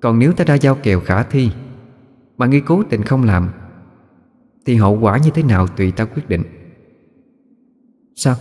Còn 0.00 0.18
nếu 0.18 0.32
ta 0.32 0.44
ra 0.44 0.54
giao 0.54 0.74
kèo 0.74 1.00
khả 1.00 1.22
thi 1.22 1.50
Mà 2.38 2.46
ngươi 2.46 2.60
cố 2.60 2.82
tình 2.90 3.02
không 3.02 3.24
làm 3.24 3.50
Thì 4.66 4.76
hậu 4.76 4.98
quả 5.00 5.18
như 5.18 5.30
thế 5.30 5.42
nào 5.42 5.66
tùy 5.66 5.90
ta 5.92 6.04
quyết 6.04 6.28
định 6.28 6.42
Sao? 8.14 8.36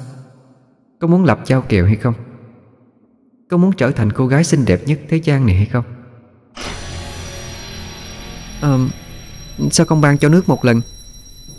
Có 1.00 1.08
muốn 1.08 1.26
lập 1.26 1.40
giao 1.46 1.62
kèo 1.62 1.86
hay 1.86 1.96
không? 1.96 2.14
Có 3.50 3.58
muốn 3.58 3.72
trở 3.72 3.92
thành 3.92 4.12
cô 4.12 4.28
gái 4.28 4.44
xinh 4.44 4.66
đẹp 4.66 4.82
nhất 4.86 5.00
thế 5.10 5.18
gian 5.18 5.46
này 5.46 5.56
hay 5.56 5.66
không? 5.66 5.84
à, 8.62 8.78
Sao 9.72 9.86
không 9.86 10.02
ban 10.02 10.18
cho 10.18 10.30
nước 10.30 10.50
một 10.50 10.66
lần 10.66 10.82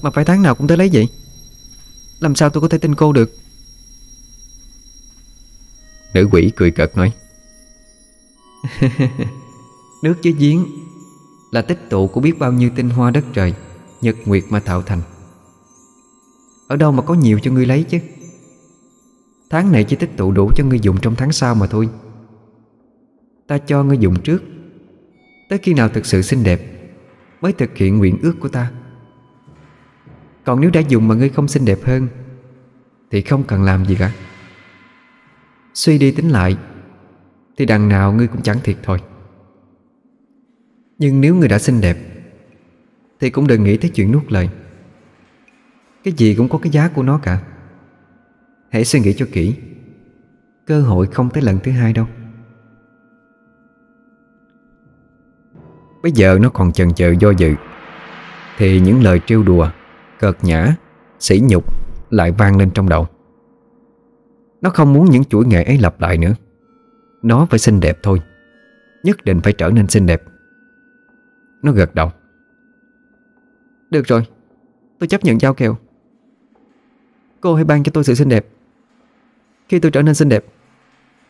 Mà 0.03 0.11
phải 0.11 0.24
tháng 0.24 0.42
nào 0.42 0.55
cũng 0.55 0.66
tới 0.66 0.77
lấy 0.77 0.90
vậy 0.92 1.09
Làm 2.20 2.35
sao 2.35 2.51
tôi 2.51 2.61
có 2.61 2.68
thể 2.68 2.79
tin 2.79 2.94
cô 2.94 3.12
được 3.12 3.31
Nữ 6.14 6.29
quỷ 6.33 6.53
cười 6.57 6.71
cợt 6.71 6.97
nói. 6.97 7.12
Nước 10.03 10.14
với 10.25 10.33
giếng. 10.33 10.66
Là 11.51 11.62
tích 11.62 11.79
tụ 11.90 12.09
của 12.09 12.21
biết 12.21 12.38
bao 12.38 12.53
nhiêu 12.53 12.71
tinh 12.77 12.90
hoa 12.90 13.11
đất 13.11 13.25
trời, 13.33 13.55
Nhật 14.01 14.16
nguyệt 14.25 14.44
mà 14.51 14.61
tạo 14.61 14.83
thành. 14.83 15.01
Ở 16.68 16.77
đâu 16.77 16.92
mà 16.92 17.03
có 17.03 17.14
nhiều 17.14 17.38
cho 17.42 17.51
ngươi 17.51 17.66
lấy 17.66 17.83
chứ? 17.83 17.99
Tháng 19.51 19.73
này 19.73 19.85
chỉ 19.85 19.97
tích 19.97 20.16
tụ 20.16 20.33
đủ 20.33 20.51
cho 20.57 20.64
ngươi 20.64 20.81
dùng 20.81 21.01
trong 21.01 21.14
tháng 21.14 21.33
sau 21.33 21.55
mà 21.55 21.66
thôi. 21.66 21.88
Ta 23.47 23.59
cho 23.59 23.85
ngươi 23.85 23.99
dùng 23.99 24.21
trước. 24.21 24.42
Tới 25.49 25.59
khi 25.59 25.75
nào 25.75 25.88
thực 25.88 26.07
sự 26.07 26.23
xinh 26.23 26.44
đẹp, 26.44 26.75
Mới 27.40 27.53
thực 27.53 27.77
hiện 27.77 27.99
nguyện 27.99 28.18
ước 28.23 28.35
của 28.40 28.49
ta. 28.49 28.71
Còn 30.44 30.61
nếu 30.61 30.71
đã 30.71 30.81
dùng 30.81 31.09
mà 31.09 31.14
ngươi 31.14 31.29
không 31.29 31.49
xinh 31.49 31.64
đẹp 31.64 31.79
hơn, 31.85 32.09
Thì 33.11 33.23
không 33.23 33.44
cần 33.44 33.62
làm 33.62 33.87
gì 33.87 33.97
cả. 33.99 34.12
Suy 35.74 35.98
đi 35.98 36.11
tính 36.11 36.28
lại, 36.28 36.57
Thì 37.57 37.66
đằng 37.66 37.88
nào 37.88 38.12
ngươi 38.12 38.26
cũng 38.26 38.42
chẳng 38.42 38.59
thiệt 38.64 38.76
thôi. 38.83 38.98
Nhưng 40.98 41.20
nếu 41.20 41.35
ngươi 41.35 41.48
đã 41.48 41.59
xinh 41.59 41.81
đẹp, 41.81 41.96
Thì 43.20 43.31
cũng 43.31 43.46
đừng 43.46 43.64
nghĩ 43.64 43.76
tới 43.76 43.90
chuyện 43.90 44.12
nuốt 44.12 44.33
lời. 44.33 44.48
Cái 46.04 46.14
gì 46.16 46.35
cũng 46.35 46.48
có 46.48 46.59
cái 46.59 46.72
giá 46.72 46.88
của 46.88 47.02
nó 47.02 47.18
cả. 47.22 47.42
Hãy 48.70 48.85
suy 48.85 49.00
nghĩ 49.00 49.12
cho 49.12 49.26
kỹ. 49.33 49.54
Cơ 50.66 50.81
hội 50.81 51.07
không 51.07 51.31
tới 51.31 51.42
lần 51.42 51.59
thứ 51.64 51.70
hai 51.72 51.92
đâu. 51.92 52.07
Bây 56.02 56.12
giờ 56.12 56.38
nó 56.42 56.48
còn 56.48 56.72
chần 56.72 56.92
chờ 56.92 57.14
do 57.20 57.31
dự, 57.31 57.54
Thì 58.57 58.81
những 58.81 59.02
lời 59.02 59.20
trêu 59.26 59.42
đùa, 59.42 59.70
Cợt 60.18 60.44
nhã, 60.44 60.74
Sỉ 61.20 61.40
nhục 61.42 61.64
Lại 62.11 62.33
vang 62.33 62.57
lên 62.57 62.70
trong 62.70 62.88
đầu. 62.88 63.07
Nó 64.61 64.71
không 64.71 64.92
muốn 64.92 65.11
những 65.11 65.25
chuỗi 65.25 65.47
nghệ 65.47 65.62
ấy 65.62 65.79
lặp 65.79 66.01
lại 66.01 66.18
nữa. 66.18 66.35
Nó 67.23 67.47
phải 67.51 67.59
xinh 67.59 67.81
đẹp 67.81 67.99
thôi. 68.03 68.23
Nhất 69.03 69.25
định 69.25 69.40
phải 69.40 69.53
trở 69.53 69.71
nên 69.71 69.88
xinh 69.88 70.07
đẹp. 70.07 70.23
Nó 71.62 71.73
gật 71.73 71.94
đầu. 71.94 72.12
Được 73.90 74.07
rồi, 74.07 74.27
Tôi 74.99 75.09
chấp 75.09 75.25
nhận 75.25 75.40
giao 75.40 75.55
kèo. 75.55 75.77
Cô 77.40 77.55
hãy 77.55 77.64
ban 77.64 77.83
cho 77.83 77.90
tôi 77.94 78.05
sự 78.05 78.14
xinh 78.14 78.29
đẹp. 78.29 78.47
Khi 79.68 79.79
tôi 79.79 79.90
trở 79.90 80.03
nên 80.03 80.14
xinh 80.14 80.29
đẹp, 80.29 80.44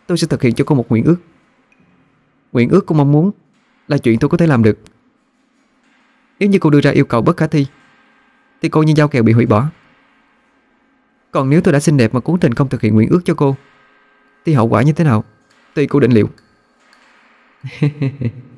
Tôi 0.07 0.19
sẽ 0.19 0.27
thực 0.27 0.43
hiện 0.43 0.55
cho 0.55 0.65
cô 0.65 0.75
một 0.75 0.89
nguyện 0.89 1.05
ước. 1.05 1.17
Nguyện 2.53 2.69
ước 2.71 2.87
cô 2.87 2.95
mong 2.95 3.13
muốn 3.13 3.31
là 3.89 3.99
chuyện 3.99 4.19
tôi 4.19 4.31
có 4.31 4.37
thể 4.37 4.47
làm 4.47 4.63
được. 4.63 4.79
Nếu 6.41 6.49
như 6.49 6.59
cô 6.59 6.71
đưa 6.71 6.81
ra 6.81 6.91
yêu 6.91 7.05
cầu 7.05 7.23
bất 7.23 7.37
khả 7.37 7.47
thi, 7.47 7.67
Thì 8.63 8.69
cô 8.69 8.83
như 8.83 8.93
giao 8.97 9.09
kèo 9.09 9.23
bị 9.23 9.33
hủy 9.33 9.47
bỏ. 9.47 9.67
Còn 11.31 11.51
nếu 11.51 11.61
tôi 11.61 11.73
đã 11.73 11.81
xinh 11.81 11.97
đẹp 11.97 12.15
mà 12.15 12.21
cố 12.21 12.37
tình 12.41 12.55
không 12.55 12.69
thực 12.69 12.81
hiện 12.81 12.95
nguyện 12.95 13.09
ước 13.09 13.21
cho 13.25 13.35
cô, 13.35 13.57
Thì 14.45 14.53
hậu 14.55 14.69
quả 14.69 14.83
như 14.83 14.93
thế 14.93 15.05
nào? 15.05 15.25
Tùy 15.75 15.87
cô 15.87 16.01
định 16.01 16.11
liệu. 16.11 16.29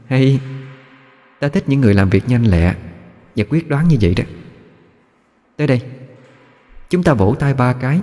Hay, 0.07 0.41
Ta 1.41 1.49
thích 1.49 1.65
những 1.67 1.81
người 1.81 1.95
làm 1.95 2.11
việc 2.11 2.29
nhanh 2.29 2.45
lẹ 2.45 2.75
Và 3.37 3.45
quyết 3.49 3.69
đoán 3.69 3.89
như 3.89 3.97
vậy 4.01 4.15
đó. 4.15 4.25
Tới 5.57 5.67
đây, 5.67 5.83
Chúng 6.91 7.03
ta 7.03 7.15
vỗ 7.15 7.35
tay 7.39 7.55
ba 7.55 7.73
cái 7.73 8.01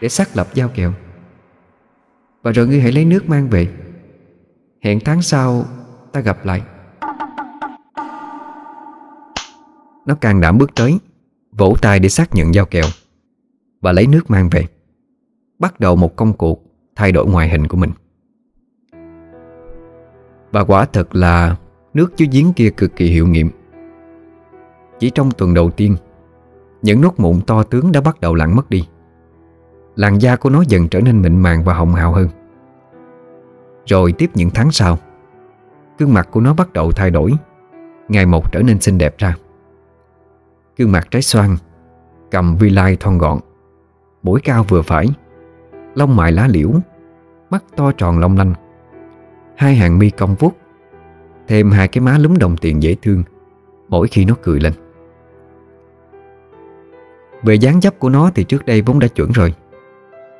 Để 0.00 0.08
xác 0.08 0.36
lập 0.36 0.48
giao 0.54 0.68
kèo. 0.68 0.92
Và 2.42 2.52
rồi 2.52 2.66
ngươi 2.66 2.80
hãy 2.80 2.92
lấy 2.92 3.04
nước 3.04 3.28
mang 3.28 3.48
về. 3.48 3.68
Hẹn 4.80 5.00
tháng 5.00 5.22
sau 5.22 5.64
ta 6.12 6.20
gặp 6.20 6.46
lại. 6.46 6.62
Nó 10.06 10.14
càng 10.20 10.40
đảm 10.40 10.58
bước 10.58 10.74
tới, 10.74 10.98
Vỗ 11.52 11.76
tay 11.82 12.00
để 12.00 12.08
xác 12.08 12.34
nhận 12.34 12.54
giao 12.54 12.64
kèo. 12.66 12.84
Và 13.80 13.92
lấy 13.92 14.06
nước 14.06 14.30
mang 14.30 14.48
về. 14.48 14.66
Bắt 15.58 15.80
đầu 15.80 15.96
một 15.96 16.16
công 16.16 16.32
cuộc 16.32 16.64
Thay 16.96 17.12
đổi 17.12 17.26
ngoại 17.26 17.48
hình 17.48 17.66
của 17.66 17.76
mình. 17.76 17.90
Và 20.52 20.64
quả 20.64 20.84
thật 20.84 21.14
là 21.14 21.56
Nước 21.94 22.16
dưới 22.16 22.28
giếng 22.32 22.52
kia 22.52 22.70
cực 22.70 22.96
kỳ 22.96 23.10
hiệu 23.10 23.26
nghiệm. 23.26 23.50
Chỉ 24.98 25.10
trong 25.10 25.30
tuần 25.30 25.54
đầu 25.54 25.70
tiên, 25.70 25.96
Những 26.82 27.00
nốt 27.00 27.20
mụn 27.20 27.40
to 27.46 27.62
tướng 27.62 27.92
đã 27.92 28.00
bắt 28.00 28.20
đầu 28.20 28.34
lặn 28.34 28.56
mất 28.56 28.70
đi. 28.70 28.88
Làn 29.96 30.18
da 30.18 30.36
của 30.36 30.50
nó 30.50 30.62
dần 30.68 30.88
trở 30.88 31.00
nên 31.00 31.22
mịn 31.22 31.36
màng 31.36 31.64
và 31.64 31.74
hồng 31.74 31.94
hào 31.94 32.12
hơn. 32.12 32.28
Rồi 33.86 34.12
tiếp 34.12 34.30
những 34.34 34.50
tháng 34.54 34.70
sau, 34.70 34.98
Gương 35.98 36.14
mặt 36.14 36.28
của 36.30 36.40
nó 36.40 36.54
bắt 36.54 36.72
đầu 36.72 36.92
thay 36.92 37.10
đổi, 37.10 37.32
Ngày 38.08 38.26
một 38.26 38.52
trở 38.52 38.62
nên 38.62 38.80
xinh 38.80 38.98
đẹp 38.98 39.18
ra. 39.18 39.36
Gương 40.76 40.92
mặt 40.92 41.08
trái 41.10 41.22
xoan 41.22 41.56
Cầm 42.30 42.56
vi 42.56 42.70
lai 42.70 42.96
thon 43.00 43.18
gọn. 43.18 43.38
Mũi 44.22 44.40
cao 44.40 44.64
vừa 44.68 44.82
phải, 44.82 45.06
Lông 45.94 46.16
mại 46.16 46.32
lá 46.32 46.48
liễu, 46.50 46.70
Mắt 47.50 47.64
to 47.76 47.92
tròn 47.92 48.18
long 48.18 48.36
lanh. 48.36 48.54
Hai 49.56 49.74
hàng 49.74 49.98
mi 49.98 50.10
cong 50.10 50.34
vút 50.34 50.56
Thêm 51.48 51.70
hai 51.70 51.88
cái 51.88 52.02
má 52.02 52.18
lúm 52.18 52.36
đồng 52.36 52.56
tiền 52.56 52.82
dễ 52.82 52.96
thương, 53.02 53.22
Mỗi 53.88 54.08
khi 54.08 54.24
nó 54.24 54.34
cười 54.42 54.60
lên. 54.60 54.72
Về 57.42 57.54
dáng 57.54 57.80
dấp 57.80 57.98
của 57.98 58.08
nó 58.08 58.30
thì 58.34 58.44
trước 58.44 58.66
đây 58.66 58.82
vốn 58.82 58.98
đã 58.98 59.08
chuẩn 59.08 59.32
rồi, 59.32 59.54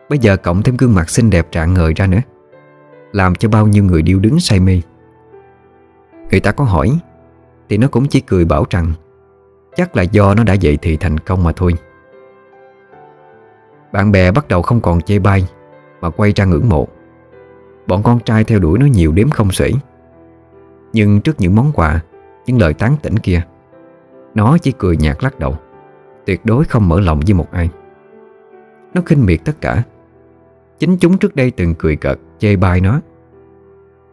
Bây 0.09 0.18
giờ 0.18 0.37
cộng 0.37 0.62
thêm 0.62 0.76
gương 0.76 0.95
mặt 0.95 1.11
xinh 1.11 1.31
đẹp 1.31 1.53
trạng 1.53 1.74
ngời 1.74 1.93
ra 1.97 2.07
nữa, 2.07 2.20
Làm 3.12 3.35
cho 3.35 3.49
bao 3.49 3.66
nhiêu 3.66 3.85
người 3.85 4.03
điêu 4.03 4.18
đứng 4.18 4.41
say 4.41 4.61
mê. 4.61 4.81
Người 6.31 6.41
ta 6.41 6.53
có 6.53 6.64
hỏi, 6.64 6.99
Thì 7.68 7.79
nó 7.79 7.89
cũng 7.89 8.07
chỉ 8.07 8.20
cười 8.20 8.45
bảo 8.45 8.64
rằng, 8.70 8.93
Chắc 9.76 9.97
là 9.97 10.03
do 10.03 10.35
nó 10.35 10.45
đã 10.45 10.55
dậy 10.55 10.79
thì 10.83 10.97
thành 10.97 11.18
công 11.18 11.45
mà 11.45 11.53
thôi. 11.53 11.74
Bạn 13.93 14.12
bè 14.12 14.30
bắt 14.30 14.49
đầu 14.49 14.62
không 14.62 14.80
còn 14.80 15.01
chê 15.01 15.18
bai 15.18 15.49
Mà 16.01 16.11
quay 16.11 16.32
ra 16.36 16.45
ngưỡng 16.45 16.68
mộ. 16.68 16.89
Bọn 17.86 18.03
con 18.03 18.20
trai 18.20 18.45
theo 18.45 18.59
đuổi 18.59 18.78
nó 18.78 18.86
nhiều 18.86 19.12
đếm 19.12 19.30
không 19.30 19.51
xuể. 19.51 19.70
Nhưng 20.93 21.20
trước 21.20 21.41
những 21.41 21.57
món 21.57 21.72
quà, 21.72 22.01
Những 22.47 22.61
lời 22.61 22.74
tán 22.74 22.97
tỉnh 23.03 23.18
kia, 23.18 23.43
Nó 24.34 24.59
chỉ 24.59 24.72
cười 24.72 24.97
nhạt 24.97 25.24
lắc 25.24 25.39
đầu, 25.39 25.57
Tuyệt 26.26 26.41
đối 26.45 26.64
không 26.64 26.89
mở 26.89 27.01
lòng 27.01 27.20
với 27.26 27.34
một 27.34 27.53
ai. 27.53 27.70
Nó 28.95 29.03
khinh 29.07 29.26
miệt 29.26 29.41
tất 29.45 29.61
cả. 29.61 29.82
Chính 30.78 30.97
chúng 30.97 31.18
trước 31.18 31.36
đây 31.36 31.51
từng 31.51 31.74
cười 31.74 31.97
cợt, 31.97 32.18
Chê 32.39 32.57
bai 32.57 32.80
nó. 32.80 33.01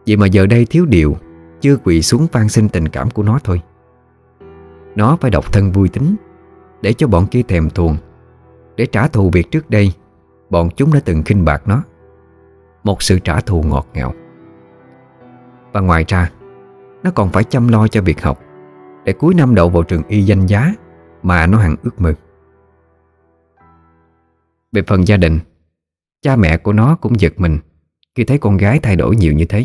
Vậy 0.06 0.16
mà 0.16 0.26
giờ 0.26 0.46
đây 0.46 0.66
thiếu 0.70 0.86
điều, 0.86 1.16
Chưa 1.60 1.76
quỳ 1.76 2.02
xuống 2.02 2.26
van 2.32 2.48
xin 2.48 2.68
tình 2.68 2.88
cảm 2.88 3.10
của 3.10 3.22
nó 3.22 3.38
thôi. 3.44 3.60
Nó 4.96 5.16
phải 5.20 5.30
độc 5.30 5.52
thân 5.52 5.72
vui 5.72 5.88
tính, 5.88 6.16
Để 6.82 6.92
cho 6.92 7.06
bọn 7.06 7.26
kia 7.26 7.42
thèm 7.42 7.70
thuồng 7.70 7.96
để 8.76 8.86
trả 8.86 9.08
thù 9.08 9.30
việc 9.32 9.50
trước 9.50 9.70
đây, 9.70 9.92
Bọn 10.50 10.68
chúng 10.76 10.92
đã 10.92 11.00
từng 11.04 11.22
khinh 11.22 11.44
bạc 11.44 11.62
nó. 11.66 11.82
Một 12.84 13.02
sự 13.02 13.18
trả 13.18 13.40
thù 13.40 13.62
ngọt 13.62 13.88
ngào. 13.94 14.14
Và 15.72 15.80
ngoài 15.80 16.04
ra, 16.08 16.30
Nó 17.02 17.10
còn 17.10 17.28
phải 17.28 17.44
chăm 17.44 17.68
lo 17.68 17.88
cho 17.88 18.02
việc 18.02 18.22
học, 18.22 18.40
Để 19.04 19.12
cuối 19.12 19.34
năm 19.34 19.54
đậu 19.54 19.68
vào 19.68 19.82
trường 19.82 20.02
y 20.08 20.22
danh 20.22 20.46
giá 20.46 20.74
Mà 21.22 21.46
nó 21.46 21.58
hằng 21.58 21.76
ước 21.82 22.00
mơ. 22.00 22.14
Về 24.72 24.82
phần 24.86 25.06
gia 25.06 25.16
đình, 25.16 25.38
Cha 26.22 26.36
mẹ 26.36 26.56
của 26.56 26.72
nó 26.72 26.96
cũng 27.00 27.20
giật 27.20 27.32
mình 27.36 27.58
Khi 28.14 28.24
thấy 28.24 28.38
con 28.38 28.56
gái 28.56 28.78
thay 28.82 28.96
đổi 28.96 29.16
nhiều 29.16 29.32
như 29.32 29.44
thế. 29.44 29.62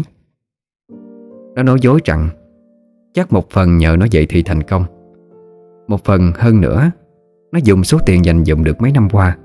Nó 1.55 1.64
nói 1.64 1.78
dối 1.82 1.99
rằng, 2.05 2.30
Chắc 3.14 3.34
một 3.34 3.49
phần 3.49 3.78
nhờ 3.78 3.95
nó 3.99 4.05
dậy 4.12 4.26
thì 4.30 4.43
thành 4.43 4.64
công, 4.64 4.86
Một 5.88 6.03
phần 6.03 6.32
hơn 6.36 6.62
nữa 6.62 6.91
nó 7.52 7.60
dùng 7.64 7.84
số 7.84 7.99
tiền 8.06 8.26
dành 8.26 8.45
dụm 8.45 8.64
được 8.64 8.82
mấy 8.82 8.91
năm 8.91 9.10
qua 9.10 9.38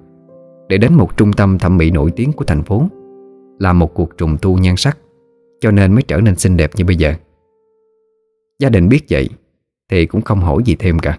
Để 0.69 0.79
đến 0.79 0.95
một 0.95 1.17
trung 1.17 1.33
tâm 1.33 1.59
thẩm 1.59 1.77
mỹ 1.77 1.91
nổi 1.91 2.11
tiếng 2.17 2.33
của 2.33 2.45
thành 2.45 2.63
phố 2.63 2.83
Làm 3.59 3.79
một 3.79 3.95
cuộc 3.95 4.19
trùng 4.19 4.37
tu 4.43 4.59
nhan 4.59 4.77
sắc, 4.77 4.99
Cho 5.61 5.71
nên 5.71 5.93
mới 5.93 6.03
trở 6.03 6.21
nên 6.21 6.37
xinh 6.37 6.57
đẹp 6.57 6.71
như 6.77 6.85
bây 6.85 6.97
giờ. 6.97 7.15
Gia 8.59 8.69
đình 8.69 8.89
biết 8.89 9.01
vậy 9.11 9.29
Thì 9.91 10.07
cũng 10.07 10.23
không 10.23 10.41
hỏi 10.41 10.63
gì 10.65 10.77
thêm 10.79 10.99
cả. 10.99 11.19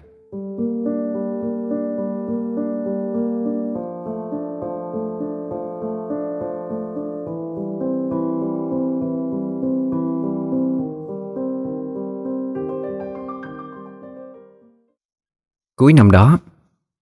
Cuối 15.76 15.92
năm 15.92 16.10
đó 16.10 16.38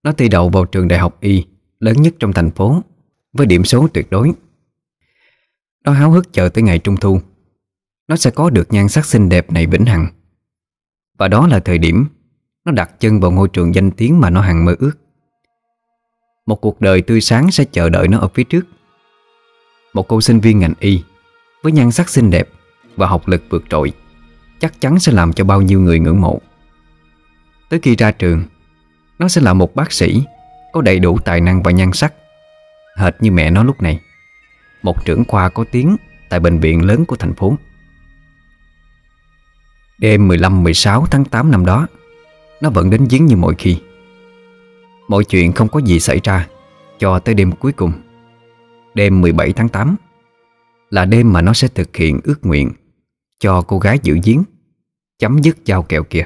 nó 0.07 0.13
thi 0.13 0.29
đậu 0.29 0.49
vào 0.49 0.65
trường 0.65 0.89
đại 0.89 0.99
học 0.99 1.17
Y, 1.21 1.45
Lớn 1.81 2.03
nhất 2.03 2.15
trong 2.19 2.33
thành 2.33 2.51
phố, 2.51 2.83
Với 3.33 3.47
điểm 3.47 3.65
số 3.65 3.89
tuyệt 3.93 4.11
đối. 4.11 4.33
Nó 5.85 5.93
háo 5.93 6.11
hức 6.11 6.33
chờ 6.33 6.49
tới 6.49 6.63
ngày 6.63 6.79
trung 6.79 6.97
thu. 6.97 7.21
Nó 8.09 8.17
sẽ 8.17 8.31
có 8.31 8.51
được 8.51 8.73
nhan 8.73 8.89
sắc 8.89 9.07
xinh 9.07 9.29
đẹp 9.29 9.53
này 9.53 9.67
vĩnh 9.67 9.85
hằng. 9.85 10.07
Và 11.19 11.29
đó 11.29 11.47
là 11.47 11.61
thời 11.61 11.79
điểm 11.79 12.07
Nó 12.65 12.73
đặt 12.73 13.01
chân 13.01 13.21
vào 13.21 13.31
ngôi 13.31 13.49
trường 13.49 13.75
danh 13.75 13.91
tiếng 13.91 14.21
mà 14.21 14.31
nó 14.31 14.41
hằng 14.41 14.65
mơ 14.65 14.77
ước. 14.79 14.93
Một 16.47 16.57
cuộc 16.57 16.81
đời 16.81 17.03
tươi 17.03 17.21
sáng 17.21 17.51
sẽ 17.51 17.65
chờ 17.65 17.89
đợi 17.89 18.09
nó 18.09 18.19
ở 18.19 18.29
phía 18.29 18.45
trước. 18.45 18.67
Một 19.95 20.09
cô 20.09 20.21
sinh 20.21 20.41
viên 20.41 20.59
ngành 20.59 20.75
Y, 20.81 21.03
Với 21.63 21.73
nhan 21.73 21.93
sắc 21.93 22.09
xinh 22.09 22.31
đẹp 22.31 22.49
Và 22.97 23.07
học 23.07 23.29
lực 23.29 23.43
vượt 23.51 23.65
trội, 23.69 23.93
Chắc 24.61 24.81
chắn 24.81 24.99
sẽ 24.99 25.13
làm 25.13 25.33
cho 25.33 25.45
bao 25.45 25.63
nhiêu 25.63 25.81
người 25.81 25.99
ngưỡng 25.99 26.21
mộ. 26.21 26.41
Tới 27.69 27.81
khi 27.83 27.97
ra 27.97 28.13
trường 28.13 28.45
nó 29.19 29.29
sẽ 29.29 29.41
là 29.41 29.55
một 29.55 29.75
bác 29.75 29.93
sĩ, 29.93 30.23
Có 30.73 30.83
đầy 30.83 30.99
đủ 30.99 31.19
tài 31.19 31.41
năng 31.41 31.63
và 31.63 31.71
nhan 31.71 31.93
sắc. 31.93 32.15
Hệt 32.97 33.15
như 33.21 33.31
mẹ 33.31 33.51
nó 33.51 33.65
lúc 33.65 33.83
này. 33.83 34.01
Một 34.83 35.05
trưởng 35.05 35.25
khoa 35.25 35.49
có 35.49 35.65
tiếng 35.73 35.97
Tại 36.29 36.41
bệnh 36.41 36.59
viện 36.59 36.85
lớn 36.85 37.05
của 37.05 37.17
thành 37.17 37.35
phố. 37.35 37.57
Đêm 39.99 40.29
15-16 40.29 41.07
tháng 41.07 41.25
8 41.25 41.51
năm 41.51 41.67
đó, 41.67 41.87
Nó 42.61 42.71
vẫn 42.71 42.91
đến 42.91 43.07
giếng 43.11 43.27
như 43.27 43.37
mọi 43.37 43.55
khi. 43.59 43.79
Mọi 45.09 45.25
chuyện 45.25 45.53
không 45.53 45.69
có 45.69 45.81
gì 45.81 46.01
xảy 46.01 46.21
ra 46.23 46.47
Cho 46.99 47.19
tới 47.19 47.35
đêm 47.35 47.53
cuối 47.53 47.73
cùng. 47.73 47.93
Đêm 48.95 49.21
17 49.21 49.53
tháng 49.53 49.69
8 49.69 49.97
Là 50.91 51.05
đêm 51.05 51.33
mà 51.33 51.43
nó 51.43 51.53
sẽ 51.53 51.69
thực 51.69 51.97
hiện 51.97 52.21
ước 52.25 52.47
nguyện 52.47 52.73
Cho 53.39 53.63
cô 53.63 53.79
gái 53.79 53.99
giữ 54.03 54.19
giếng, 54.25 54.43
Chấm 55.19 55.39
dứt 55.43 55.65
giao 55.65 55.83
kẹo 55.83 56.05
kia. 56.05 56.25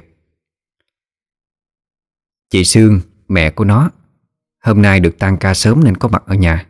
Chị 2.51 2.65
Sương, 2.65 3.01
mẹ 3.29 3.51
của 3.51 3.65
nó. 3.65 3.91
Hôm 4.65 4.83
nay 4.83 5.01
được 5.01 5.19
tan 5.19 5.37
ca 5.37 5.55
sớm 5.55 5.85
nên 5.85 5.97
có 5.97 6.09
mặt 6.09 6.23
ở 6.27 6.35
nhà. 6.35 6.67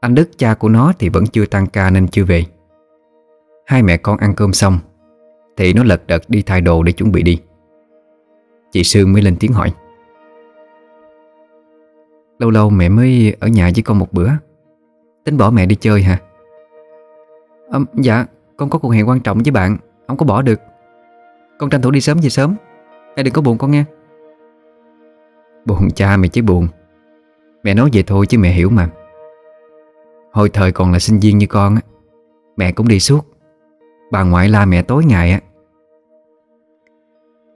Anh 0.00 0.14
Đức 0.14 0.38
cha 0.38 0.54
của 0.54 0.68
nó 0.68 0.92
thì 0.98 1.08
vẫn 1.08 1.26
chưa 1.26 1.46
tan 1.46 1.66
ca 1.66 1.90
nên 1.90 2.08
chưa 2.08 2.24
về. 2.24 2.44
Hai 3.66 3.82
mẹ 3.82 3.96
con 3.96 4.18
ăn 4.18 4.34
cơm 4.34 4.52
xong 4.52 4.78
Thì 5.56 5.72
nó 5.72 5.84
lật 5.84 6.06
đật 6.06 6.22
đi 6.28 6.42
thay 6.42 6.60
đồ 6.60 6.82
để 6.82 6.92
chuẩn 6.92 7.12
bị 7.12 7.22
đi. 7.22 7.40
Chị 8.72 8.84
Sương 8.84 9.12
mới 9.12 9.22
lên 9.22 9.36
tiếng 9.40 9.52
hỏi. 9.52 9.72
Lâu 12.38 12.50
lâu 12.50 12.70
mẹ 12.70 12.88
mới 12.88 13.36
ở 13.40 13.48
nhà 13.48 13.70
với 13.74 13.82
con 13.82 13.98
một 13.98 14.12
bữa. 14.12 14.30
Tính 15.24 15.36
bỏ 15.36 15.50
mẹ 15.50 15.66
đi 15.66 15.76
chơi 15.80 16.02
hả? 16.02 16.18
À, 17.70 17.78
Dạ 17.94 18.26
Con 18.56 18.70
có 18.70 18.78
cuộc 18.78 18.90
hẹn 18.90 19.08
quan 19.08 19.20
trọng 19.20 19.38
với 19.38 19.50
bạn 19.50 19.76
Không 20.06 20.16
có 20.16 20.26
bỏ 20.26 20.42
được. 20.42 20.60
Con 21.58 21.70
tranh 21.70 21.82
thủ 21.82 21.90
đi 21.90 22.00
sớm 22.00 22.18
về 22.22 22.28
sớm. 22.28 22.54
Mẹ 23.16 23.22
đừng 23.22 23.34
có 23.34 23.42
buồn 23.42 23.58
con 23.58 23.70
nghe 23.70 23.84
Buồn 25.68 25.90
cha 25.90 26.16
mày 26.16 26.28
chứ 26.28 26.42
buồn. 26.42 26.68
Mẹ 27.62 27.74
nói 27.74 27.90
vậy 27.92 28.02
thôi 28.02 28.26
chứ 28.26 28.38
mẹ 28.38 28.50
hiểu 28.50 28.70
mà. 28.70 28.90
Hồi 30.32 30.48
thời 30.48 30.72
còn 30.72 30.92
là 30.92 30.98
sinh 30.98 31.20
viên 31.20 31.38
như 31.38 31.46
con 31.46 31.74
á 31.74 31.80
Mẹ 32.56 32.72
cũng 32.72 32.88
đi 32.88 33.00
suốt. 33.00 33.26
Bà 34.10 34.22
ngoại 34.22 34.48
la 34.48 34.64
mẹ 34.64 34.82
tối 34.82 35.04
ngày 35.04 35.32
á. 35.32 35.40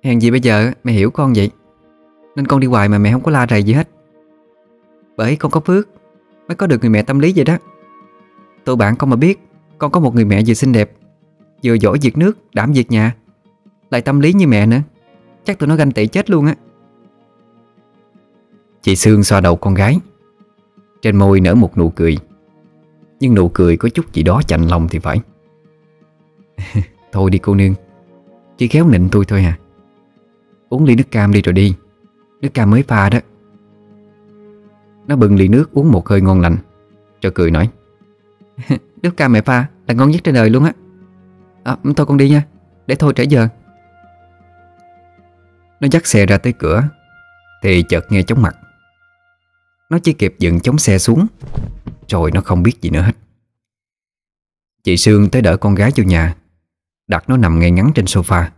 Hèn 0.03 0.19
gì 0.19 0.31
bây 0.31 0.41
giờ 0.41 0.73
mẹ 0.85 0.93
hiểu 0.93 1.11
con 1.11 1.33
vậy. 1.37 1.51
Nên 2.37 2.47
con 2.47 2.61
đi 2.61 2.67
hoài 2.67 2.89
mà 2.89 2.99
mẹ 2.99 3.13
không 3.13 3.23
có 3.23 3.31
la 3.31 3.47
rầy 3.51 3.63
gì 3.63 3.73
hết. 3.73 3.89
Bởi 5.17 5.37
con 5.37 5.51
có 5.51 5.61
phước 5.61 5.89
Mới 6.49 6.57
có 6.57 6.67
được 6.67 6.81
người 6.81 6.91
mẹ 6.91 7.03
tâm 7.03 7.19
lý 7.19 7.33
vậy 7.37 7.45
đó. 7.45 7.59
Tụi 8.65 8.77
bạn 8.77 8.97
con 8.97 9.11
mà 9.11 9.17
biết 9.17 9.41
Con 9.79 9.91
có 9.91 10.01
một 10.01 10.15
người 10.15 10.25
mẹ 10.25 10.43
vừa 10.47 10.55
xinh 10.55 10.73
đẹp 10.73 10.93
Vừa 11.65 11.75
giỏi 11.75 11.99
việc 12.03 12.19
nước, 12.19 12.39
đảm 12.55 12.73
việc 12.73 12.91
nhà. 12.91 13.15
Lại 13.91 14.01
tâm 14.01 14.21
lý 14.21 14.33
như 14.33 14.47
mẹ 14.47 14.67
nữa. 14.67 14.81
Chắc 15.45 15.59
tụi 15.59 15.69
nó 15.69 15.77
ganh 15.77 15.93
tị 15.93 16.07
chết 16.07 16.31
luôn 16.31 16.47
á. 16.47 16.55
Chị 18.83 18.97
Sương 18.97 19.25
xoa 19.25 19.41
đầu 19.41 19.57
con 19.57 19.75
gái. 19.75 19.99
Trên 21.03 21.17
môi 21.17 21.41
nở 21.41 21.55
một 21.55 21.79
nụ 21.79 21.91
cười. 21.91 22.19
Nhưng 23.21 23.35
nụ 23.35 23.49
cười 23.49 23.77
có 23.77 23.89
chút 23.89 24.13
gì 24.13 24.23
đó 24.23 24.41
chạnh 24.47 24.63
lòng 24.67 24.89
thì 24.89 24.99
phải. 24.99 25.21
Thôi 27.13 27.31
đi 27.31 27.39
cô 27.39 27.55
nương. 27.55 27.75
Chỉ 28.59 28.69
khéo 28.69 28.89
nịnh 28.89 29.09
tôi 29.13 29.25
thôi 29.25 29.45
à. 29.45 29.59
Uống 30.69 30.85
ly 30.85 30.95
nước 30.97 31.11
cam 31.11 31.33
đi 31.33 31.43
rồi 31.43 31.53
đi. 31.53 31.75
Nước 32.41 32.55
cam 32.55 32.71
mới 32.71 32.83
pha 32.83 33.11
đó. 33.11 33.19
Nó 35.07 35.17
bưng 35.17 35.37
ly 35.37 35.49
nước 35.49 35.73
uống 35.73 35.93
một 35.93 36.09
hơi 36.09 36.21
ngon 36.21 36.41
lành 36.41 36.57
Rồi 37.23 37.33
cười 37.35 37.51
nói. 37.51 37.69
Nước 39.03 39.17
cam 39.17 39.33
mẹ 39.33 39.41
pha 39.41 39.67
là 39.87 39.95
ngon 39.95 40.11
nhất 40.11 40.21
trên 40.25 40.35
đời 40.35 40.51
luôn 40.51 40.65
á. 40.65 40.73
À, 41.65 41.77
Thôi 41.97 42.07
con 42.07 42.17
đi 42.17 42.31
nha. 42.31 42.43
Để 42.87 42.95
thôi 42.95 43.13
trễ 43.17 43.25
giờ. 43.25 43.49
Nó 45.81 45.89
dắt 45.91 46.07
xe 46.07 46.27
ra 46.27 46.39
tới 46.39 46.53
cửa 46.53 46.83
Thì 47.63 47.85
chợt 47.89 48.05
nghe 48.11 48.23
chóng 48.23 48.43
mặt 48.43 48.57
nó 49.93 49.99
chỉ 49.99 50.13
kịp 50.13 50.35
dựng 50.39 50.61
chống 50.61 50.79
xe 50.79 50.99
xuống. 50.99 51.27
Rồi 52.09 52.31
nó 52.35 52.41
không 52.41 52.63
biết 52.63 52.81
gì 52.81 52.91
nữa 52.91 53.03
hết. 53.03 53.13
Chị 54.83 54.97
Sương 54.97 55.31
tới 55.31 55.43
đỡ 55.43 55.57
con 55.57 55.75
gái 55.75 55.93
vô 55.97 56.05
nhà. 56.05 56.37
Đặt 57.07 57.25
nó 57.29 57.37
nằm 57.37 57.59
ngay 57.59 57.71
ngắn 57.71 57.93
trên 57.95 58.05
sofa. 58.05 58.51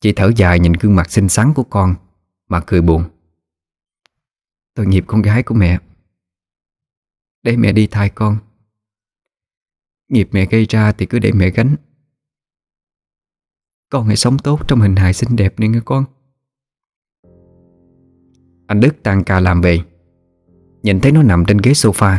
Chị 0.00 0.12
thở 0.12 0.32
dài 0.36 0.58
nhìn 0.60 0.72
gương 0.72 0.96
mặt 0.96 1.10
xinh 1.10 1.28
xắn 1.28 1.52
của 1.54 1.62
con, 1.62 1.94
Mà 2.48 2.60
cười 2.66 2.82
buồn. 2.82 3.04
Tội 4.74 4.86
nghiệp 4.86 5.04
con 5.06 5.22
gái 5.22 5.42
của 5.42 5.54
mẹ. 5.54 5.78
Để 7.42 7.56
mẹ 7.56 7.72
đi 7.72 7.86
thai 7.86 8.08
con. 8.08 8.38
Nghiệp 10.08 10.28
mẹ 10.32 10.46
gây 10.46 10.66
ra 10.68 10.92
thì 10.92 11.06
cứ 11.06 11.18
để 11.18 11.32
mẹ 11.32 11.50
gánh. 11.50 11.76
Con 13.90 14.06
hãy 14.06 14.16
sống 14.16 14.38
tốt 14.38 14.68
trong 14.68 14.80
hình 14.80 14.96
hài 14.96 15.12
xinh 15.12 15.36
đẹp 15.36 15.60
này 15.60 15.68
nghe 15.68 15.80
con. 15.84 16.04
Anh 18.66 18.80
Đức 18.80 18.96
tan 19.02 19.24
ca 19.24 19.40
làm 19.40 19.60
về. 19.60 19.89
Nhìn 20.82 21.00
thấy 21.00 21.12
nó 21.12 21.22
nằm 21.22 21.44
trên 21.44 21.58
ghế 21.58 21.72
sofa 21.72 22.16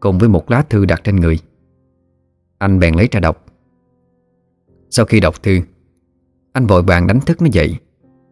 Cùng 0.00 0.18
với 0.18 0.28
một 0.28 0.50
lá 0.50 0.62
thư 0.62 0.84
đặt 0.84 1.00
trên 1.04 1.16
người. 1.16 1.38
Anh 2.58 2.78
bèn 2.78 2.94
lấy 2.94 3.08
ra 3.12 3.20
đọc. 3.20 3.44
Sau 4.90 5.06
khi 5.06 5.20
đọc 5.20 5.42
thư 5.42 5.60
Anh 6.52 6.66
vội 6.66 6.82
vàng 6.82 7.06
đánh 7.06 7.20
thức 7.20 7.42
nó 7.42 7.48
dậy 7.52 7.76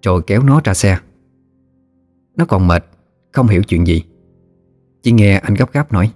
Rồi 0.03 0.23
kéo 0.27 0.43
nó 0.43 0.61
ra 0.65 0.75
xe. 0.75 0.99
Nó 2.37 2.45
còn 2.45 2.69
mệt 2.69 2.85
Không 3.33 3.47
hiểu 3.47 3.63
chuyện 3.63 3.87
gì. 3.87 4.03
Chỉ 5.03 5.13
nghe 5.13 5.39
anh 5.39 5.55
gấp 5.55 5.73
gáp 5.73 5.93
nói. 5.93 6.13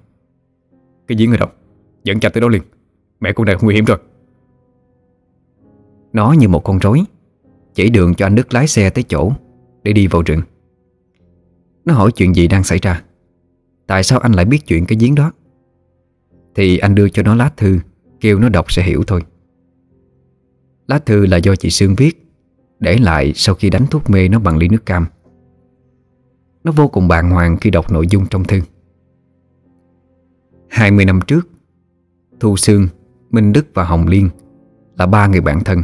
Cái 1.07 1.16
giếng 1.18 1.30
ở 1.30 1.37
đâu? 1.37 1.49
Dẫn 2.05 2.20
chặt 2.20 2.28
tới 2.28 2.41
đó 2.41 2.49
liền. 2.49 2.62
Mẹ 3.20 3.32
con 3.32 3.47
này 3.47 3.57
nguy 3.61 3.74
hiểm 3.74 3.85
rồi. 3.85 3.99
Nó 6.12 6.32
như 6.32 6.49
một 6.49 6.64
con 6.64 6.78
rối 6.78 7.05
Chỉ 7.74 7.91
đường 7.91 8.14
cho 8.14 8.26
anh 8.26 8.35
Đức 8.35 8.55
lái 8.55 8.66
xe 8.66 8.91
tới 8.91 9.05
chỗ 9.09 9.32
Để 9.82 9.93
đi 9.93 10.07
vào 10.07 10.22
rừng. 10.22 10.41
Nó 11.85 11.95
hỏi 11.95 12.12
chuyện 12.12 12.35
gì 12.35 12.49
đang 12.49 12.64
xảy 12.64 12.78
ra 12.78 13.03
Tại 13.87 14.03
sao 14.03 14.18
anh 14.18 14.32
lại 14.32 14.45
biết 14.45 14.66
chuyện 14.66 14.87
cái 14.87 14.99
giếng 15.01 15.14
đó? 15.14 15.32
Thì 16.55 16.78
anh 16.78 16.95
đưa 16.95 17.09
cho 17.09 17.22
nó 17.22 17.35
lá 17.35 17.51
thư 17.57 17.78
Kêu 18.20 18.39
nó 18.39 18.49
đọc 18.49 18.72
sẽ 18.72 18.82
hiểu 18.82 19.03
thôi. 19.07 19.22
Lá 20.89 20.99
thư 20.99 21.26
là 21.26 21.37
do 21.37 21.57
chị 21.57 21.70
Sương 21.70 21.95
viết 21.95 22.26
Để 22.80 22.99
lại 22.99 23.32
sau 23.35 23.55
khi 23.55 23.70
đánh 23.70 23.87
thuốc 23.91 24.11
mê 24.11 24.28
nó 24.28 24.39
bằng 24.39 24.57
ly 24.57 24.68
nước 24.68 24.87
cam. 24.87 25.07
Nó 26.64 26.72
vô 26.72 26.89
cùng 26.89 27.09
bàng 27.09 27.30
hoàng 27.30 27.57
khi 27.57 27.70
đọc 27.70 27.93
nội 27.93 28.07
dung 28.07 28.26
trong 28.26 28.45
thư. 28.45 28.61
20 30.68 31.05
năm 31.05 31.20
trước 31.26 31.49
Thu 32.41 32.57
Sương, 32.57 32.89
Minh 33.30 33.53
Đức 33.53 33.66
và 33.74 33.85
Hồng 33.85 34.07
Liên 34.07 34.30
Là 34.99 35.07
ba 35.07 35.26
người 35.26 35.41
bạn 35.41 35.64
thân 35.64 35.82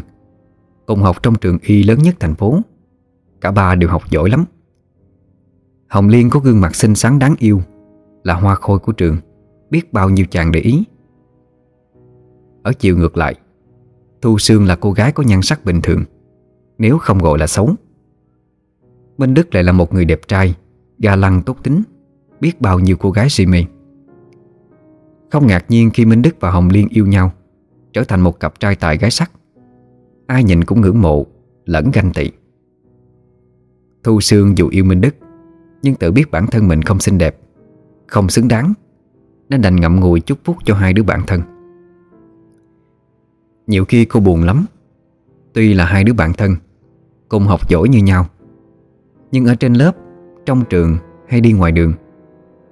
Cùng 0.86 1.02
học 1.02 1.22
trong 1.22 1.34
trường 1.34 1.58
y 1.62 1.82
lớn 1.82 1.98
nhất 1.98 2.14
thành 2.20 2.34
phố. 2.34 2.60
Cả 3.40 3.50
ba 3.50 3.74
đều 3.74 3.90
học 3.90 4.10
giỏi 4.10 4.30
lắm. 4.30 4.44
Hồng 5.88 6.08
Liên 6.08 6.30
có 6.30 6.40
gương 6.40 6.60
mặt 6.60 6.74
xinh 6.74 6.94
xắn 6.94 7.18
đáng 7.18 7.34
yêu 7.38 7.62
là 8.24 8.34
hoa 8.34 8.54
khôi 8.54 8.78
của 8.78 8.92
trường. 8.92 9.16
Biết 9.70 9.92
bao 9.92 10.10
nhiêu 10.10 10.26
chàng 10.30 10.52
để 10.52 10.60
ý. 10.60 10.84
Ở 12.62 12.72
chiều 12.72 12.96
ngược 12.96 13.16
lại, 13.16 13.34
Thu 14.22 14.38
Sương 14.38 14.66
là 14.66 14.76
cô 14.76 14.92
gái 14.92 15.12
có 15.12 15.22
nhan 15.22 15.42
sắc 15.42 15.64
bình 15.64 15.80
thường. 15.82 16.04
Nếu 16.78 16.98
không 16.98 17.18
gọi 17.18 17.38
là 17.38 17.46
xấu, 17.46 17.74
Minh 19.18 19.34
Đức 19.34 19.54
lại 19.54 19.64
là 19.64 19.72
một 19.72 19.94
người 19.94 20.04
đẹp 20.04 20.20
trai, 20.28 20.54
Ga 20.98 21.16
lăng 21.16 21.42
tốt 21.42 21.56
tính. 21.62 21.82
Biết 22.40 22.60
bao 22.60 22.78
nhiêu 22.78 22.96
cô 22.96 23.10
gái 23.10 23.28
si 23.30 23.46
mê. 23.46 23.64
Không 25.30 25.46
ngạc 25.46 25.64
nhiên 25.68 25.90
khi 25.90 26.04
Minh 26.04 26.22
Đức 26.22 26.36
và 26.40 26.50
Hồng 26.50 26.68
Liên 26.68 26.88
yêu 26.90 27.06
nhau, 27.06 27.32
Trở 27.92 28.04
thành 28.04 28.20
một 28.20 28.40
cặp 28.40 28.60
trai 28.60 28.76
tài 28.76 28.98
gái 28.98 29.10
sắc. 29.10 29.30
Ai 30.26 30.44
nhìn 30.44 30.64
cũng 30.64 30.80
ngưỡng 30.80 31.02
mộ, 31.02 31.26
Lẫn 31.64 31.90
ganh 31.92 32.12
tị. 32.12 32.30
Thu 34.04 34.20
Sương 34.20 34.58
dù 34.58 34.68
yêu 34.68 34.84
Minh 34.84 35.00
Đức, 35.00 35.14
Nhưng 35.82 35.94
tự 35.94 36.12
biết 36.12 36.30
bản 36.30 36.46
thân 36.46 36.68
mình 36.68 36.82
không 36.82 37.00
xinh 37.00 37.18
đẹp. 37.18 37.36
Không 38.10 38.28
xứng 38.28 38.48
đáng, 38.48 38.72
Nên 39.48 39.62
đành 39.62 39.76
ngậm 39.76 40.00
ngùi 40.00 40.20
chúc 40.20 40.38
phúc 40.44 40.56
cho 40.64 40.74
hai 40.74 40.92
đứa 40.92 41.02
bạn 41.02 41.22
thân. 41.26 41.40
Nhiều 43.66 43.84
khi 43.84 44.04
cô 44.04 44.20
buồn 44.20 44.42
lắm. 44.42 44.66
Tuy 45.52 45.74
là 45.74 45.84
hai 45.84 46.04
đứa 46.04 46.12
bạn 46.12 46.32
thân, 46.32 46.56
Cùng 47.28 47.44
học 47.44 47.68
giỏi 47.68 47.88
như 47.88 47.98
nhau, 47.98 48.26
Nhưng 49.32 49.46
ở 49.46 49.54
trên 49.54 49.74
lớp, 49.74 49.92
Trong 50.46 50.64
trường 50.64 50.96
hay 51.28 51.40
đi 51.40 51.52
ngoài 51.52 51.72
đường, 51.72 51.92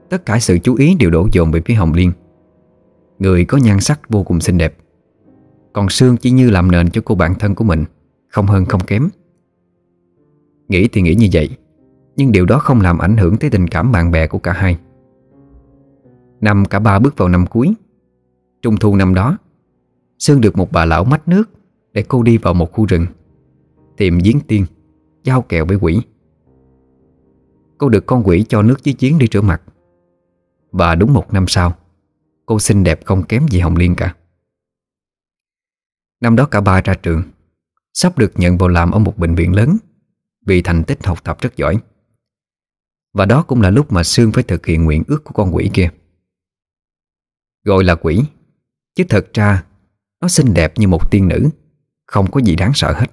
Tất 0.09 0.27
cả 0.27 0.39
sự 0.39 0.59
chú 0.59 0.75
ý 0.75 0.95
đều 0.95 1.11
đổ 1.11 1.29
dồn 1.33 1.51
về 1.51 1.61
phía 1.65 1.75
Hồng 1.75 1.93
Liên. 1.93 2.13
Người 3.19 3.45
có 3.45 3.59
nhan 3.59 3.81
sắc 3.81 4.01
vô 4.09 4.23
cùng 4.23 4.41
xinh 4.41 4.59
đẹp, 4.59 4.77
Còn 5.73 5.89
Sương 5.89 6.17
chỉ 6.17 6.31
như 6.31 6.51
làm 6.51 6.71
nền 6.71 6.91
cho 6.91 7.03
cô 7.05 7.15
bạn 7.15 7.35
thân 7.35 7.55
của 7.55 7.65
mình, 7.65 7.85
Không 8.29 8.47
hơn 8.47 8.65
không 8.65 8.85
kém. 8.87 9.09
Nghĩ 10.69 10.89
thì 10.89 11.03
nghĩ 11.03 11.15
như 11.15 11.29
vậy, 11.33 11.49
Nhưng 12.17 12.33
điều 12.33 12.47
đó 12.47 12.59
không 12.59 12.81
làm 12.81 12.99
ảnh 12.99 13.17
hưởng 13.17 13.37
tới 13.37 13.51
tình 13.51 13.69
cảm 13.69 13.93
bạn 13.93 14.11
bè 14.11 14.27
của 14.27 14.39
cả 14.39 14.53
hai. 14.53 14.79
Năm 16.41 16.65
cả 16.65 16.79
ba 16.79 16.99
bước 16.99 17.17
vào 17.17 17.29
năm 17.29 17.47
cuối. 17.47 17.75
Trung 18.63 18.77
thu 18.77 18.97
năm 18.97 19.15
đó, 19.15 19.39
Sương 20.19 20.41
được 20.41 20.57
một 20.57 20.73
bà 20.73 20.85
lão 20.85 21.05
mách 21.05 21.29
nước 21.29 21.51
Để 21.93 22.05
cô 22.09 22.23
đi 22.23 22.39
vào 22.39 22.55
một 22.55 22.73
khu 22.73 22.87
rừng, 22.87 23.07
Tìm 23.97 24.19
giếng 24.25 24.41
tiên, 24.41 24.67
Giao 25.25 25.43
kèo 25.43 25.67
với 25.67 25.77
quỷ. 25.81 26.01
Cô 27.79 27.89
được 27.89 28.07
con 28.07 28.23
quỷ 28.27 28.45
cho 28.49 28.63
nước 28.63 28.85
dưới 28.85 28.95
giếng 28.99 29.19
đi 29.19 29.27
rửa 29.33 29.41
mặt. 29.41 29.63
Và 30.73 30.95
đúng 30.95 31.15
một 31.15 31.33
năm 31.33 31.45
sau, 31.49 31.75
Cô 32.47 32.59
xinh 32.59 32.85
đẹp 32.85 33.01
không 33.05 33.23
kém 33.23 33.49
gì 33.49 33.61
Hồng 33.61 33.77
Liên 33.77 33.95
cả. 33.95 34.15
Năm 36.21 36.37
đó 36.37 36.47
cả 36.47 36.61
ba 36.61 36.81
ra 36.81 36.95
trường, 36.95 37.23
Sắp 37.95 38.19
được 38.19 38.33
nhận 38.37 38.59
vào 38.59 38.69
làm 38.69 38.91
ở 38.91 38.99
một 38.99 39.19
bệnh 39.19 39.35
viện 39.35 39.55
lớn, 39.55 39.77
Vì 40.47 40.63
thành 40.63 40.85
tích 40.85 41.07
học 41.07 41.25
tập 41.25 41.37
rất 41.41 41.57
giỏi. 41.57 41.79
Và 43.13 43.25
đó 43.25 43.43
cũng 43.43 43.63
là 43.63 43.71
lúc 43.71 43.93
mà 43.93 44.03
Sương 44.03 44.33
phải 44.33 44.43
thực 44.43 44.67
hiện 44.67 44.85
nguyện 44.85 45.03
ước 45.07 45.25
của 45.25 45.33
con 45.33 45.55
quỷ 45.55 45.71
kia. 45.75 45.91
Gọi 47.65 47.85
là 47.85 47.95
quỷ. 47.95 48.23
Chứ 48.95 49.05
thật 49.09 49.27
ra, 49.35 49.65
Nó 50.21 50.29
xinh 50.29 50.55
đẹp 50.55 50.73
như 50.77 50.89
một 50.89 51.11
tiên 51.11 51.29
nữ. 51.29 51.49
Không 52.07 52.31
có 52.31 52.41
gì 52.41 52.57
đáng 52.57 52.73
sợ 52.75 52.93
hết. 52.93 53.07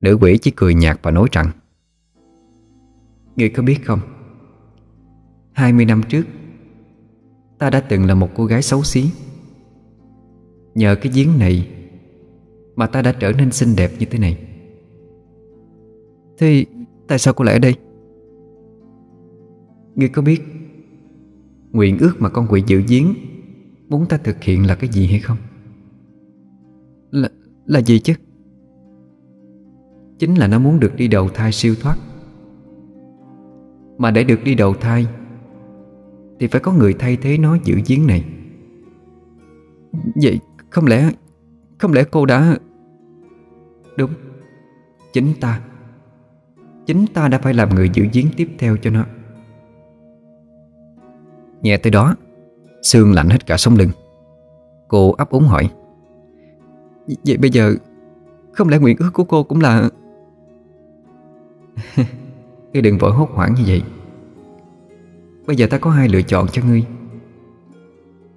Nữ 0.00 0.18
quỷ 0.20 0.38
chỉ 0.38 0.50
cười 0.56 0.74
nhạt 0.74 0.98
và 1.02 1.10
nói 1.10 1.28
rằng, 1.32 1.50
Ngươi 3.36 3.48
có 3.48 3.62
biết 3.62 3.78
không? 3.84 4.00
20 5.52 5.84
năm 5.84 6.02
trước, 6.08 6.24
Ta 7.58 7.70
đã 7.70 7.80
từng 7.80 8.06
là 8.06 8.14
một 8.14 8.30
cô 8.34 8.44
gái 8.44 8.62
xấu 8.62 8.82
xí. 8.82 9.10
Nhờ 10.74 10.94
cái 10.94 11.12
giếng 11.14 11.38
này 11.38 11.68
Mà 12.76 12.86
ta 12.86 13.02
đã 13.02 13.12
trở 13.12 13.32
nên 13.32 13.52
xinh 13.52 13.76
đẹp 13.76 13.90
như 13.98 14.06
thế 14.06 14.18
này. 14.18 14.38
Thì 16.38 16.66
tại 17.08 17.18
sao 17.18 17.34
cô 17.34 17.44
lại 17.44 17.54
ở 17.54 17.58
đây? 17.58 17.74
Ngươi 19.94 20.08
có 20.08 20.22
biết 20.22 20.42
Nguyện 21.74 21.98
ước 21.98 22.12
mà 22.18 22.28
con 22.28 22.46
quỷ 22.50 22.62
dự 22.66 22.82
giếng 22.88 23.14
Muốn 23.88 24.06
ta 24.08 24.16
thực 24.16 24.42
hiện 24.42 24.66
là 24.66 24.74
cái 24.74 24.90
gì 24.90 25.06
hay 25.06 25.20
không? 25.20 25.36
Là, 27.10 27.28
là 27.66 27.80
gì 27.80 27.98
chứ? 27.98 28.14
Chính 30.18 30.34
là 30.34 30.46
nó 30.46 30.58
muốn 30.58 30.80
được 30.80 30.96
đi 30.96 31.08
đầu 31.08 31.28
thai 31.28 31.52
siêu 31.52 31.74
thoát. 31.80 31.96
Mà 33.98 34.10
để 34.10 34.24
được 34.24 34.44
đi 34.44 34.54
đầu 34.54 34.74
thai 34.74 35.06
Thì 36.40 36.46
phải 36.46 36.60
có 36.60 36.72
người 36.72 36.94
thay 36.98 37.16
thế 37.16 37.38
nó 37.38 37.56
giữ 37.64 37.80
giếng 37.86 38.06
này. 38.06 38.24
Vậy 40.22 40.40
không 40.70 40.86
lẽ 40.86 41.10
Không 41.78 41.92
lẽ 41.92 42.04
cô 42.10 42.26
đã 42.26 42.58
Đúng 43.96 44.10
Chính 45.12 45.32
ta. 45.40 45.60
Chính 46.86 47.06
ta 47.14 47.28
đã 47.28 47.38
phải 47.38 47.54
làm 47.54 47.74
người 47.74 47.90
giữ 47.92 48.06
giếng 48.12 48.26
tiếp 48.36 48.48
theo 48.58 48.76
cho 48.76 48.90
nó. 48.90 49.04
Nghe 51.64 51.76
tới 51.76 51.90
đó, 51.90 52.16
Sương 52.82 53.12
lạnh 53.12 53.28
hết 53.28 53.46
cả 53.46 53.56
sống 53.56 53.76
lưng. 53.76 53.90
Cô 54.88 55.12
ấp 55.12 55.30
úng 55.30 55.44
hỏi, 55.44 55.70
Vậy 57.26 57.36
bây 57.36 57.50
giờ 57.50 57.74
Không 58.52 58.68
lẽ 58.68 58.78
nguyện 58.78 58.96
ước 58.98 59.10
của 59.12 59.24
cô 59.24 59.42
cũng 59.42 59.60
là 59.60 59.90
Ngươi 62.72 62.82
đừng 62.82 62.98
vội 62.98 63.12
hốt 63.12 63.30
hoảng 63.32 63.54
như 63.54 63.62
vậy. 63.66 63.82
Bây 65.46 65.56
giờ 65.56 65.66
ta 65.66 65.78
có 65.78 65.90
hai 65.90 66.08
lựa 66.08 66.22
chọn 66.22 66.46
cho 66.48 66.62
ngươi. 66.62 66.84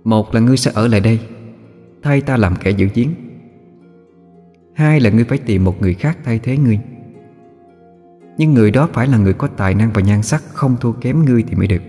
Một 0.04 0.34
là 0.34 0.40
ngươi 0.40 0.58
sẽ 0.58 0.72
ở 0.76 0.88
lại 0.88 1.00
đây, 1.00 1.20
Thay 2.04 2.22
ta 2.22 2.38
làm 2.38 2.56
kẻ 2.56 2.72
giữ 2.72 2.88
giếng. 2.94 3.10
Hai 4.74 5.00
là 5.00 5.10
ngươi 5.10 5.24
phải 5.24 5.38
tìm 5.38 5.64
một 5.64 5.82
người 5.82 5.94
khác 5.94 6.18
thay 6.24 6.40
thế 6.40 6.58
ngươi. 6.58 6.80
Nhưng 8.38 8.54
người 8.54 8.72
đó 8.72 8.90
phải 8.94 9.08
là 9.08 9.18
người 9.18 9.34
có 9.34 9.48
tài 9.48 9.76
năng 9.76 9.92
và 9.94 10.02
nhan 10.02 10.24
sắc, 10.24 10.44
Không 10.54 10.76
thua 10.82 10.92
kém 10.92 11.26
ngươi 11.26 11.44
thì 11.48 11.56
mới 11.56 11.68
được. 11.68 11.82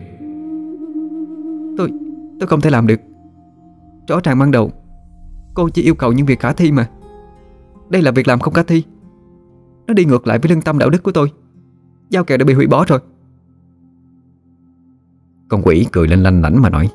Tôi, 1.79 1.93
tôi 2.41 2.47
không 2.47 2.61
thể 2.61 2.71
làm 2.71 2.87
được. 2.87 3.01
Rõ 4.09 4.21
ràng 4.25 4.39
ban 4.39 4.51
đầu 4.51 4.73
Cô 5.55 5.69
chỉ 5.69 5.83
yêu 5.83 5.95
cầu 5.95 6.13
những 6.13 6.27
việc 6.27 6.41
khả 6.41 6.53
thi 6.53 6.73
mà. 6.73 6.89
Đây 7.89 8.03
là 8.03 8.11
việc 8.11 8.29
làm 8.29 8.39
không 8.39 8.55
khả 8.55 8.63
thi. 8.63 8.85
Nó 9.87 9.95
đi 9.95 10.05
ngược 10.05 10.27
lại 10.27 10.39
với 10.39 10.51
lương 10.51 10.63
tâm 10.63 10.79
đạo 10.79 10.91
đức 10.91 11.03
của 11.03 11.13
tôi. 11.13 11.33
Giao 12.11 12.25
kèo 12.25 12.39
đã 12.39 12.45
bị 12.45 12.55
hủy 12.55 12.67
bỏ 12.67 12.85
rồi. 12.89 13.01
Con 15.49 15.63
quỷ 15.63 15.87
cười 15.93 16.09
lên 16.09 16.23
lanh 16.23 16.43
lảnh 16.43 16.63
mà 16.63 16.71
nói. 16.71 16.91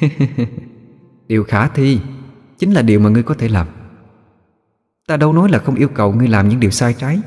Điều 1.28 1.44
khả 1.44 1.68
thi 1.68 2.00
Chính 2.58 2.72
là 2.72 2.82
điều 2.82 3.00
mà 3.00 3.10
ngươi 3.10 3.22
có 3.22 3.34
thể 3.34 3.48
làm. 3.48 3.66
Ta 5.08 5.16
đâu 5.16 5.32
nói 5.32 5.48
là 5.48 5.58
không 5.58 5.74
yêu 5.74 5.88
cầu 5.88 6.12
ngươi 6.12 6.28
làm 6.28 6.48
những 6.48 6.60
điều 6.60 6.70
sai 6.70 6.94
trái 6.94 7.20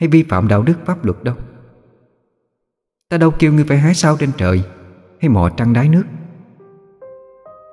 Hay 0.00 0.08
vi 0.08 0.22
phạm 0.22 0.48
đạo 0.48 0.62
đức 0.62 0.74
pháp 0.86 1.04
luật 1.04 1.24
đâu. 1.24 1.34
Ta 3.08 3.18
đâu 3.18 3.30
kêu 3.30 3.52
ngươi 3.52 3.64
phải 3.64 3.78
hái 3.78 3.94
sao 3.94 4.16
trên 4.16 4.30
trời 4.36 4.62
hay 5.24 5.28
mò 5.28 5.48
trăng 5.48 5.72
đáy 5.72 5.88
nước. 5.88 6.04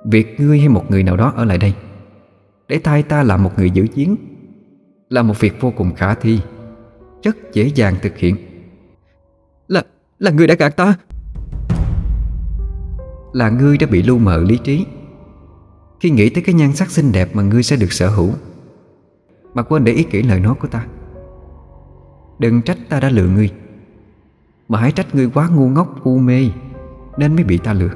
Việc 0.06 0.39
ngươi 0.39 0.60
hay 0.60 0.70
một 0.70 0.91
người 0.91 1.04
nào 1.04 1.18
đó 1.18 1.34
ở 1.36 1.45
lại 1.45 1.58
đây, 1.58 1.74
Để 2.68 2.80
thay 2.84 3.04
ta 3.04 3.24
làm 3.24 3.43
một 3.43 3.52
người 3.58 3.70
giữ 3.70 3.88
chiến, 3.88 4.16
Là 5.10 5.22
một 5.22 5.39
việc 5.39 5.62
vô 5.62 5.74
cùng 5.78 5.93
khả 5.95 6.14
thi, 6.14 6.39
Rất 7.24 7.38
dễ 7.54 7.72
dàng 7.76 7.95
thực 8.02 8.18
hiện. 8.18 8.36
Là 9.68 9.84
Là 10.20 10.32
ngươi 10.32 10.47
đã 10.47 10.56
gạt 10.56 10.70
ta. 10.70 10.97
Là 13.34 13.49
ngươi 13.49 13.78
đã 13.78 13.88
bị 13.88 14.04
lu 14.04 14.18
mờ 14.18 14.38
lý 14.43 14.58
trí. 14.58 14.86
Khi 15.99 16.10
nghĩ 16.10 16.30
tới 16.30 16.43
cái 16.43 16.56
nhan 16.56 16.74
sắc 16.74 16.91
xinh 16.91 17.12
đẹp 17.12 17.30
Mà 17.34 17.43
ngươi 17.43 17.64
sẽ 17.64 17.76
được 17.76 17.91
sở 17.91 18.10
hữu, 18.10 18.32
Mà 19.54 19.64
quên 19.64 19.84
để 19.84 19.93
ý 19.93 20.04
kỹ 20.04 20.24
lời 20.24 20.39
nói 20.39 20.56
của 20.56 20.68
ta. 20.68 20.86
Đừng 22.39 22.62
trách 22.62 22.78
ta 22.89 22.99
đã 22.99 23.10
lừa 23.10 23.28
ngươi, 23.28 23.49
Mà 24.68 24.80
hãy 24.80 24.91
trách 24.91 25.16
ngươi 25.16 25.30
quá 25.34 25.49
ngu 25.56 25.70
ngốc, 25.70 26.04
u 26.04 26.18
mê. 26.18 26.49
Nên 27.18 27.36
mới 27.36 27.43
bị 27.43 27.57
ta 27.57 27.74
lừa. 27.74 27.91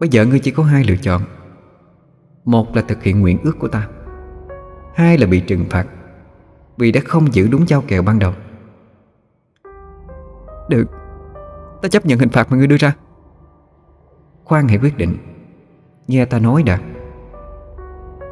Bây 0.00 0.08
giờ 0.08 0.26
ngươi 0.26 0.38
chỉ 0.38 0.50
có 0.50 0.62
hai 0.62 0.84
lựa 0.84 0.96
chọn. 0.96 1.22
Một 2.44 2.76
là 2.76 2.82
thực 2.82 3.02
hiện 3.02 3.20
nguyện 3.20 3.38
ước 3.44 3.58
của 3.58 3.68
ta. 3.68 3.88
Hai 4.94 5.18
là 5.18 5.26
bị 5.26 5.40
trừng 5.40 5.64
phạt 5.70 5.86
Vì 6.76 6.92
đã 6.92 7.00
không 7.04 7.34
giữ 7.34 7.48
đúng 7.48 7.68
giao 7.68 7.82
kèo 7.88 8.02
ban 8.02 8.18
đầu. 8.18 8.32
Được, 10.68 10.84
Ta 11.84 11.88
chấp 11.88 12.06
nhận 12.06 12.18
hình 12.18 12.28
phạt 12.28 12.50
mà 12.50 12.56
ngươi 12.56 12.66
đưa 12.66 12.76
ra. 12.76 12.94
Khoan 14.44 14.68
hãy 14.68 14.78
quyết 14.78 14.96
định. 14.96 15.16
Nghe 16.08 16.24
ta 16.24 16.38
nói 16.38 16.62
đã. 16.62 16.78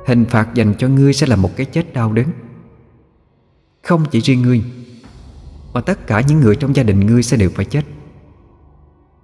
Hình 0.06 0.24
phạt 0.24 0.54
dành 0.54 0.74
cho 0.78 0.88
ngươi 0.88 1.12
sẽ 1.12 1.26
là 1.26 1.36
một 1.36 1.50
cái 1.56 1.66
chết 1.66 1.94
đau 1.94 2.12
đớn. 2.12 2.26
Không 3.82 4.04
chỉ 4.10 4.20
riêng 4.20 4.42
ngươi, 4.42 4.64
Mà 5.74 5.80
tất 5.80 6.06
cả 6.06 6.20
những 6.20 6.40
người 6.40 6.56
trong 6.56 6.76
gia 6.76 6.82
đình 6.82 7.00
ngươi 7.00 7.22
sẽ 7.22 7.36
đều 7.36 7.50
phải 7.54 7.64
chết. 7.64 7.82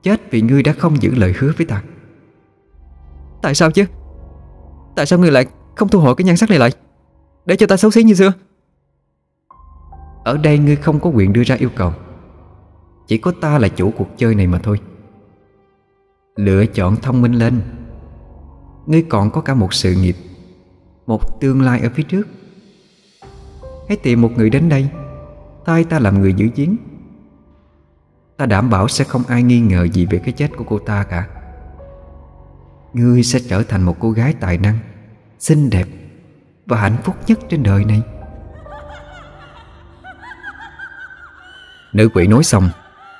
Chết 0.08 0.30
vì 0.30 0.40
ngươi 0.40 0.62
đã 0.62 0.72
không 0.72 1.02
giữ 1.02 1.14
lời 1.14 1.34
hứa 1.38 1.52
với 1.56 1.66
ta. 1.66 1.82
Tại 3.42 3.54
sao 3.54 3.70
chứ? 3.70 3.84
Tại 4.96 5.06
sao 5.06 5.18
ngươi 5.18 5.30
lại 5.30 5.46
không 5.76 5.88
thu 5.88 6.00
hồi 6.00 6.14
cái 6.14 6.24
nhan 6.24 6.36
sắc 6.36 6.50
này 6.50 6.58
lại? 6.58 6.70
Để 7.46 7.56
cho 7.56 7.66
ta 7.66 7.76
xấu 7.76 7.90
xí 7.90 8.02
như 8.02 8.14
xưa. 8.14 8.32
Ở 10.24 10.36
đây 10.36 10.58
ngươi 10.58 10.76
không 10.76 11.00
có 11.00 11.10
quyền 11.10 11.32
đưa 11.32 11.42
ra 11.42 11.54
yêu 11.54 11.70
cầu. 11.76 11.92
Chỉ 13.06 13.18
có 13.18 13.32
ta 13.40 13.58
là 13.58 13.68
chủ 13.68 13.90
cuộc 13.90 14.08
chơi 14.16 14.34
này 14.34 14.46
mà 14.46 14.58
thôi. 14.58 14.80
Lựa 16.36 16.66
chọn 16.66 16.96
thông 16.96 17.22
minh 17.22 17.32
lên. 17.32 17.60
Ngươi 18.86 19.02
còn 19.02 19.30
có 19.30 19.40
cả 19.40 19.54
một 19.54 19.74
sự 19.74 19.94
nghiệp, 19.94 20.16
Một 21.06 21.40
tương 21.40 21.62
lai 21.62 21.80
ở 21.80 21.88
phía 21.94 22.02
trước. 22.02 22.28
Hãy 23.88 23.96
tìm 23.96 24.22
một 24.22 24.30
người 24.36 24.50
đến 24.50 24.68
đây. 24.68 24.88
Tay 25.64 25.84
ta 25.84 25.98
làm 25.98 26.20
người 26.20 26.34
giữ 26.34 26.48
chiến 26.48 26.76
Ta 28.38 28.46
đảm 28.46 28.70
bảo 28.70 28.88
sẽ 28.88 29.04
không 29.04 29.22
ai 29.28 29.42
nghi 29.42 29.60
ngờ 29.60 29.86
gì 29.92 30.06
về 30.06 30.18
cái 30.18 30.32
chết 30.32 30.50
của 30.56 30.64
cô 30.64 30.78
ta 30.78 31.02
cả. 31.02 31.26
Ngươi 32.92 33.22
sẽ 33.22 33.38
trở 33.48 33.62
thành 33.62 33.82
một 33.82 33.96
cô 34.00 34.10
gái 34.10 34.34
tài 34.40 34.58
năng, 34.58 34.78
Xinh 35.38 35.70
đẹp 35.70 35.86
Và 36.66 36.76
hạnh 36.76 36.96
phúc 37.04 37.16
nhất 37.26 37.38
trên 37.48 37.62
đời 37.62 37.84
này. 37.84 38.02
Nữ 41.92 42.08
quỷ 42.14 42.26
nói 42.26 42.44
xong 42.44 42.70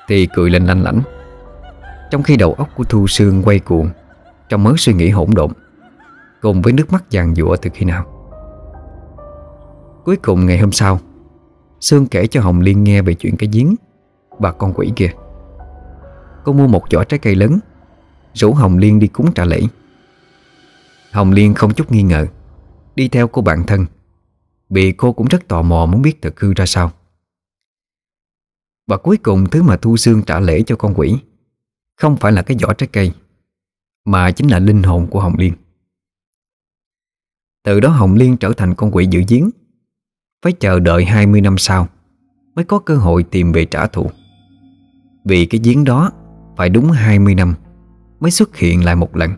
Thì 0.07 0.27
cười 0.35 0.49
lên 0.49 0.65
lanh 0.65 0.83
lảnh. 0.83 1.01
Trong 2.11 2.23
khi 2.23 2.37
đầu 2.37 2.53
óc 2.53 2.69
của 2.75 2.83
Thu 2.83 3.07
Sương 3.07 3.43
quay 3.43 3.59
cuồng, 3.59 3.89
Trong 4.49 4.63
mớ 4.63 4.73
suy 4.77 4.93
nghĩ 4.93 5.09
hỗn 5.09 5.29
độn, 5.35 5.51
Cùng 6.41 6.61
với 6.61 6.73
nước 6.73 6.91
mắt 6.91 7.03
vàng 7.11 7.35
dụa 7.35 7.55
từ 7.55 7.69
khi 7.73 7.85
nào. 7.85 8.05
Cuối 10.05 10.15
cùng 10.15 10.45
ngày 10.45 10.57
hôm 10.57 10.71
sau, 10.71 10.99
Sương 11.79 12.07
kể 12.07 12.27
cho 12.27 12.41
Hồng 12.41 12.59
Liên 12.59 12.83
nghe 12.83 13.01
về 13.01 13.13
chuyện 13.13 13.37
cái 13.37 13.49
giếng. 13.53 13.75
Bà 14.39 14.51
con 14.51 14.73
quỷ 14.75 14.91
kia. 14.95 15.11
Cô 16.43 16.53
mua 16.53 16.67
một 16.67 16.83
giỏ 16.91 17.03
trái 17.03 17.19
cây 17.19 17.35
lớn. 17.35 17.59
Rủ 18.33 18.53
Hồng 18.53 18.77
Liên 18.77 18.99
đi 18.99 19.07
cúng 19.07 19.33
trả 19.33 19.45
lễ. 19.45 19.61
Hồng 21.11 21.31
Liên 21.31 21.53
không 21.53 21.73
chút 21.73 21.91
nghi 21.91 22.03
ngờ, 22.03 22.27
Đi 22.95 23.07
theo 23.07 23.27
cô 23.27 23.41
bạn 23.41 23.63
thân, 23.67 23.85
Vì 24.69 24.91
cô 24.91 25.13
cũng 25.13 25.27
rất 25.27 25.47
tò 25.47 25.61
mò 25.61 25.85
muốn 25.85 26.01
biết 26.01 26.21
thực 26.21 26.39
hư 26.39 26.53
ra 26.53 26.65
sao. 26.65 26.91
Và 28.87 28.97
cuối 28.97 29.17
cùng 29.17 29.49
thứ 29.49 29.63
mà 29.63 29.77
Thu 29.77 29.97
Sương 29.97 30.23
trả 30.23 30.39
lễ 30.39 30.63
cho 30.65 30.75
con 30.75 30.93
quỷ, 30.95 31.17
Không 31.97 32.17
phải 32.17 32.31
là 32.31 32.41
cái 32.41 32.57
giỏ 32.57 32.73
trái 32.73 32.89
cây, 32.93 33.11
Mà 34.05 34.31
chính 34.31 34.47
là 34.47 34.59
linh 34.59 34.83
hồn 34.83 35.07
của 35.07 35.19
Hồng 35.19 35.35
Liên. 35.37 35.53
Từ 37.63 37.79
đó 37.79 37.89
Hồng 37.89 38.15
Liên 38.15 38.37
trở 38.37 38.53
thành 38.57 38.75
con 38.75 38.91
quỷ 38.95 39.07
dự 39.11 39.21
giếng, 39.27 39.49
Phải 40.41 40.51
chờ 40.51 40.79
đợi 40.79 41.05
20 41.05 41.41
năm 41.41 41.57
sau 41.57 41.87
Mới 42.55 42.65
có 42.65 42.79
cơ 42.79 42.95
hội 42.95 43.23
tìm 43.23 43.51
về 43.51 43.65
trả 43.65 43.87
thù. 43.87 44.09
Vì 45.25 45.45
cái 45.45 45.61
giếng 45.63 45.83
đó 45.83 46.11
Phải 46.57 46.69
đúng 46.69 46.91
20 46.91 47.35
năm 47.35 47.55
Mới 48.19 48.31
xuất 48.31 48.55
hiện 48.55 48.85
lại 48.85 48.95
một 48.95 49.15
lần 49.15 49.31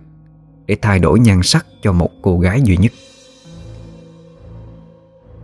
Để 0.65 0.77
thay 0.81 0.99
đổi 0.99 1.19
nhan 1.19 1.43
sắc 1.43 1.65
cho 1.81 1.91
một 1.91 2.09
cô 2.21 2.39
gái 2.39 2.61
duy 2.61 2.77
nhất. 2.77 2.91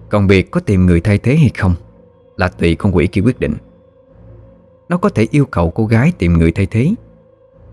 Còn 0.09 0.27
việc 0.27 0.51
có 0.51 0.59
tìm 0.59 0.85
người 0.85 1.01
thay 1.01 1.17
thế 1.17 1.35
hay 1.35 1.51
không 1.57 1.75
Là 2.37 2.47
tùy 2.47 2.75
con 2.75 2.95
quỷ 2.95 3.07
kia 3.07 3.21
quyết 3.21 3.39
định. 3.39 3.55
Nó 4.89 4.97
có 4.97 5.09
thể 5.09 5.27
yêu 5.31 5.45
cầu 5.45 5.71
cô 5.71 5.85
gái 5.85 6.11
tìm 6.17 6.33
người 6.33 6.51
thay 6.51 6.65
thế 6.65 6.93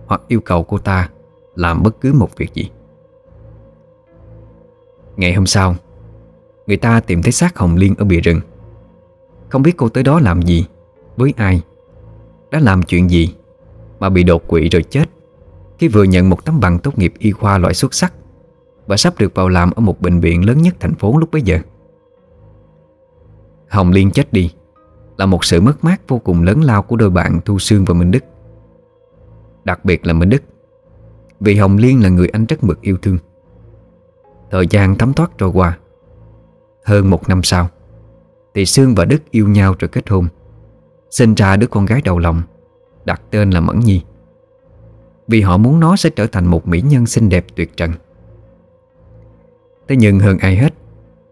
Hoặc 0.06 0.22
yêu 0.28 0.40
cầu 0.40 0.62
cô 0.62 0.78
ta 0.78 1.10
Làm 1.54 1.82
bất 1.82 2.00
cứ 2.00 2.12
một 2.12 2.36
việc 2.36 2.54
gì. 2.54 2.70
Ngày 5.16 5.34
hôm 5.34 5.46
sau, 5.46 5.74
Người 6.66 6.76
ta 6.76 7.00
tìm 7.00 7.22
thấy 7.22 7.32
xác 7.32 7.58
Hồng 7.58 7.76
Liên 7.76 7.94
ở 7.98 8.04
bìa 8.04 8.20
rừng. 8.20 8.40
Không 9.48 9.62
biết 9.62 9.76
cô 9.76 9.88
tới 9.88 10.04
đó 10.04 10.20
làm 10.20 10.42
gì, 10.42 10.66
Với 11.16 11.34
ai 11.36 11.62
đã 12.54 12.60
làm 12.60 12.82
chuyện 12.82 13.10
gì 13.10 13.34
Mà 14.00 14.08
bị 14.08 14.22
đột 14.22 14.48
quỵ 14.48 14.68
rồi 14.68 14.82
chết, 14.82 15.04
Khi 15.78 15.88
vừa 15.88 16.02
nhận 16.02 16.30
một 16.30 16.44
tấm 16.44 16.60
bằng 16.60 16.78
tốt 16.78 16.98
nghiệp 16.98 17.14
y 17.18 17.32
khoa 17.32 17.58
loại 17.58 17.74
xuất 17.74 17.94
sắc 17.94 18.14
Và 18.86 18.96
sắp 18.96 19.14
được 19.18 19.34
vào 19.34 19.48
làm 19.48 19.70
ở 19.70 19.80
một 19.80 20.00
bệnh 20.00 20.20
viện 20.20 20.46
lớn 20.46 20.62
nhất 20.62 20.74
thành 20.80 20.94
phố 20.94 21.18
lúc 21.18 21.30
bấy 21.30 21.42
giờ. 21.42 21.58
Hồng 23.68 23.90
Liên 23.90 24.10
chết 24.10 24.32
đi 24.32 24.54
Là 25.16 25.26
một 25.26 25.44
sự 25.44 25.60
mất 25.60 25.84
mát 25.84 26.08
vô 26.08 26.18
cùng 26.18 26.42
lớn 26.42 26.62
lao 26.62 26.82
của 26.82 26.96
đôi 26.96 27.10
bạn 27.10 27.40
Thu 27.44 27.58
Sương 27.58 27.84
và 27.84 27.94
Minh 27.94 28.10
Đức. 28.10 28.24
Đặc 29.64 29.84
biệt 29.84 30.06
là 30.06 30.12
Minh 30.12 30.28
Đức, 30.28 30.42
Vì 31.40 31.56
Hồng 31.56 31.76
Liên 31.76 32.02
là 32.02 32.08
người 32.08 32.28
anh 32.28 32.46
rất 32.46 32.64
mực 32.64 32.80
yêu 32.80 32.96
thương. 33.02 33.18
Thời 34.50 34.66
gian 34.66 34.98
thấm 34.98 35.12
thoát 35.12 35.30
trôi 35.38 35.50
qua, 35.50 35.78
Hơn 36.84 37.10
một 37.10 37.28
năm 37.28 37.42
sau, 37.42 37.68
Thì 38.54 38.66
Sương 38.66 38.94
và 38.94 39.04
Đức 39.04 39.30
yêu 39.30 39.48
nhau 39.48 39.74
rồi 39.78 39.88
kết 39.88 40.08
hôn. 40.08 40.28
Sinh 41.14 41.34
ra 41.34 41.56
đứa 41.56 41.66
con 41.66 41.86
gái 41.86 42.02
đầu 42.04 42.18
lòng, 42.18 42.42
Đặt 43.04 43.22
tên 43.30 43.50
là 43.50 43.60
Mẫn 43.60 43.80
Nhi. 43.80 44.02
Vì 45.28 45.40
họ 45.40 45.56
muốn 45.56 45.80
nó 45.80 45.96
sẽ 45.96 46.10
trở 46.10 46.26
thành 46.26 46.46
một 46.46 46.68
mỹ 46.68 46.80
nhân 46.80 47.06
xinh 47.06 47.28
đẹp 47.28 47.46
tuyệt 47.56 47.76
trần. 47.76 47.92
Thế 49.88 49.96
nhưng 49.96 50.20
hơn 50.20 50.38
ai 50.38 50.56
hết, 50.56 50.74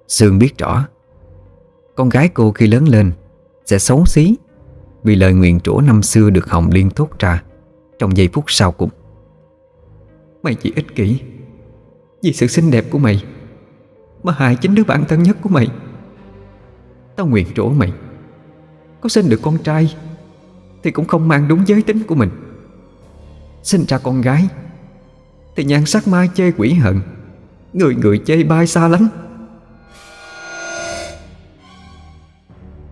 Sương 0.09 0.39
biết 0.39 0.59
rõ, 0.59 0.89
Con 1.95 2.09
gái 2.09 2.29
cô 2.29 2.53
khi 2.53 2.67
lớn 2.67 2.89
lên 2.89 3.13
Sẽ 3.65 3.79
xấu 3.79 4.07
xí 4.07 4.37
Vì 5.03 5.17
lời 5.17 5.35
nguyện 5.35 5.61
trổ 5.61 5.81
năm 5.81 6.03
xưa 6.03 6.31
được 6.31 6.51
Hồng 6.51 6.69
Liên 6.73 6.91
thốt 6.91 7.09
ra 7.19 7.43
Trong 7.99 8.17
giây 8.17 8.29
phút 8.33 8.45
sau 8.49 8.73
cùng. 8.73 8.91
Mày 10.43 10.55
chỉ 10.55 10.73
ích 10.77 10.95
kỷ 10.95 11.21
Vì 12.23 12.33
sự 12.33 12.47
xinh 12.47 12.71
đẹp 12.71 12.85
của 12.91 12.99
mày, 12.99 13.25
Mà 14.23 14.33
hại 14.33 14.57
chính 14.57 14.75
đứa 14.75 14.85
bạn 14.85 15.05
thân 15.09 15.23
nhất 15.23 15.37
của 15.43 15.49
mày. 15.49 15.69
Tao 17.17 17.27
nguyện 17.27 17.47
trổ 17.55 17.69
mày. 17.69 17.93
Có 19.03 19.09
sinh 19.09 19.29
được 19.29 19.41
con 19.43 19.59
trai 19.59 19.95
Thì 20.83 20.91
cũng 20.91 21.07
không 21.07 21.29
mang 21.29 21.49
đúng 21.49 21.69
giới 21.69 21.83
tính 21.83 22.03
của 22.07 22.15
mình. 22.15 22.31
Sinh 23.63 23.85
ra 23.89 23.99
con 23.99 24.21
gái 24.21 24.49
Thì 25.57 25.65
nhan 25.65 25.87
sắc 25.87 26.09
mai 26.09 26.29
chê 26.35 26.51
quỷ 26.51 26.73
hận, 26.73 27.01
Người 27.73 27.95
người 27.95 28.19
chê 28.19 28.43
bai 28.43 28.67
xa 28.67 28.89
lắm 28.89 29.09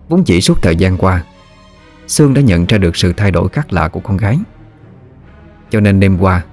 Vốn 0.09 0.23
chỉ 0.23 0.41
suốt 0.41 0.61
thời 0.61 0.75
gian 0.75 0.97
qua, 0.97 1.23
Sương 2.07 2.33
đã 2.33 2.41
nhận 2.41 2.65
ra 2.65 2.77
được 2.77 2.95
sự 2.95 3.13
thay 3.17 3.31
đổi 3.31 3.49
khác 3.49 3.73
lạ 3.73 3.87
của 3.87 3.99
con 3.99 4.17
gái. 4.17 4.39
Cho 5.69 5.79
nên 5.79 5.99
đêm 5.99 6.17
qua, 6.19 6.45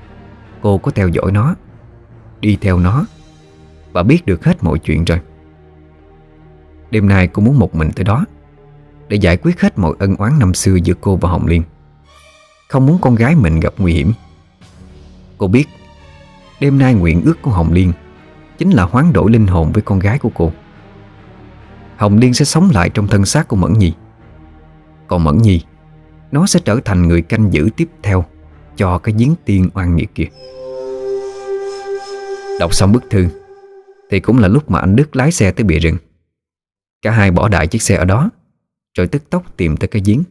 Cô 0.63 0.79
có 0.79 0.91
theo 0.91 1.09
dõi 1.09 1.33
nó, 1.33 1.55
Đi 2.41 2.59
theo 2.61 2.79
nó 2.79 3.07
Và 3.93 4.03
biết 4.03 4.27
được 4.27 4.45
hết 4.45 4.65
mọi 4.65 4.79
chuyện 4.79 5.05
rồi. 5.05 5.21
Đêm 6.91 7.09
nay 7.09 7.29
cô 7.29 7.43
muốn 7.43 7.59
một 7.59 7.75
mình 7.75 7.91
tới 7.97 8.05
đó. 8.05 8.25
Để 9.09 9.17
giải 9.17 9.37
quyết 9.37 9.61
hết 9.61 9.79
mọi 9.79 9.95
ân 9.99 10.17
oán 10.17 10.39
năm 10.39 10.55
xưa 10.55 10.77
giữa 10.85 10.95
cô 11.01 11.17
và 11.17 11.29
Hồng 11.31 11.47
Liên. 11.47 11.63
Không 12.69 12.87
muốn 12.87 12.99
con 13.01 13.15
gái 13.15 13.35
mình 13.35 13.61
gặp 13.61 13.75
nguy 13.79 13.93
hiểm. 13.93 14.13
Cô 15.39 15.47
biết, 15.49 15.69
Đêm 16.61 16.79
nay 16.79 16.95
nguyện 16.95 17.23
ước 17.25 17.43
của 17.43 17.51
Hồng 17.51 17.73
Liên 17.73 17.93
Chính 18.59 18.71
là 18.71 18.85
hoán 18.85 19.13
đổi 19.13 19.31
linh 19.31 19.47
hồn 19.47 19.73
với 19.73 19.83
con 19.83 19.99
gái 19.99 20.19
của 20.19 20.31
cô. 20.35 20.53
Hồng 21.97 22.19
Liên 22.19 22.35
sẽ 22.35 22.45
sống 22.45 22.71
lại 22.75 22.91
trong 22.91 23.07
thân 23.07 23.25
xác 23.25 23.49
của 23.49 23.57
Mẫn 23.57 23.73
Nhi. 23.73 23.93
Còn 25.07 25.25
Mẫn 25.25 25.39
Nhi, 25.39 25.65
Nó 26.33 26.47
sẽ 26.47 26.61
trở 26.65 26.81
thành 26.85 27.09
người 27.09 27.23
canh 27.23 27.53
giữ 27.53 27.69
tiếp 27.77 27.89
theo 28.03 28.25
Cho 28.77 28.99
cái 28.99 29.15
giếng 29.19 29.35
tiên 29.45 29.71
oan 29.75 29.97
nghiệt 29.97 30.15
kia. 30.15 30.27
Đọc 32.61 32.75
xong 32.75 32.93
bức 32.93 33.05
thư, 33.11 33.27
Thì 34.11 34.21
cũng 34.21 34.39
là 34.39 34.49
lúc 34.49 34.71
mà 34.71 34.79
anh 34.79 34.97
Đức 34.97 35.17
lái 35.17 35.33
xe 35.33 35.51
tới 35.51 35.65
bìa 35.65 35.79
rừng. 35.79 35.97
Cả 37.03 37.11
hai 37.11 37.31
bỏ 37.31 37.49
đại 37.49 37.67
chiếc 37.67 37.83
xe 37.83 37.97
ở 37.97 38.05
đó. 38.05 38.31
Rồi 38.95 39.07
tức 39.07 39.31
tốc 39.31 39.57
tìm 39.57 39.77
tới 39.77 39.89
cái 39.89 40.03
giếng. 40.05 40.23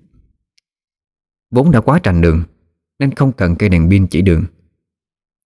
Vốn 1.51 1.71
đã 1.71 1.81
quá 1.81 1.99
trành 2.03 2.21
đường, 2.21 2.43
Nên 2.99 3.15
không 3.15 3.31
cần 3.31 3.55
cây 3.55 3.69
đèn 3.69 3.89
pin 3.89 4.07
chỉ 4.07 4.21
đường. 4.21 4.45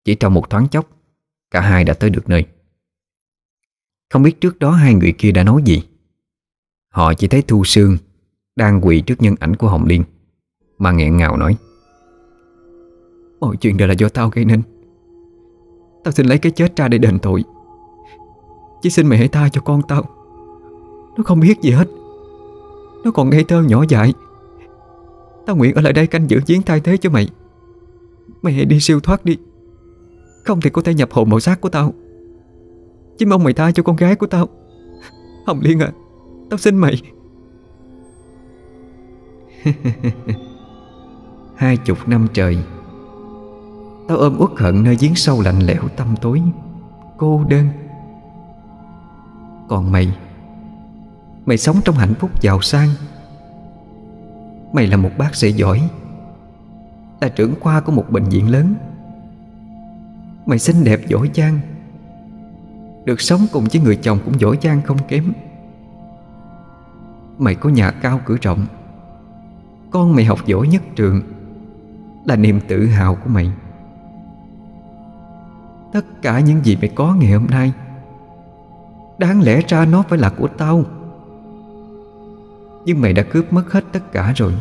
Chỉ 0.06 0.16
trong 0.16 0.34
một 0.34 0.50
thoáng 0.50 0.68
chốc, 0.68 0.90
Cả 1.52 1.62
hai 1.62 1.84
đã 1.84 1.94
tới 1.94 2.10
được 2.10 2.30
nơi. 2.30 2.46
Không 4.10 4.24
biết 4.24 4.42
trước 4.42 4.60
đó 4.60 4.72
hai 4.72 4.94
người 4.94 5.14
kia 5.18 5.32
đã 5.32 5.44
nói 5.44 5.62
gì. 5.66 5.84
Họ 6.90 7.14
chỉ 7.14 7.28
thấy 7.28 7.42
Thu 7.42 7.64
Sương 7.66 7.98
Đang 8.56 8.82
quỳ 8.86 9.02
trước 9.02 9.22
nhân 9.22 9.36
ảnh 9.40 9.56
của 9.56 9.70
Hồng 9.70 9.86
Liên, 9.86 10.04
Mà 10.78 10.92
nghẹn 10.92 11.18
ngào 11.18 11.38
nói, 11.38 11.58
Mọi 13.40 13.58
chuyện 13.58 13.78
đều 13.78 13.88
là 13.88 13.94
do 13.98 14.10
tao 14.10 14.30
gây 14.30 14.46
nên. 14.46 14.62
Tao 16.04 16.12
xin 16.12 16.26
lấy 16.26 16.38
cái 16.38 16.52
chết 16.52 16.76
ra 16.76 16.88
để 16.88 16.98
đền 16.98 17.20
tội. 17.20 17.44
Chỉ 18.82 18.90
xin 18.90 19.08
mày 19.08 19.18
hãy 19.18 19.28
tha 19.28 19.50
cho 19.50 19.62
con 19.62 19.82
tao. 19.88 20.04
Nó 21.18 21.24
không 21.24 21.40
biết 21.40 21.62
gì 21.62 21.72
hết. 21.72 21.88
Nó 23.04 23.12
còn 23.12 23.30
ngây 23.30 23.44
thơ 23.44 23.62
nhỏ 23.62 23.84
dại. 23.90 24.14
Tao 25.46 25.56
nguyện 25.56 25.76
ở 25.76 25.82
lại 25.82 25.94
đây 25.94 26.08
canh 26.08 26.30
giữ 26.30 26.42
giếng 26.48 26.62
thay 26.62 26.80
thế 26.80 26.98
cho 26.98 27.10
mày. 27.10 27.30
Mày 28.42 28.54
hãy 28.54 28.66
đi 28.66 28.80
siêu 28.80 29.00
thoát 29.00 29.26
đi. 29.26 29.38
Không 30.46 30.62
thì 30.62 30.70
có 30.70 30.82
thể 30.82 30.94
nhập 30.94 31.12
hồn 31.12 31.30
màu 31.30 31.40
xác 31.40 31.62
của 31.62 31.70
tao. 31.70 31.94
Chỉ 33.18 33.26
mong 33.26 33.44
mày 33.44 33.54
tha 33.54 33.72
cho 33.72 33.84
con 33.84 33.96
gái 33.96 34.16
của 34.16 34.28
tao. 34.28 34.48
Hồng 35.46 35.60
Liên 35.62 35.80
à 35.80 35.92
Tao 36.50 36.58
xin 36.58 36.78
mày. 36.78 37.02
Hai 41.56 41.78
chục 41.78 41.98
năm 42.08 42.28
trời, 42.34 42.58
Tao 44.08 44.18
ôm 44.18 44.38
uất 44.40 44.50
hận 44.58 44.84
nơi 44.84 44.98
giếng 45.00 45.16
sâu 45.16 45.42
lạnh 45.42 45.60
lẽo 45.60 45.84
tâm 45.98 46.16
tối, 46.22 46.42
Cô 47.18 47.44
đơn. 47.50 47.68
Còn 49.68 49.92
mày 49.92 50.18
Mày 51.50 51.58
sống 51.58 51.82
trong 51.86 51.96
hạnh 51.96 52.14
phúc 52.14 52.42
giàu 52.42 52.62
sang. 52.62 52.90
Mày 54.74 54.88
là 54.88 54.98
một 54.98 55.10
bác 55.18 55.36
sĩ 55.36 55.52
giỏi. 55.52 55.90
Là 57.22 57.30
trưởng 57.30 57.54
khoa 57.60 57.82
của 57.82 57.92
một 57.92 58.06
bệnh 58.10 58.24
viện 58.24 58.50
lớn. 58.50 58.76
Mày 60.46 60.60
xinh 60.60 60.84
đẹp 60.84 61.00
giỏi 61.08 61.30
giang. 61.36 61.60
Được 63.06 63.22
sống 63.22 63.42
cùng 63.52 63.66
với 63.72 63.82
người 63.82 63.96
chồng 63.96 64.20
cũng 64.26 64.40
giỏi 64.40 64.58
giang 64.62 64.82
không 64.82 64.98
kém. 65.08 65.34
Mày 67.38 67.56
có 67.56 67.70
nhà 67.70 67.92
cao 67.92 68.20
cửa 68.26 68.38
rộng. 68.42 68.66
Con 69.92 70.16
mày 70.16 70.26
học 70.26 70.40
giỏi 70.46 70.68
nhất 70.68 70.82
trường. 70.96 71.22
Là 72.26 72.36
niềm 72.36 72.60
tự 72.68 72.86
hào 72.86 73.16
của 73.16 73.30
mày. 73.30 73.52
Tất 75.94 76.22
cả 76.22 76.40
những 76.40 76.66
gì 76.66 76.78
mày 76.82 76.90
có 76.90 77.16
ngày 77.16 77.32
hôm 77.32 77.48
nay, 77.48 77.74
Đáng 79.18 79.42
lẽ 79.42 79.62
ra 79.68 79.86
nó 79.86 80.04
phải 80.10 80.20
là 80.20 80.30
của 80.30 80.48
tao. 80.48 80.86
Nhưng 82.86 83.02
mày 83.02 83.14
đã 83.14 83.24
cướp 83.24 83.54
mất 83.54 83.72
hết 83.72 83.84
tất 83.92 84.12
cả 84.12 84.34
rồi. 84.36 84.54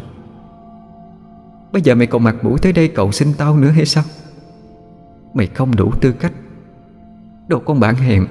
Bây 1.73 1.83
giờ 1.83 1.95
mày 1.95 2.07
còn 2.07 2.23
mặt 2.23 2.37
mũi 2.43 2.59
tới 2.63 2.73
đây 2.73 2.89
cầu 2.89 3.13
xin 3.13 3.29
tao 3.39 3.57
nữa 3.57 3.71
hay 3.71 3.87
sao? 3.87 4.05
Mày 5.35 5.47
không 5.47 5.77
đủ 5.77 5.93
tư 6.01 6.13
cách. 6.13 6.33
Đồ 7.49 7.59
con 7.59 7.81
bạn 7.81 7.95
hẹn, 7.95 8.27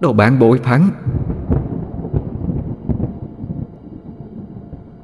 Đồ 0.00 0.12
bạn 0.12 0.38
bội 0.38 0.60
phản 0.62 0.90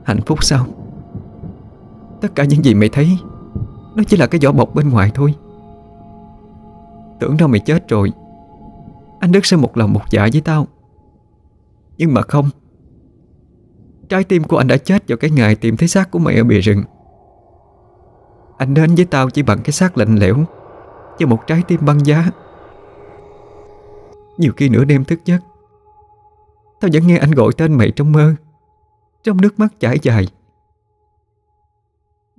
Hạnh 0.05 0.21
phúc 0.27 0.45
sao? 0.45 0.67
Tất 2.21 2.35
cả 2.35 2.45
những 2.45 2.65
gì 2.65 2.75
mày 2.75 2.89
thấy 2.89 3.19
Nó 3.95 4.03
chỉ 4.07 4.17
là 4.17 4.27
cái 4.27 4.41
vỏ 4.45 4.53
bọc 4.53 4.75
bên 4.75 4.89
ngoài 4.89 5.11
thôi. 5.15 5.35
Tưởng 7.21 7.37
đâu 7.37 7.49
mày 7.49 7.61
chết 7.61 7.89
rồi. 7.89 8.13
Anh 9.21 9.33
Đức 9.33 9.47
sẽ 9.47 9.57
một 9.57 9.77
lòng 9.77 9.93
một 9.93 10.03
dạ 10.11 10.29
với 10.33 10.41
tao. 10.41 10.67
Nhưng 11.99 12.15
mà 12.15 12.23
không 12.23 12.51
Trái 14.09 14.25
tim 14.25 14.45
của 14.45 14.57
anh 14.57 14.67
đã 14.67 14.77
chết 14.77 15.09
vào 15.09 15.19
cái 15.19 15.31
ngày 15.31 15.55
tìm 15.55 15.77
thấy 15.77 15.89
xác 15.89 16.11
của 16.11 16.19
mày 16.19 16.37
ở 16.37 16.45
bìa 16.45 16.61
rừng. 16.61 16.83
Anh 18.59 18.75
đến 18.75 18.95
với 18.95 19.05
tao 19.05 19.31
chỉ 19.31 19.43
bằng 19.43 19.59
cái 19.65 19.73
xác 19.73 19.99
lạnh 19.99 20.17
lẽo 20.17 20.37
cho 21.19 21.27
một 21.27 21.47
trái 21.47 21.63
tim 21.69 21.81
băng 21.85 22.07
giá. 22.07 22.31
Nhiều 24.39 24.53
khi 24.57 24.69
nửa 24.69 24.85
đêm 24.85 25.05
thức 25.05 25.21
giấc, 25.25 25.39
Tao 26.81 26.91
vẫn 26.93 27.07
nghe 27.07 27.19
anh 27.19 27.31
gọi 27.31 27.53
tên 27.57 27.73
mày 27.73 27.91
trong 27.91 28.13
mơ, 28.13 28.35
Trong 29.23 29.41
nước 29.41 29.59
mắt 29.59 29.81
chảy 29.81 29.99
dài. 30.03 30.29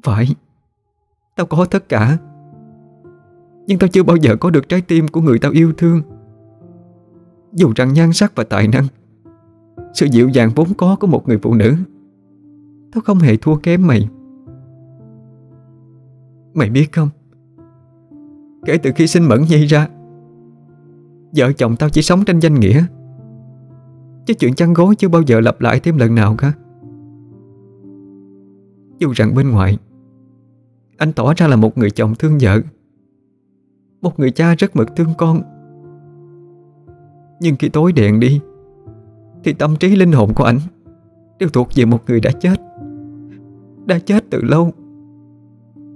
Phải, 0.03 0.27
Tao 1.35 1.45
có 1.45 1.65
tất 1.65 1.89
cả, 1.89 2.17
nhưng 3.67 3.79
tao 3.79 3.87
chưa 3.87 4.03
bao 4.03 4.17
giờ 4.17 4.35
có 4.35 4.49
được 4.49 4.69
trái 4.69 4.81
tim 4.81 5.07
của 5.07 5.21
người 5.21 5.39
tao 5.39 5.51
yêu 5.51 5.73
thương. 5.77 6.01
Dù 7.53 7.73
rằng 7.75 7.93
nhan 7.93 8.13
sắc 8.13 8.35
và 8.35 8.43
tài 8.43 8.67
năng 8.67 8.87
sự 9.93 10.05
dịu 10.05 10.29
dàng 10.29 10.49
vốn 10.55 10.67
có 10.77 10.95
của 10.99 11.07
một 11.07 11.27
người 11.27 11.37
phụ 11.41 11.53
nữ. 11.53 11.75
Tao 12.91 13.01
không 13.01 13.19
hề 13.19 13.37
thua 13.37 13.55
kém 13.55 13.87
mày. 13.87 14.09
Mày 16.53 16.69
biết 16.69 16.91
không? 16.91 17.09
Kể 18.65 18.77
từ 18.77 18.91
khi 18.95 19.07
sinh 19.07 19.23
Mẫn 19.23 19.41
Nhi 19.41 19.65
ra, 19.65 19.87
Vợ 21.35 21.51
chồng 21.51 21.75
tao 21.75 21.89
chỉ 21.89 22.01
sống 22.01 22.25
trên 22.25 22.39
danh 22.39 22.53
nghĩa. 22.53 22.83
Chứ 24.25 24.33
chuyện 24.33 24.53
chăn 24.53 24.73
gối 24.73 24.95
chưa 24.95 25.09
bao 25.09 25.21
giờ 25.21 25.39
lặp 25.39 25.61
lại 25.61 25.79
thêm 25.79 25.97
lần 25.97 26.15
nào 26.15 26.35
cả. 26.37 26.53
Dù 28.99 29.11
rằng 29.15 29.35
bên 29.35 29.51
ngoài, 29.51 29.77
Anh 30.97 31.13
tỏ 31.13 31.33
ra 31.37 31.47
là 31.47 31.55
một 31.55 31.77
người 31.77 31.91
chồng 31.91 32.15
thương 32.15 32.37
vợ, 32.41 32.61
một 34.01 34.19
người 34.19 34.31
cha 34.31 34.55
rất 34.55 34.75
mực 34.75 34.95
thương 34.95 35.13
con. 35.17 35.41
Nhưng 37.41 37.55
khi 37.55 37.69
tối 37.69 37.91
đèn 37.91 38.19
đi 38.19 38.41
thì 39.43 39.53
tâm 39.53 39.75
trí 39.75 39.95
linh 39.95 40.11
hồn 40.11 40.33
của 40.33 40.43
anh 40.43 40.59
Đều 41.39 41.49
thuộc 41.49 41.69
về 41.75 41.85
một 41.85 41.99
người 42.07 42.19
đã 42.19 42.31
chết. 42.39 42.55
Đã 43.85 43.99
chết 43.99 44.25
từ 44.29 44.41
lâu. 44.41 44.73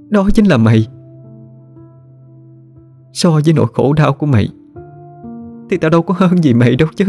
Đó 0.10 0.30
chính 0.34 0.46
là 0.46 0.58
mày. 0.58 0.88
So 3.14 3.30
với 3.46 3.54
nỗi 3.54 3.68
khổ 3.74 3.94
đau 3.94 4.14
của 4.14 4.26
mày, 4.26 4.50
Thì 5.70 5.78
tao 5.78 5.92
đâu 5.92 6.02
có 6.02 6.14
hơn 6.18 6.44
gì 6.44 6.54
mày 6.54 6.76
đâu 6.76 6.90
chứ. 6.96 7.06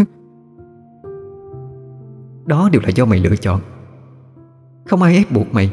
Đó 2.46 2.68
đều 2.72 2.82
là 2.82 2.88
do 2.88 3.04
mày 3.04 3.20
lựa 3.20 3.36
chọn. 3.36 3.60
Không 4.86 5.02
ai 5.02 5.16
ép 5.16 5.32
buộc 5.32 5.46
mày. 5.52 5.72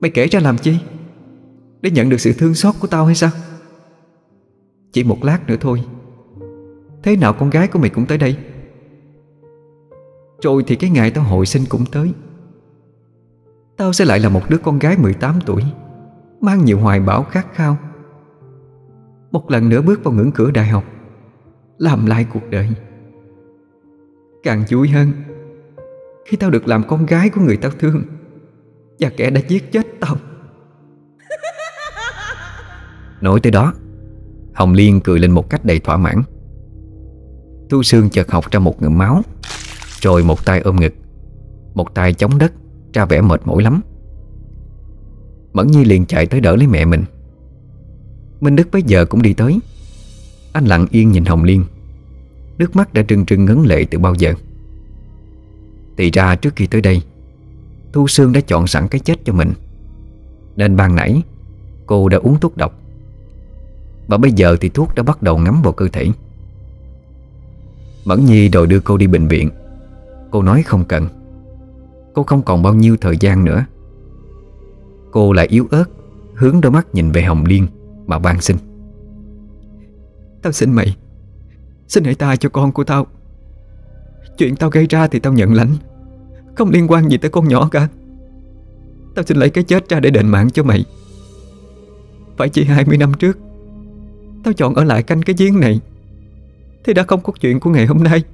Mày 0.00 0.10
kể 0.10 0.26
ra 0.26 0.40
làm 0.40 0.58
chi? 0.58 0.76
Để 1.82 1.90
nhận 1.90 2.08
được 2.08 2.20
sự 2.20 2.32
thương 2.38 2.54
xót 2.54 2.74
của 2.80 2.88
tao 2.88 3.06
hay 3.06 3.14
sao? 3.14 3.30
Chỉ 4.92 5.04
một 5.04 5.24
lát 5.24 5.46
nữa 5.46 5.56
thôi. 5.60 5.82
Thế 7.02 7.16
nào 7.16 7.32
con 7.32 7.50
gái 7.50 7.68
của 7.68 7.78
mày 7.78 7.90
cũng 7.90 8.06
tới 8.06 8.18
đây? 8.18 8.36
Rồi 10.42 10.64
thì 10.66 10.76
cái 10.76 10.90
ngày 10.90 11.10
tao 11.10 11.24
hồi 11.24 11.46
sinh 11.46 11.62
cũng 11.68 11.84
tới. 11.92 12.12
Tao 13.76 13.92
sẽ 13.92 14.04
lại 14.04 14.18
là 14.18 14.28
một 14.28 14.42
đứa 14.50 14.58
con 14.58 14.78
gái 14.78 14.96
18 14.98 15.38
tuổi, 15.46 15.62
Mang 16.40 16.64
nhiều 16.64 16.78
hoài 16.78 17.00
bão 17.00 17.22
khát 17.22 17.54
khao. 17.54 17.76
Một 19.30 19.50
lần 19.50 19.68
nữa 19.68 19.82
bước 19.82 20.04
vào 20.04 20.14
ngưỡng 20.14 20.32
cửa 20.32 20.50
đại 20.50 20.68
học, 20.68 20.84
Làm 21.78 22.06
lại 22.06 22.26
cuộc 22.32 22.50
đời. 22.50 22.68
Càng 24.42 24.64
vui 24.70 24.88
hơn, 24.88 25.12
Khi 26.26 26.36
tao 26.36 26.50
được 26.50 26.68
làm 26.68 26.84
con 26.88 27.06
gái 27.06 27.30
của 27.30 27.40
người 27.40 27.56
tao 27.56 27.70
thương, 27.78 28.02
Và 29.00 29.10
kẻ 29.16 29.30
đã 29.30 29.40
giết 29.48 29.72
chết 29.72 29.86
tao. 30.00 30.16
Nói 33.20 33.40
tới 33.40 33.52
đó, 33.52 33.72
Hồng 34.54 34.72
Liên 34.72 35.00
cười 35.00 35.18
lên 35.18 35.30
một 35.30 35.50
cách 35.50 35.64
đầy 35.64 35.78
thỏa 35.78 35.96
mãn. 35.96 36.22
Thu 37.70 37.82
Sương 37.82 38.10
chợt 38.10 38.30
học 38.30 38.50
ra 38.50 38.60
một 38.60 38.82
ngụm 38.82 38.98
máu. 38.98 39.22
Rồi 40.00 40.24
một 40.24 40.44
tay 40.44 40.60
ôm 40.60 40.76
ngực, 40.76 40.94
Một 41.74 41.94
tay 41.94 42.12
chống 42.12 42.38
đất, 42.38 42.52
Ra 42.92 43.04
vẻ 43.04 43.20
mệt 43.20 43.40
mỏi 43.44 43.62
lắm. 43.62 43.80
Mẫn 45.52 45.66
Nhi 45.66 45.84
liền 45.84 46.06
chạy 46.06 46.26
tới 46.26 46.40
đỡ 46.40 46.56
lấy 46.56 46.66
mẹ 46.66 46.84
mình. 46.84 47.04
Minh 48.40 48.56
Đức 48.56 48.68
bây 48.72 48.82
giờ 48.82 49.04
cũng 49.04 49.22
đi 49.22 49.34
tới. 49.34 49.60
Anh 50.52 50.64
lặng 50.64 50.86
yên 50.90 51.12
nhìn 51.12 51.24
Hồng 51.24 51.44
Liên. 51.44 51.64
Nước 52.58 52.76
mắt 52.76 52.94
đã 52.94 53.02
trừng 53.02 53.26
trừng 53.26 53.44
ngấn 53.44 53.62
lệ 53.62 53.86
từ 53.90 53.98
bao 53.98 54.14
giờ. 54.14 54.34
Thì 55.96 56.10
ra 56.10 56.36
trước 56.36 56.56
khi 56.56 56.66
tới 56.66 56.80
đây, 56.80 57.02
Thu 57.92 58.08
Sương 58.08 58.32
đã 58.32 58.40
chọn 58.40 58.66
sẵn 58.66 58.88
cái 58.88 59.00
chết 59.00 59.14
cho 59.24 59.32
mình. 59.32 59.52
Nên 60.56 60.76
ban 60.76 60.94
nãy, 60.94 61.22
Cô 61.86 62.08
đã 62.08 62.18
uống 62.18 62.40
thuốc 62.40 62.56
độc. 62.56 62.74
Và 64.08 64.16
bây 64.16 64.32
giờ 64.32 64.56
thì 64.60 64.68
thuốc 64.68 64.94
đã 64.94 65.02
bắt 65.02 65.22
đầu 65.22 65.38
ngắm 65.38 65.62
vào 65.62 65.72
cơ 65.72 65.88
thể. 65.88 66.06
Mẫn 68.04 68.24
Nhi 68.24 68.48
đòi 68.48 68.66
đưa 68.66 68.80
cô 68.80 68.96
đi 68.96 69.06
bệnh 69.06 69.28
viện. 69.28 69.50
Cô 70.30 70.42
nói 70.42 70.62
không 70.62 70.84
cần. 70.84 71.08
Cô 72.14 72.22
không 72.22 72.42
còn 72.42 72.62
bao 72.62 72.74
nhiêu 72.74 72.96
thời 73.00 73.16
gian 73.20 73.44
nữa. 73.44 73.64
Cô 75.10 75.32
lại 75.32 75.46
yếu 75.46 75.66
ớt, 75.70 75.84
Hướng 76.34 76.60
đôi 76.60 76.72
mắt 76.72 76.94
nhìn 76.94 77.10
về 77.10 77.22
Hồng 77.22 77.44
Liên 77.44 77.66
Mà 78.06 78.18
van 78.18 78.40
xin. 78.40 78.56
Tao 80.42 80.52
xin 80.52 80.72
mày, 80.72 80.96
Xin 81.88 82.04
hãy 82.04 82.14
tha 82.14 82.36
cho 82.36 82.48
con 82.48 82.72
của 82.72 82.84
tao. 82.84 83.06
Chuyện 84.38 84.56
tao 84.56 84.70
gây 84.70 84.86
ra 84.86 85.06
thì 85.06 85.18
tao 85.18 85.32
nhận 85.32 85.54
lãnh, 85.54 85.76
Không 86.56 86.70
liên 86.70 86.90
quan 86.90 87.08
gì 87.08 87.16
tới 87.16 87.30
con 87.30 87.48
nhỏ 87.48 87.68
cả. 87.72 87.88
Tao 89.14 89.24
xin 89.24 89.36
lấy 89.36 89.50
cái 89.50 89.64
chết 89.64 89.88
ra 89.88 90.00
để 90.00 90.10
đền 90.10 90.28
mạng 90.28 90.50
cho 90.50 90.62
mày. 90.62 90.84
Phải 92.36 92.48
chỉ 92.48 92.64
20 92.64 92.96
năm 92.96 93.12
trước, 93.18 93.38
Tao 94.44 94.52
chọn 94.52 94.74
ở 94.74 94.84
lại 94.84 95.02
canh 95.02 95.22
cái 95.22 95.36
giếng 95.38 95.60
này. 95.60 95.80
Thì 96.84 96.92
đã 96.92 97.02
không 97.02 97.20
có 97.20 97.32
chuyện 97.40 97.60
của 97.60 97.70
ngày 97.70 97.86
hôm 97.86 98.02
nay. 98.02 98.24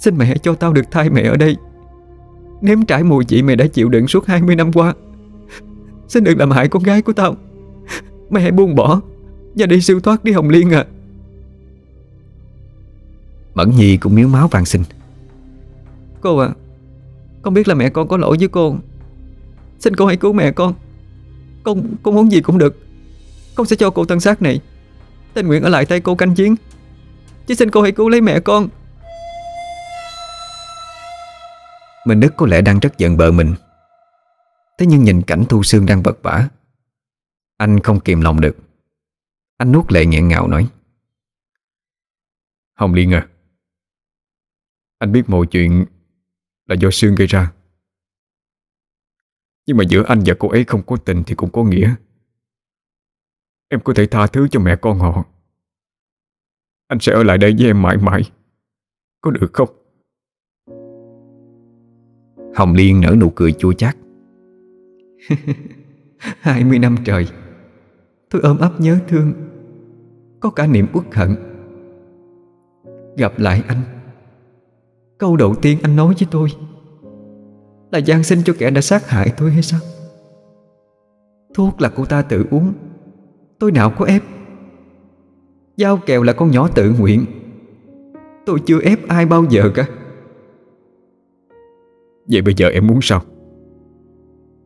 Xin 0.00 0.18
mẹ 0.18 0.34
cho 0.42 0.54
tao 0.54 0.72
được 0.72 0.90
thai 0.90 1.10
mẹ 1.10 1.22
ở 1.22 1.36
đây. 1.36 1.56
Nếm 2.60 2.84
trải 2.84 3.04
mùi 3.04 3.24
vị 3.28 3.42
mẹ 3.42 3.56
đã 3.56 3.66
chịu 3.66 3.88
đựng 3.88 4.08
suốt 4.08 4.26
20 4.26 4.56
năm 4.56 4.72
qua. 4.72 4.94
Xin 6.08 6.24
đừng 6.24 6.38
làm 6.38 6.50
hại 6.50 6.68
con 6.68 6.82
gái 6.82 7.02
của 7.02 7.12
tao. 7.12 7.36
Mẹ 8.30 8.40
hãy 8.40 8.50
buông 8.50 8.74
bỏ. 8.74 9.00
Và 9.54 9.66
đi 9.66 9.80
siêu 9.80 10.00
thoát 10.00 10.24
đi 10.24 10.32
Hồng 10.32 10.48
Liên 10.48 10.70
à. 10.70 10.86
Mẫn 13.54 13.70
Nhi 13.70 13.96
cũng 13.96 14.14
miếu 14.14 14.28
máu 14.28 14.48
vàng 14.48 14.64
xin 14.64 14.82
Cô 16.20 16.36
à 16.36 16.50
Con 17.42 17.54
biết 17.54 17.68
là 17.68 17.74
mẹ 17.74 17.90
con 17.90 18.08
có 18.08 18.16
lỗi 18.16 18.36
với 18.38 18.48
cô. 18.48 18.76
Xin 19.78 19.96
cô 19.96 20.06
hãy 20.06 20.16
cứu 20.16 20.32
mẹ 20.32 20.52
con. 20.52 20.74
Con, 21.62 21.82
con 22.02 22.14
muốn 22.14 22.32
gì 22.32 22.40
cũng 22.40 22.58
được. 22.58 22.78
Con 23.54 23.66
sẽ 23.66 23.76
cho 23.76 23.90
cô 23.90 24.04
thân 24.04 24.20
xác 24.20 24.42
này. 24.42 24.60
Tình 25.34 25.46
nguyện 25.46 25.62
ở 25.62 25.68
lại 25.68 25.86
tay 25.86 26.00
cô 26.00 26.14
canh 26.14 26.34
chiến. 26.34 26.54
Chỉ 27.46 27.54
xin 27.54 27.70
cô 27.70 27.82
hãy 27.82 27.92
cứu 27.92 28.08
lấy 28.08 28.20
mẹ 28.20 28.40
con 28.40 28.68
Minh 32.10 32.20
Đức 32.20 32.32
có 32.36 32.46
lẽ 32.46 32.62
đang 32.62 32.80
rất 32.80 32.98
giận 32.98 33.16
vợ 33.16 33.30
mình. 33.30 33.54
Thế 34.78 34.86
nhưng 34.86 35.04
nhìn 35.04 35.22
cảnh 35.26 35.44
Thu 35.48 35.62
Sương 35.62 35.86
đang 35.86 36.02
vật 36.02 36.18
vả, 36.22 36.48
Anh 37.56 37.80
không 37.80 38.00
kìm 38.00 38.20
lòng 38.20 38.40
được. 38.40 38.56
Anh 39.56 39.72
nuốt 39.72 39.92
lệ 39.92 40.06
nghẹn 40.06 40.28
ngào 40.28 40.48
nói, 40.48 40.70
Hồng 42.74 42.94
Liên 42.94 43.14
à 43.14 43.28
Anh 44.98 45.12
biết 45.12 45.22
mọi 45.26 45.46
chuyện 45.46 45.84
Là 46.66 46.74
do 46.74 46.90
Sương 46.92 47.14
gây 47.14 47.26
ra. 47.26 47.52
Nhưng 49.66 49.76
mà 49.76 49.84
giữa 49.88 50.02
anh 50.08 50.22
và 50.26 50.34
cô 50.38 50.48
ấy 50.48 50.64
không 50.64 50.82
có 50.86 50.96
tình 50.96 51.22
Thì 51.26 51.34
cũng 51.34 51.50
có 51.52 51.64
nghĩa. 51.64 51.94
Em 53.68 53.80
có 53.84 53.92
thể 53.96 54.06
tha 54.06 54.26
thứ 54.26 54.48
cho 54.50 54.60
mẹ 54.60 54.76
con 54.76 54.98
họ. 54.98 55.24
Anh 56.86 56.98
sẽ 57.00 57.12
ở 57.12 57.22
lại 57.22 57.38
đây 57.38 57.54
với 57.58 57.66
em 57.66 57.82
mãi 57.82 57.96
mãi. 57.96 58.22
Có 59.20 59.30
được 59.30 59.50
không? 59.52 59.79
Hồng 62.54 62.74
Liên 62.74 63.00
nở 63.00 63.14
nụ 63.20 63.30
cười 63.30 63.52
chua 63.52 63.72
chát. 63.72 63.96
20 66.18 66.78
năm 66.78 66.96
trời, 67.04 67.26
Tôi 68.30 68.42
ôm 68.42 68.58
ấp 68.58 68.80
nhớ 68.80 68.98
thương, 69.08 69.32
Có 70.40 70.50
cả 70.50 70.66
niềm 70.66 70.86
uất 70.92 71.04
hận. 71.14 71.36
Gặp 73.16 73.38
lại 73.38 73.62
anh, 73.68 73.80
Câu 75.18 75.36
đầu 75.36 75.54
tiên 75.54 75.78
anh 75.82 75.96
nói 75.96 76.14
với 76.18 76.28
tôi 76.30 76.48
Là 77.90 77.98
gian 77.98 78.24
sinh 78.24 78.38
cho 78.44 78.54
kẻ 78.58 78.70
đã 78.70 78.80
sát 78.80 79.08
hại 79.08 79.32
tôi 79.36 79.50
hay 79.50 79.62
sao? 79.62 79.80
Thuốc 81.54 81.80
là 81.80 81.88
cô 81.88 82.04
ta 82.04 82.22
tự 82.22 82.46
uống, 82.50 82.72
Tôi 83.58 83.72
nào 83.72 83.92
có 83.98 84.04
ép. 84.04 84.22
Giao 85.76 85.96
kèo 86.06 86.22
là 86.22 86.32
con 86.32 86.50
nhỏ 86.50 86.68
tự 86.74 86.94
nguyện, 86.98 87.24
Tôi 88.46 88.58
chưa 88.66 88.80
ép 88.80 89.08
ai 89.08 89.26
bao 89.26 89.44
giờ 89.50 89.70
cả. 89.74 89.86
Vậy 92.30 92.42
bây 92.42 92.54
giờ 92.54 92.68
em 92.68 92.86
muốn 92.86 92.98
sao? 93.02 93.20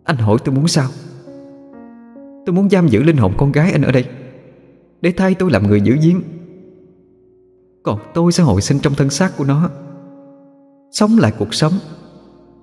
Anh 0.05 0.17
hỏi 0.17 0.39
tôi 0.45 0.55
muốn 0.55 0.69
sao? 0.69 0.89
Tôi 2.47 2.55
muốn 2.55 2.71
giam 2.71 2.89
giữ 2.89 3.03
linh 3.03 3.17
hồn 3.17 3.33
con 3.39 3.53
gái 3.53 3.73
anh 3.73 3.83
ở 3.83 3.93
đây 3.93 4.05
Để 5.01 5.13
thay 5.17 5.35
tôi 5.35 5.51
làm 5.51 5.67
người 5.67 5.81
giữ 5.81 5.97
giếng. 6.03 6.21
Còn 7.83 7.99
tôi 8.15 8.33
sẽ 8.33 8.43
hồi 8.43 8.61
sinh 8.61 8.79
trong 8.79 8.95
thân 8.95 9.11
xác 9.11 9.37
của 9.37 9.45
nó. 9.45 9.71
Sống 10.91 11.19
lại 11.19 11.33
cuộc 11.39 11.55
sống 11.55 11.73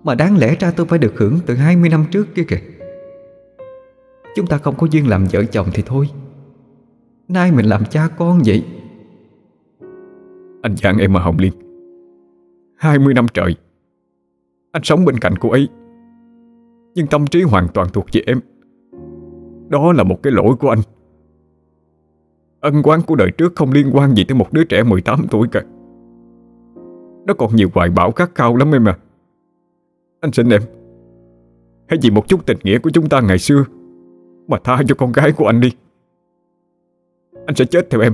Mà 0.04 0.16
đáng 0.16 0.38
lẽ 0.38 0.56
ra 0.60 0.72
tôi 0.72 0.86
phải 0.86 1.00
được 1.00 1.14
hưởng 1.18 1.40
từ 1.46 1.56
20 1.56 1.90
năm 1.90 2.06
trước 2.12 2.36
kia 2.36 2.44
kìa. 2.44 2.62
Chúng 4.36 4.48
ta 4.48 4.58
không 4.58 4.76
có 4.78 4.88
duyên 4.92 5.08
làm 5.08 5.26
vợ 5.32 5.44
chồng 5.44 5.68
thì 5.74 5.84
thôi. 5.86 6.10
Nay 7.28 7.52
mình 7.52 7.66
làm 7.66 7.86
cha 7.86 8.08
con 8.18 8.42
vậy. 8.46 8.66
Anh 10.62 10.76
dặn 10.76 10.98
em 10.98 11.14
mà 11.14 11.20
Hồng 11.20 11.38
Liên. 11.40 11.54
20 12.78 13.14
năm 13.14 13.26
trời 13.34 13.56
anh 14.72 14.84
sống 14.84 15.06
bên 15.06 15.18
cạnh 15.18 15.34
cô 15.40 15.50
ấy. 15.50 15.70
Nhưng 16.96 17.08
tâm 17.08 17.28
trí 17.28 17.42
hoàn 17.42 17.68
toàn 17.74 17.88
thuộc 17.94 18.06
về 18.14 18.22
em. 18.28 18.40
Đó 19.70 19.94
là 19.94 20.04
một 20.04 20.24
cái 20.24 20.34
lỗi 20.34 20.56
của 20.60 20.70
anh. 20.70 20.80
Ân 22.60 22.82
quán 22.84 23.02
của 23.02 23.16
đời 23.16 23.32
trước 23.32 23.56
không 23.56 23.72
liên 23.72 23.90
quan 23.94 24.16
gì 24.16 24.24
tới 24.24 24.36
một 24.36 24.54
đứa 24.54 24.64
trẻ 24.64 24.84
18 24.84 25.26
tuổi 25.32 25.48
cả. 25.52 25.62
Nó 27.26 27.34
còn 27.34 27.56
nhiều 27.56 27.70
hoài 27.74 27.90
bão 27.90 28.12
khát 28.12 28.36
khao 28.36 28.56
lắm 28.56 28.72
em 28.72 28.88
à. 28.88 28.98
Anh 30.20 30.32
xin 30.32 30.50
em, 30.50 30.62
Hãy 31.88 32.00
vì 32.02 32.10
một 32.10 32.28
chút 32.28 32.46
tình 32.46 32.58
nghĩa 32.64 32.80
của 32.80 32.90
chúng 32.90 33.10
ta 33.10 33.22
ngày 33.22 33.38
xưa 33.38 33.66
Mà 34.48 34.58
tha 34.64 34.82
cho 34.88 34.96
con 34.96 35.12
gái 35.12 35.32
của 35.32 35.46
anh 35.46 35.62
đi. 35.62 35.72
Anh 37.46 37.56
sẽ 37.56 37.66
chết 37.66 37.90
theo 37.90 38.02
em. 38.02 38.14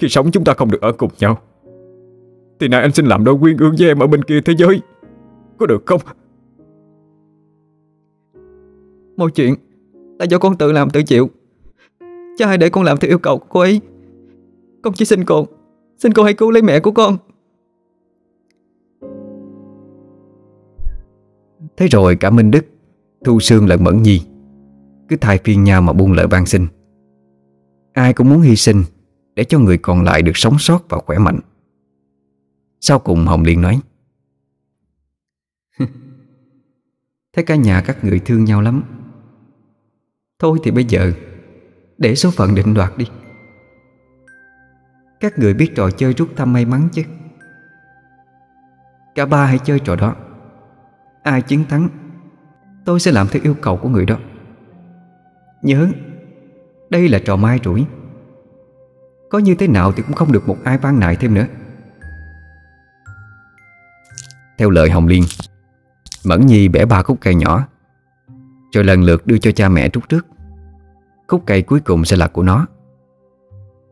Khi 0.00 0.08
sống 0.08 0.30
chúng 0.30 0.44
ta 0.44 0.54
không 0.54 0.70
được 0.70 0.80
ở 0.80 0.92
cùng 0.92 1.10
nhau. 1.18 1.38
Thì 2.60 2.68
nay 2.68 2.80
anh 2.80 2.92
xin 2.92 3.06
làm 3.06 3.24
đôi 3.24 3.38
quyên 3.40 3.56
ương 3.56 3.74
với 3.78 3.88
em 3.88 3.98
ở 3.98 4.06
bên 4.06 4.24
kia 4.24 4.40
thế 4.40 4.54
giới. 4.58 4.80
Có 5.62 5.66
được 5.66 5.86
không? 5.86 6.00
Mọi 9.16 9.30
chuyện 9.30 9.54
là 10.18 10.24
do 10.24 10.38
con 10.38 10.56
tự 10.56 10.72
làm 10.72 10.90
tự 10.90 11.02
chịu. 11.02 11.30
Cha 12.38 12.46
hãy 12.46 12.58
để 12.58 12.68
con 12.68 12.84
làm 12.84 12.98
theo 12.98 13.10
yêu 13.10 13.18
cầu 13.18 13.38
của 13.38 13.46
cô 13.48 13.60
ấy. 13.60 13.80
Con 14.82 14.94
chỉ 14.94 15.04
xin 15.04 15.24
cô 15.24 15.46
Xin 15.98 16.12
cô 16.12 16.22
hãy 16.22 16.34
cứu 16.34 16.50
lấy 16.50 16.62
mẹ 16.62 16.80
của 16.80 16.90
con. 16.90 17.16
Thế 21.76 21.86
rồi 21.86 22.16
cả 22.16 22.30
Minh 22.30 22.50
Đức, 22.50 22.64
Thu 23.24 23.40
Sương 23.40 23.66
lẫn 23.66 23.84
Mẫn 23.84 24.02
Nhi 24.02 24.20
Cứ 25.08 25.16
thay 25.20 25.38
phiên 25.44 25.64
nhau 25.64 25.82
mà 25.82 25.92
buông 25.92 26.12
lời 26.12 26.26
van 26.26 26.46
xin. 26.46 26.66
Ai 27.92 28.12
cũng 28.12 28.30
muốn 28.30 28.40
hy 28.40 28.56
sinh 28.56 28.82
Để 29.34 29.44
cho 29.44 29.58
người 29.58 29.78
còn 29.78 30.04
lại 30.04 30.22
được 30.22 30.36
sống 30.36 30.58
sót 30.58 30.88
và 30.88 30.98
khỏe 30.98 31.18
mạnh. 31.18 31.38
Sau 32.80 32.98
cùng 32.98 33.26
Hồng 33.26 33.42
Liên 33.42 33.60
nói 33.60 33.80
Thế 37.32 37.42
cả 37.42 37.54
nhà 37.54 37.82
các 37.86 38.04
người 38.04 38.18
thương 38.18 38.44
nhau 38.44 38.60
lắm. 38.60 38.82
Thôi 40.38 40.58
thì 40.64 40.70
bây 40.70 40.84
giờ, 40.84 41.12
Để 41.98 42.14
số 42.14 42.30
phận 42.30 42.54
định 42.54 42.74
đoạt 42.74 42.98
đi. 42.98 43.06
Các 45.20 45.38
người 45.38 45.54
biết 45.54 45.72
trò 45.76 45.90
chơi 45.90 46.12
rút 46.12 46.28
thăm 46.36 46.52
may 46.52 46.64
mắn 46.64 46.88
chứ? 46.92 47.02
Cả 49.14 49.26
ba 49.26 49.46
hãy 49.46 49.58
chơi 49.58 49.78
trò 49.80 49.96
đó. 49.96 50.16
Ai 51.22 51.42
chiến 51.42 51.64
thắng, 51.68 51.88
Tôi 52.84 53.00
sẽ 53.00 53.12
làm 53.12 53.28
theo 53.28 53.42
yêu 53.42 53.54
cầu 53.62 53.76
của 53.76 53.88
người 53.88 54.06
đó. 54.06 54.18
Nhớ, 55.62 55.88
Đây 56.90 57.08
là 57.08 57.18
trò 57.24 57.36
mai 57.36 57.60
rủi. 57.64 57.86
Có 59.30 59.38
như 59.38 59.54
thế 59.54 59.68
nào 59.68 59.92
thì 59.92 60.02
cũng 60.02 60.16
không 60.16 60.32
được 60.32 60.48
một 60.48 60.56
ai 60.64 60.78
ban 60.78 61.00
nại 61.00 61.16
thêm 61.16 61.34
nữa. 61.34 61.46
Theo 64.58 64.70
lời 64.70 64.90
Hồng 64.90 65.06
Liên 65.06 65.22
Mẫn 66.24 66.46
Nhi 66.46 66.68
bẻ 66.68 66.84
ba 66.84 67.02
khúc 67.02 67.18
cây 67.20 67.34
nhỏ, 67.34 67.66
Rồi 68.72 68.84
lần 68.84 69.02
lượt 69.02 69.26
đưa 69.26 69.38
cho 69.38 69.50
cha 69.50 69.68
mẹ 69.68 69.88
trút 69.88 70.08
trước. 70.08 70.26
Khúc 71.28 71.42
cây 71.46 71.62
cuối 71.62 71.80
cùng 71.80 72.04
sẽ 72.04 72.16
là 72.16 72.28
của 72.28 72.42
nó. 72.42 72.66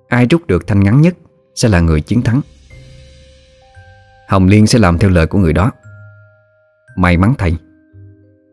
Ai 0.09 0.27
rút 0.27 0.47
được 0.47 0.67
thanh 0.67 0.81
ngắn 0.81 1.01
nhất 1.01 1.15
Sẽ 1.55 1.69
là 1.69 1.81
người 1.81 2.01
chiến 2.01 2.23
thắng. 2.23 2.41
Hồng 4.29 4.47
Liên 4.47 4.67
sẽ 4.67 4.79
làm 4.79 4.99
theo 4.99 5.11
lời 5.11 5.27
của 5.27 5.39
người 5.39 5.53
đó. 5.53 5.73
May 6.97 7.17
mắn 7.17 7.35
thầy, 7.39 7.57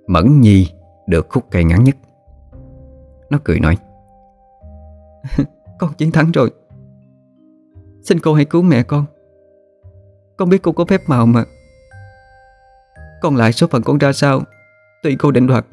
Mẫn 0.08 0.42
Nhi 0.42 0.68
được 1.08 1.28
khúc 1.30 1.46
cây 1.52 1.64
ngắn 1.64 1.84
nhất. 1.84 1.96
Nó 3.30 3.38
cười 3.44 3.60
nói, 3.60 3.78
Con 5.80 5.94
chiến 5.94 6.12
thắng 6.12 6.32
rồi. 6.32 6.52
Xin 8.04 8.20
cô 8.20 8.34
hãy 8.34 8.46
cứu 8.46 8.62
mẹ 8.62 8.84
con. 8.84 9.06
Con 10.38 10.50
biết 10.50 10.62
cô 10.62 10.72
có 10.72 10.86
phép 10.86 11.02
màu 11.08 11.26
mà. 11.26 11.46
Còn 13.22 13.36
lại 13.36 13.54
số 13.54 13.68
phận 13.68 13.84
con 13.84 13.98
ra 13.98 14.14
sao? 14.14 14.42
Tùy 15.04 15.16
cô 15.20 15.32
định 15.32 15.48
đoạt. 15.48 15.66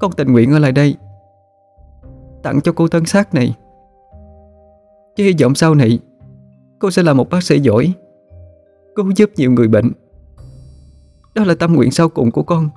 Con 0.00 0.12
tình 0.12 0.32
nguyện 0.32 0.52
ở 0.52 0.58
lại 0.58 0.72
đây. 0.72 0.96
Tặng 2.42 2.60
cho 2.60 2.72
cô 2.72 2.88
thân 2.88 3.06
xác 3.06 3.34
này. 3.34 3.54
Chứ 5.16 5.24
hy 5.24 5.34
vọng 5.40 5.54
sau 5.54 5.74
này, 5.74 6.00
Cô 6.78 6.90
sẽ 6.90 7.02
là 7.02 7.12
một 7.12 7.30
bác 7.30 7.42
sĩ 7.42 7.60
giỏi, 7.60 7.92
Cứu 8.96 9.10
giúp 9.16 9.30
nhiều 9.36 9.50
người 9.50 9.68
bệnh. 9.68 9.92
Đó 11.34 11.44
là 11.44 11.54
tâm 11.54 11.74
nguyện 11.74 11.90
sau 11.90 12.08
cùng 12.08 12.30
của 12.30 12.42
con. 12.42 12.68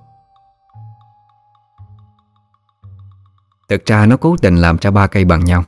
Thật 3.69 3.81
ra 3.85 4.05
nó 4.05 4.17
cố 4.17 4.35
tình 4.41 4.55
làm 4.55 4.77
ra 4.81 4.91
ba 4.91 5.07
cây 5.07 5.25
bằng 5.25 5.45
nhau. 5.45 5.63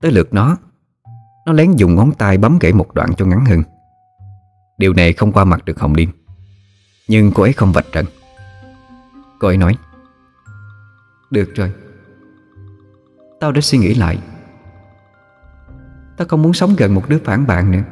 Tới 0.00 0.12
lượt 0.12 0.34
nó 0.34 0.56
Nó 1.46 1.52
lén 1.52 1.76
dùng 1.76 1.94
ngón 1.94 2.12
tay 2.12 2.38
bấm 2.38 2.58
gãy 2.60 2.72
một 2.72 2.94
đoạn 2.94 3.14
cho 3.14 3.26
ngắn 3.26 3.44
hơn. 3.44 3.62
Điều 4.82 4.92
này 4.92 5.12
không 5.12 5.32
qua 5.32 5.44
mặt 5.44 5.64
được 5.64 5.80
Hồng 5.80 5.94
Liên. 5.94 6.08
Nhưng 7.08 7.32
cô 7.34 7.42
ấy 7.42 7.52
không 7.52 7.72
vạch 7.72 7.86
trần. 7.92 8.06
Cô 9.40 9.48
ấy 9.48 9.56
nói, 9.56 9.76
Được 11.30 11.54
rồi. 11.54 11.72
Tao 13.40 13.52
đã 13.52 13.60
suy 13.60 13.78
nghĩ 13.78 13.94
lại. 13.94 14.18
Tao 16.16 16.28
không 16.28 16.42
muốn 16.42 16.52
sống 16.52 16.74
gần 16.78 16.94
một 16.94 17.08
đứa 17.08 17.18
phản 17.24 17.46
bạn 17.46 17.70
nữa. 17.70 17.82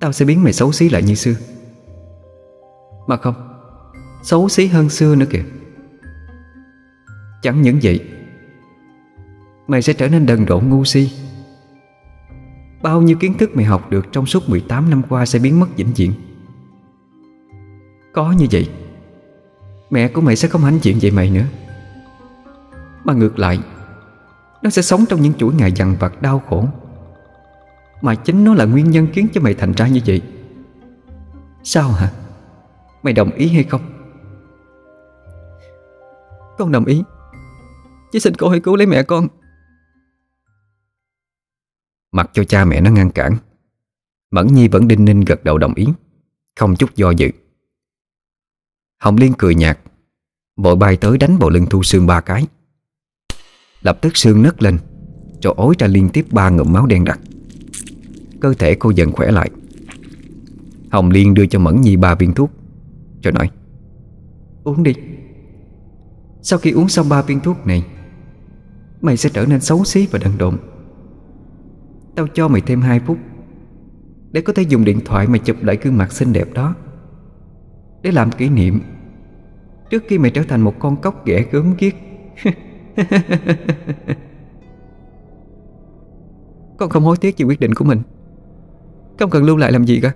Tao 0.00 0.12
sẽ 0.12 0.24
biến 0.24 0.42
mày 0.42 0.52
xấu 0.52 0.72
xí 0.72 0.88
lại 0.88 1.02
như 1.02 1.14
xưa. 1.14 1.34
Mà 3.06 3.16
không, 3.16 3.34
Xấu 4.22 4.48
xí 4.48 4.66
hơn 4.66 4.88
xưa 4.88 5.14
nữa 5.14 5.26
kìa. 5.30 5.44
Chẳng 7.42 7.62
những 7.62 7.78
vậy, 7.82 8.10
Mày 9.66 9.82
sẽ 9.82 9.92
trở 9.92 10.08
nên 10.08 10.26
đần 10.26 10.46
độn 10.46 10.68
ngu 10.68 10.84
si. 10.84 11.23
Bao 12.84 13.02
nhiêu 13.02 13.16
kiến 13.20 13.38
thức 13.38 13.56
mày 13.56 13.64
học 13.64 13.90
được 13.90 14.06
trong 14.12 14.26
suốt 14.26 14.48
18 14.48 14.90
năm 14.90 15.02
qua 15.08 15.26
sẽ 15.26 15.38
biến 15.38 15.60
mất 15.60 15.66
vĩnh 15.76 15.92
viễn. 15.96 16.12
Có 18.12 18.32
như 18.32 18.46
vậy, 18.50 18.70
Mẹ 19.90 20.08
của 20.08 20.20
mày 20.20 20.36
sẽ 20.36 20.48
không 20.48 20.60
hãnh 20.60 20.78
diện 20.82 20.98
về 21.00 21.10
mày 21.10 21.30
nữa. 21.30 21.44
Mà 23.04 23.12
ngược 23.12 23.38
lại, 23.38 23.58
Nó 24.62 24.70
sẽ 24.70 24.82
sống 24.82 25.04
trong 25.08 25.22
những 25.22 25.34
chuỗi 25.34 25.54
ngày 25.54 25.72
dằn 25.72 25.96
vặt 26.00 26.22
đau 26.22 26.42
khổ. 26.48 26.68
Mà 28.02 28.14
chính 28.14 28.44
nó 28.44 28.54
là 28.54 28.64
nguyên 28.64 28.90
nhân 28.90 29.06
khiến 29.12 29.28
cho 29.34 29.40
mày 29.40 29.54
thành 29.54 29.72
ra 29.72 29.88
như 29.88 30.00
vậy. 30.06 30.22
Sao 31.62 31.88
hả? 31.88 32.12
Mày 33.02 33.12
đồng 33.12 33.30
ý 33.30 33.48
hay 33.48 33.64
không? 33.64 33.80
Con 36.58 36.72
đồng 36.72 36.84
ý. 36.84 37.02
Chỉ 38.12 38.20
xin 38.20 38.34
cô 38.34 38.48
hãy 38.48 38.60
cứu 38.60 38.76
lấy 38.76 38.86
mẹ 38.86 39.02
con. 39.02 39.28
Mặc 42.14 42.30
cho 42.32 42.44
cha 42.44 42.64
mẹ 42.64 42.80
nó 42.80 42.90
ngăn 42.90 43.10
cản. 43.10 43.36
Mẫn 44.30 44.46
Nhi 44.46 44.68
vẫn 44.68 44.88
đinh 44.88 45.04
ninh 45.04 45.20
gật 45.20 45.44
đầu 45.44 45.58
đồng 45.58 45.74
ý, 45.74 45.86
Không 46.56 46.76
chút 46.76 46.96
do 46.96 47.10
dự. 47.10 47.30
Hồng 48.98 49.16
Liên 49.16 49.32
cười 49.38 49.54
nhạt, 49.54 49.78
Vội 50.56 50.76
bay 50.76 50.96
tới 50.96 51.18
đánh 51.18 51.36
vào 51.36 51.50
lưng 51.50 51.66
Thu 51.70 51.82
Sương 51.82 52.06
ba 52.06 52.20
cái. 52.20 52.46
Lập 53.82 53.98
tức 54.02 54.16
Sương 54.16 54.42
nứt 54.42 54.62
lên 54.62 54.78
Rồi 55.42 55.54
ối 55.56 55.74
ra 55.78 55.86
liên 55.86 56.08
tiếp 56.08 56.26
ba 56.30 56.50
ngụm 56.50 56.72
máu 56.72 56.86
đen 56.86 57.04
đặc. 57.04 57.20
Cơ 58.40 58.54
thể 58.54 58.74
cô 58.74 58.90
dần 58.90 59.12
khỏe 59.12 59.30
lại. 59.30 59.50
Hồng 60.90 61.10
Liên 61.10 61.34
đưa 61.34 61.46
cho 61.46 61.58
Mẫn 61.58 61.80
Nhi 61.80 61.96
ba 61.96 62.14
viên 62.14 62.34
thuốc 62.34 62.50
Rồi 63.22 63.32
nói, 63.32 63.50
Uống 64.64 64.82
đi. 64.82 64.94
Sau 66.42 66.58
khi 66.58 66.70
uống 66.70 66.88
xong 66.88 67.08
ba 67.08 67.22
viên 67.22 67.40
thuốc 67.40 67.66
này, 67.66 67.86
Mày 69.00 69.16
sẽ 69.16 69.30
trở 69.32 69.46
nên 69.46 69.60
xấu 69.60 69.84
xí 69.84 70.06
và 70.06 70.18
đần 70.18 70.38
độn. 70.38 70.58
Tao 72.16 72.26
cho 72.26 72.48
mày 72.48 72.60
thêm 72.60 72.80
2 72.80 73.00
phút. 73.00 73.18
Để 74.32 74.40
có 74.40 74.52
thể 74.52 74.62
dùng 74.62 74.84
điện 74.84 75.00
thoại 75.04 75.26
mà 75.26 75.38
chụp 75.38 75.56
lại 75.62 75.78
gương 75.82 75.96
mặt 75.96 76.12
xinh 76.12 76.32
đẹp 76.32 76.52
đó. 76.52 76.74
Để 78.02 78.12
làm 78.12 78.30
kỷ 78.30 78.48
niệm. 78.48 78.80
Trước 79.90 80.02
khi 80.08 80.18
mày 80.18 80.30
trở 80.30 80.42
thành 80.48 80.60
một 80.60 80.74
con 80.78 80.96
cóc 80.96 81.26
ghẻ 81.26 81.44
gớm 81.52 81.74
ghiếc. 81.78 81.94
Con 86.78 86.90
không 86.90 87.04
hối 87.04 87.16
tiếc 87.16 87.38
về 87.38 87.44
quyết 87.44 87.60
định 87.60 87.74
của 87.74 87.84
mình. 87.84 88.02
Không 89.18 89.30
cần 89.30 89.44
lưu 89.44 89.56
lại 89.56 89.72
làm 89.72 89.84
gì 89.84 90.00
cả. 90.00 90.12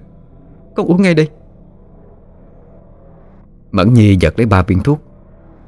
Con 0.76 0.86
uống 0.86 1.02
ngay 1.02 1.14
đi 1.14 1.28
Mẫn 3.70 3.94
Nhi 3.94 4.16
giật 4.20 4.34
lấy 4.36 4.46
ba 4.46 4.62
viên 4.62 4.80
thuốc, 4.80 5.00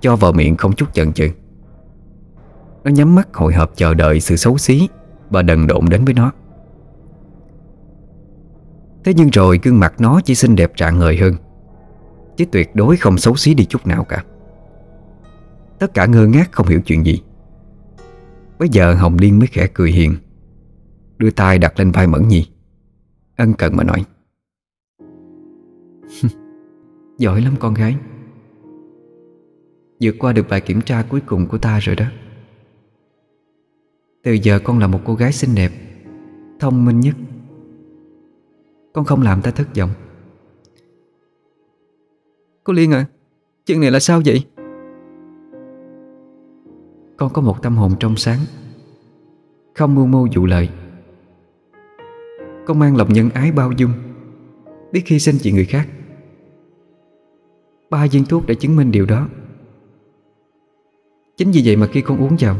Cho 0.00 0.16
vào 0.16 0.32
miệng 0.32 0.56
không 0.56 0.72
chút 0.72 0.94
chần 0.94 1.12
chừ. 1.12 1.28
Nó 2.84 2.90
nhắm 2.90 3.14
mắt 3.14 3.34
hồi 3.34 3.54
hộp 3.54 3.76
chờ 3.76 3.94
đợi 3.94 4.20
sự 4.20 4.36
xấu 4.36 4.58
xí. 4.58 4.88
Và 5.30 5.42
đần 5.42 5.66
độn 5.66 5.84
đến 5.90 6.04
với 6.04 6.14
nó. 6.14 6.32
Thế 9.04 9.14
nhưng 9.14 9.30
rồi 9.30 9.60
gương 9.62 9.80
mặt 9.80 9.94
nó 9.98 10.20
chỉ 10.24 10.34
xinh 10.34 10.56
đẹp 10.56 10.76
trạng 10.76 10.98
ngời 10.98 11.16
hơn, 11.16 11.34
Chứ 12.36 12.44
tuyệt 12.52 12.70
đối 12.74 12.96
không 12.96 13.18
xấu 13.18 13.36
xí 13.36 13.54
đi 13.54 13.64
chút 13.64 13.86
nào 13.86 14.04
cả. 14.04 14.24
Tất 15.78 15.94
cả 15.94 16.06
ngơ 16.06 16.26
ngác 16.26 16.52
không 16.52 16.66
hiểu 16.66 16.80
chuyện 16.80 17.06
gì. 17.06 17.22
Bây 18.58 18.68
giờ 18.68 18.94
Hồng 18.94 19.16
Liên 19.20 19.38
mới 19.38 19.46
khẽ 19.46 19.68
cười 19.74 19.90
hiền, 19.90 20.14
Đưa 21.18 21.30
tay 21.30 21.58
đặt 21.58 21.78
lên 21.78 21.90
vai 21.90 22.06
Mẫn 22.06 22.28
Nhi, 22.28 22.46
Ân 23.36 23.52
cần 23.52 23.76
mà 23.76 23.84
nói. 23.84 24.04
Giỏi 27.18 27.40
lắm 27.40 27.54
con 27.60 27.74
gái. 27.74 27.96
Vượt 30.00 30.14
qua 30.18 30.32
được 30.32 30.48
bài 30.48 30.60
kiểm 30.60 30.80
tra 30.80 31.02
cuối 31.02 31.20
cùng 31.20 31.46
của 31.46 31.58
ta 31.58 31.78
rồi 31.78 31.96
đó. 31.96 32.06
Từ 34.22 34.32
giờ 34.32 34.58
con 34.64 34.78
là 34.78 34.86
một 34.86 35.00
cô 35.04 35.14
gái 35.14 35.32
xinh 35.32 35.54
đẹp, 35.54 35.72
Thông 36.58 36.84
minh 36.84 37.00
nhất. 37.00 37.14
Con 38.92 39.04
không 39.04 39.22
làm 39.22 39.42
ta 39.42 39.50
thất 39.50 39.76
vọng. 39.76 39.90
Cô 42.64 42.72
Liên 42.72 42.92
à 42.92 43.06
Chuyện 43.66 43.80
này 43.80 43.90
là 43.90 44.00
sao 44.00 44.22
vậy? 44.24 44.44
Con 47.16 47.32
có 47.32 47.42
một 47.42 47.62
tâm 47.62 47.76
hồn 47.76 47.92
trong 48.00 48.16
sáng, 48.16 48.38
Không 49.74 49.94
mưu 49.94 50.06
mô 50.06 50.26
dụ 50.26 50.46
lợi. 50.46 50.68
Con 52.66 52.78
mang 52.78 52.96
lòng 52.96 53.12
nhân 53.12 53.30
ái 53.30 53.52
bao 53.52 53.72
dung, 53.72 53.92
Biết 54.92 55.02
hy 55.06 55.18
sinh 55.18 55.36
vì 55.42 55.52
người 55.52 55.64
khác. 55.64 55.88
Ba 57.90 58.06
viên 58.12 58.24
thuốc 58.24 58.46
đã 58.46 58.54
chứng 58.54 58.76
minh 58.76 58.90
điều 58.90 59.06
đó. 59.06 59.28
Chính 61.36 61.50
vì 61.50 61.62
vậy 61.64 61.76
mà 61.76 61.86
khi 61.86 62.00
con 62.00 62.18
uống 62.18 62.36
vào 62.40 62.56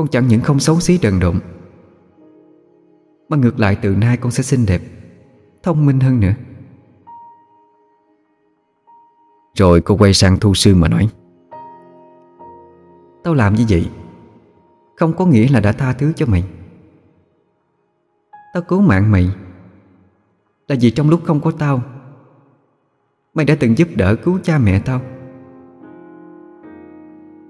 con 0.00 0.08
chẳng 0.08 0.28
những 0.28 0.40
không 0.40 0.60
xấu 0.60 0.80
xí 0.80 0.98
đần 1.02 1.20
độn 1.20 1.40
Mà 3.28 3.36
ngược 3.36 3.58
lại 3.58 3.76
từ 3.82 3.96
nay 3.96 4.16
con 4.16 4.32
sẽ 4.32 4.42
xinh 4.42 4.66
đẹp 4.66 4.80
Thông 5.62 5.86
minh 5.86 6.00
hơn 6.00 6.20
nữa. 6.20 6.32
Rồi 9.54 9.80
cô 9.80 9.96
quay 9.96 10.14
sang 10.14 10.36
Thu 10.38 10.54
Sương 10.54 10.80
mà 10.80 10.88
nói 10.88 11.08
Tao 13.24 13.34
làm 13.34 13.54
như 13.54 13.64
vậy 13.68 13.90
Không 14.96 15.12
có 15.16 15.26
nghĩa 15.26 15.48
là 15.48 15.60
đã 15.60 15.72
tha 15.72 15.92
thứ 15.92 16.12
cho 16.16 16.26
mày. 16.26 16.44
Tao 18.54 18.62
cứu 18.62 18.80
mạng 18.80 19.10
mày 19.10 19.30
Là 20.68 20.76
vì 20.80 20.90
trong 20.90 21.10
lúc 21.10 21.20
không 21.24 21.40
có 21.40 21.50
tao 21.50 21.82
Mày 23.34 23.46
đã 23.46 23.56
từng 23.60 23.78
giúp 23.78 23.88
đỡ 23.94 24.16
cứu 24.16 24.38
cha 24.42 24.58
mẹ 24.58 24.80
tao. 24.84 25.00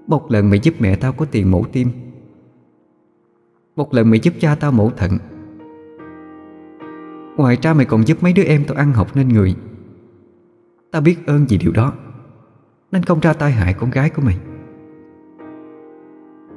Một 0.07 0.31
lần 0.31 0.49
mày 0.49 0.59
giúp 0.59 0.73
mẹ 0.79 0.95
tao 0.95 1.13
có 1.13 1.25
tiền 1.31 1.51
mổ 1.51 1.63
tim 1.71 2.10
một 3.75 3.93
lần 3.93 4.09
mày 4.09 4.19
giúp 4.19 4.33
cha 4.39 4.55
tao 4.55 4.71
mổ 4.71 4.89
thận. 4.89 5.17
Ngoài 7.37 7.57
ra 7.61 7.73
mày 7.73 7.85
còn 7.85 8.07
giúp 8.07 8.23
mấy 8.23 8.33
đứa 8.33 8.43
em 8.43 8.63
tao 8.67 8.77
ăn 8.77 8.91
học 8.91 9.15
nên 9.15 9.29
người. 9.29 9.55
Tao 10.91 11.01
biết 11.01 11.17
ơn 11.27 11.45
vì 11.49 11.57
điều 11.57 11.71
đó, 11.71 11.93
Nên 12.91 13.03
không 13.03 13.19
ra 13.19 13.33
tai 13.33 13.51
hại 13.51 13.73
con 13.73 13.89
gái 13.89 14.09
của 14.09 14.21
mày. 14.21 14.37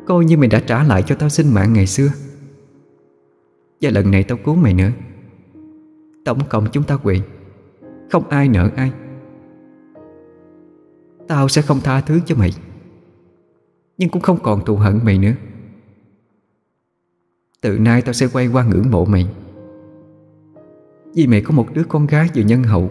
Coi 0.07 0.25
như 0.25 0.37
mày 0.37 0.49
đã 0.49 0.61
trả 0.61 0.83
lại 0.83 1.03
cho 1.03 1.15
tao 1.15 1.29
sinh 1.29 1.55
mạng 1.55 1.73
ngày 1.73 1.87
xưa. 1.87 2.09
Và 3.81 3.91
lần 3.91 4.11
này 4.11 4.23
tao 4.23 4.39
cứu 4.45 4.55
mày 4.55 4.75
nữa. 4.75 4.91
Tổng 6.25 6.39
cộng 6.49 6.67
chúng 6.73 6.85
ta 6.85 6.97
quỵ 6.97 7.21
Không 8.11 8.29
ai 8.29 8.49
nợ 8.49 8.71
ai. 8.77 8.93
Tao 11.29 11.49
sẽ 11.49 11.62
không 11.62 11.81
tha 11.81 12.01
thứ 12.01 12.21
cho 12.27 12.37
mày. 12.37 12.51
Nhưng 13.99 14.09
cũng 14.09 14.23
không 14.23 14.39
còn 14.43 14.65
thù 14.65 14.77
hận 14.77 15.01
mày 15.05 15.19
nữa. 15.19 15.33
Từ 17.65 17.79
nay 17.79 18.03
tao 18.03 18.12
sẽ 18.12 18.27
quay 18.33 18.47
qua 18.47 18.65
ngưỡng 18.65 18.91
mộ 18.91 19.05
mày. 19.05 19.27
Vì 21.15 21.27
mày 21.27 21.41
có 21.41 21.55
một 21.55 21.67
đứa 21.75 21.83
con 21.89 22.07
gái 22.07 22.29
vừa 22.35 22.43
nhân 22.43 22.62
hậu, 22.62 22.91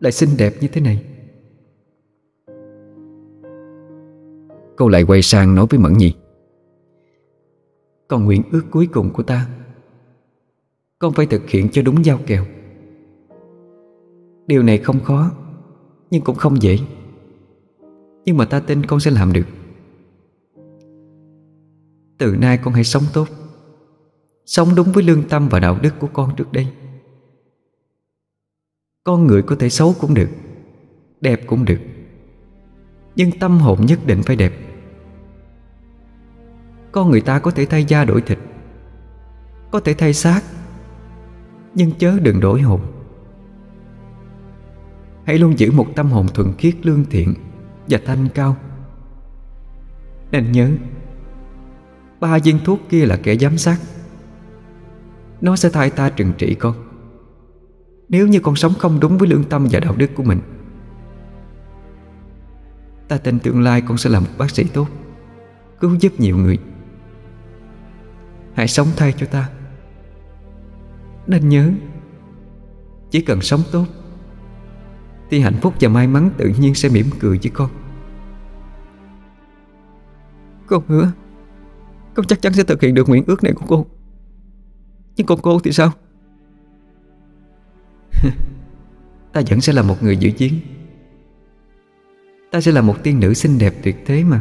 Lại 0.00 0.12
xinh 0.12 0.28
đẹp 0.38 0.54
như 0.60 0.68
thế 0.68 0.80
này. 0.80 1.04
Cô 4.76 4.88
lại 4.88 5.02
quay 5.02 5.22
sang 5.22 5.54
nói 5.54 5.66
với 5.70 5.80
Mẫn 5.80 5.92
Nhi. 5.92 6.14
Còn 8.08 8.24
nguyện 8.24 8.42
ước 8.52 8.62
cuối 8.70 8.88
cùng 8.92 9.10
của 9.12 9.22
ta, 9.22 9.48
Con 10.98 11.12
phải 11.12 11.26
thực 11.26 11.48
hiện 11.48 11.68
cho 11.72 11.82
đúng 11.82 12.04
giao 12.04 12.18
kèo. 12.26 12.44
Điều 14.46 14.62
này 14.62 14.78
không 14.78 15.00
khó, 15.00 15.30
Nhưng 16.10 16.22
cũng 16.24 16.36
không 16.36 16.62
dễ. 16.62 16.78
Nhưng 18.24 18.36
mà 18.36 18.44
ta 18.44 18.60
tin 18.60 18.86
con 18.86 19.00
sẽ 19.00 19.10
làm 19.10 19.32
được. 19.32 19.46
Từ 22.18 22.36
nay 22.36 22.58
con 22.64 22.74
hãy 22.74 22.84
sống 22.84 23.04
tốt. 23.14 23.28
Sống 24.46 24.74
đúng 24.74 24.92
với 24.92 25.04
lương 25.04 25.28
tâm 25.28 25.48
và 25.48 25.60
đạo 25.60 25.78
đức 25.82 25.94
của 25.98 26.08
con 26.12 26.36
trước 26.36 26.52
đây. 26.52 26.68
Con 29.04 29.26
người 29.26 29.42
có 29.42 29.56
thể 29.58 29.68
xấu 29.68 29.94
cũng 30.00 30.14
được, 30.14 30.28
Đẹp 31.20 31.40
cũng 31.46 31.64
được. 31.64 31.80
Nhưng 33.16 33.38
tâm 33.38 33.58
hồn 33.58 33.86
nhất 33.86 33.98
định 34.06 34.22
phải 34.22 34.36
đẹp. 34.36 34.52
Con 36.92 37.10
người 37.10 37.20
ta 37.20 37.38
có 37.38 37.50
thể 37.50 37.66
thay 37.66 37.84
da 37.84 38.04
đổi 38.04 38.22
thịt, 38.22 38.38
Có 39.70 39.80
thể 39.80 39.94
thay 39.94 40.14
xác, 40.14 40.42
Nhưng 41.74 41.92
chớ 41.98 42.18
đừng 42.18 42.40
đổi 42.40 42.60
hồn. 42.60 42.80
Hãy 45.24 45.38
luôn 45.38 45.58
giữ 45.58 45.72
một 45.72 45.86
tâm 45.96 46.10
hồn 46.10 46.26
thuần 46.28 46.52
khiết, 46.58 46.86
lương 46.86 47.04
thiện 47.04 47.34
Và 47.88 47.98
thanh 48.06 48.28
cao. 48.34 48.56
Nên 50.30 50.52
nhớ, 50.52 50.70
Ba 52.20 52.38
viên 52.38 52.58
thuốc 52.64 52.80
kia 52.88 53.06
là 53.06 53.16
kẻ 53.22 53.36
giám 53.36 53.58
sát. 53.58 53.78
Nó 55.42 55.56
sẽ 55.56 55.68
thay 55.68 55.90
ta 55.90 56.10
trừng 56.10 56.32
trị 56.38 56.54
con. 56.54 56.74
Nếu 58.08 58.28
như 58.28 58.40
con 58.40 58.56
sống 58.56 58.72
không 58.78 59.00
đúng 59.00 59.18
với 59.18 59.28
lương 59.28 59.44
tâm 59.44 59.66
và 59.70 59.80
đạo 59.80 59.94
đức 59.96 60.10
của 60.14 60.22
mình, 60.22 60.40
Ta 63.08 63.18
tin 63.18 63.38
tương 63.38 63.62
lai 63.62 63.80
con 63.80 63.98
sẽ 63.98 64.10
là 64.10 64.20
một 64.20 64.30
bác 64.38 64.50
sĩ 64.50 64.64
tốt, 64.64 64.88
Cứu 65.80 65.94
giúp 66.00 66.12
nhiều 66.18 66.36
người. 66.36 66.58
Hãy 68.54 68.68
sống 68.68 68.88
thay 68.96 69.14
cho 69.16 69.26
ta. 69.26 69.48
Nên 71.26 71.48
nhớ, 71.48 71.70
Chỉ 73.10 73.20
cần 73.20 73.40
sống 73.40 73.60
tốt, 73.72 73.86
Thì 75.30 75.40
hạnh 75.40 75.56
phúc 75.60 75.74
và 75.80 75.88
may 75.88 76.06
mắn 76.06 76.30
tự 76.36 76.52
nhiên 76.58 76.74
sẽ 76.74 76.88
mỉm 76.88 77.06
cười 77.20 77.38
với 77.42 77.50
con. 77.54 77.70
Con 80.66 80.82
hứa, 80.86 81.12
Con 82.14 82.26
chắc 82.26 82.42
chắn 82.42 82.52
sẽ 82.52 82.62
thực 82.62 82.80
hiện 82.82 82.94
được 82.94 83.08
nguyện 83.08 83.24
ước 83.26 83.42
này 83.42 83.52
của 83.52 83.66
cô 83.68 83.86
nhưng 85.22 85.26
còn 85.26 85.40
cô 85.42 85.60
thì 85.60 85.72
sao? 85.72 85.92
Ta 89.32 89.40
vẫn 89.48 89.60
sẽ 89.60 89.72
là 89.72 89.82
một 89.82 90.02
người 90.02 90.16
giữ 90.16 90.30
chiến. 90.30 90.60
Ta 92.50 92.60
sẽ 92.60 92.72
là 92.72 92.80
một 92.80 92.96
tiên 93.02 93.20
nữ 93.20 93.34
xinh 93.34 93.58
đẹp 93.58 93.74
tuyệt 93.82 93.96
thế 94.06 94.24
mà. 94.24 94.40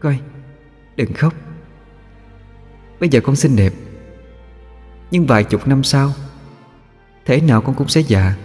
Coi, 0.00 0.18
Đừng 0.96 1.12
khóc. 1.12 1.34
Bây 3.00 3.08
giờ 3.08 3.20
con 3.20 3.36
xinh 3.36 3.56
đẹp. 3.56 3.72
Nhưng 5.10 5.26
vài 5.26 5.44
chục 5.44 5.68
năm 5.68 5.82
sau 5.82 6.12
Thế 7.24 7.40
nào 7.40 7.60
con 7.60 7.74
cũng 7.74 7.88
sẽ 7.88 8.00
già, 8.00 8.36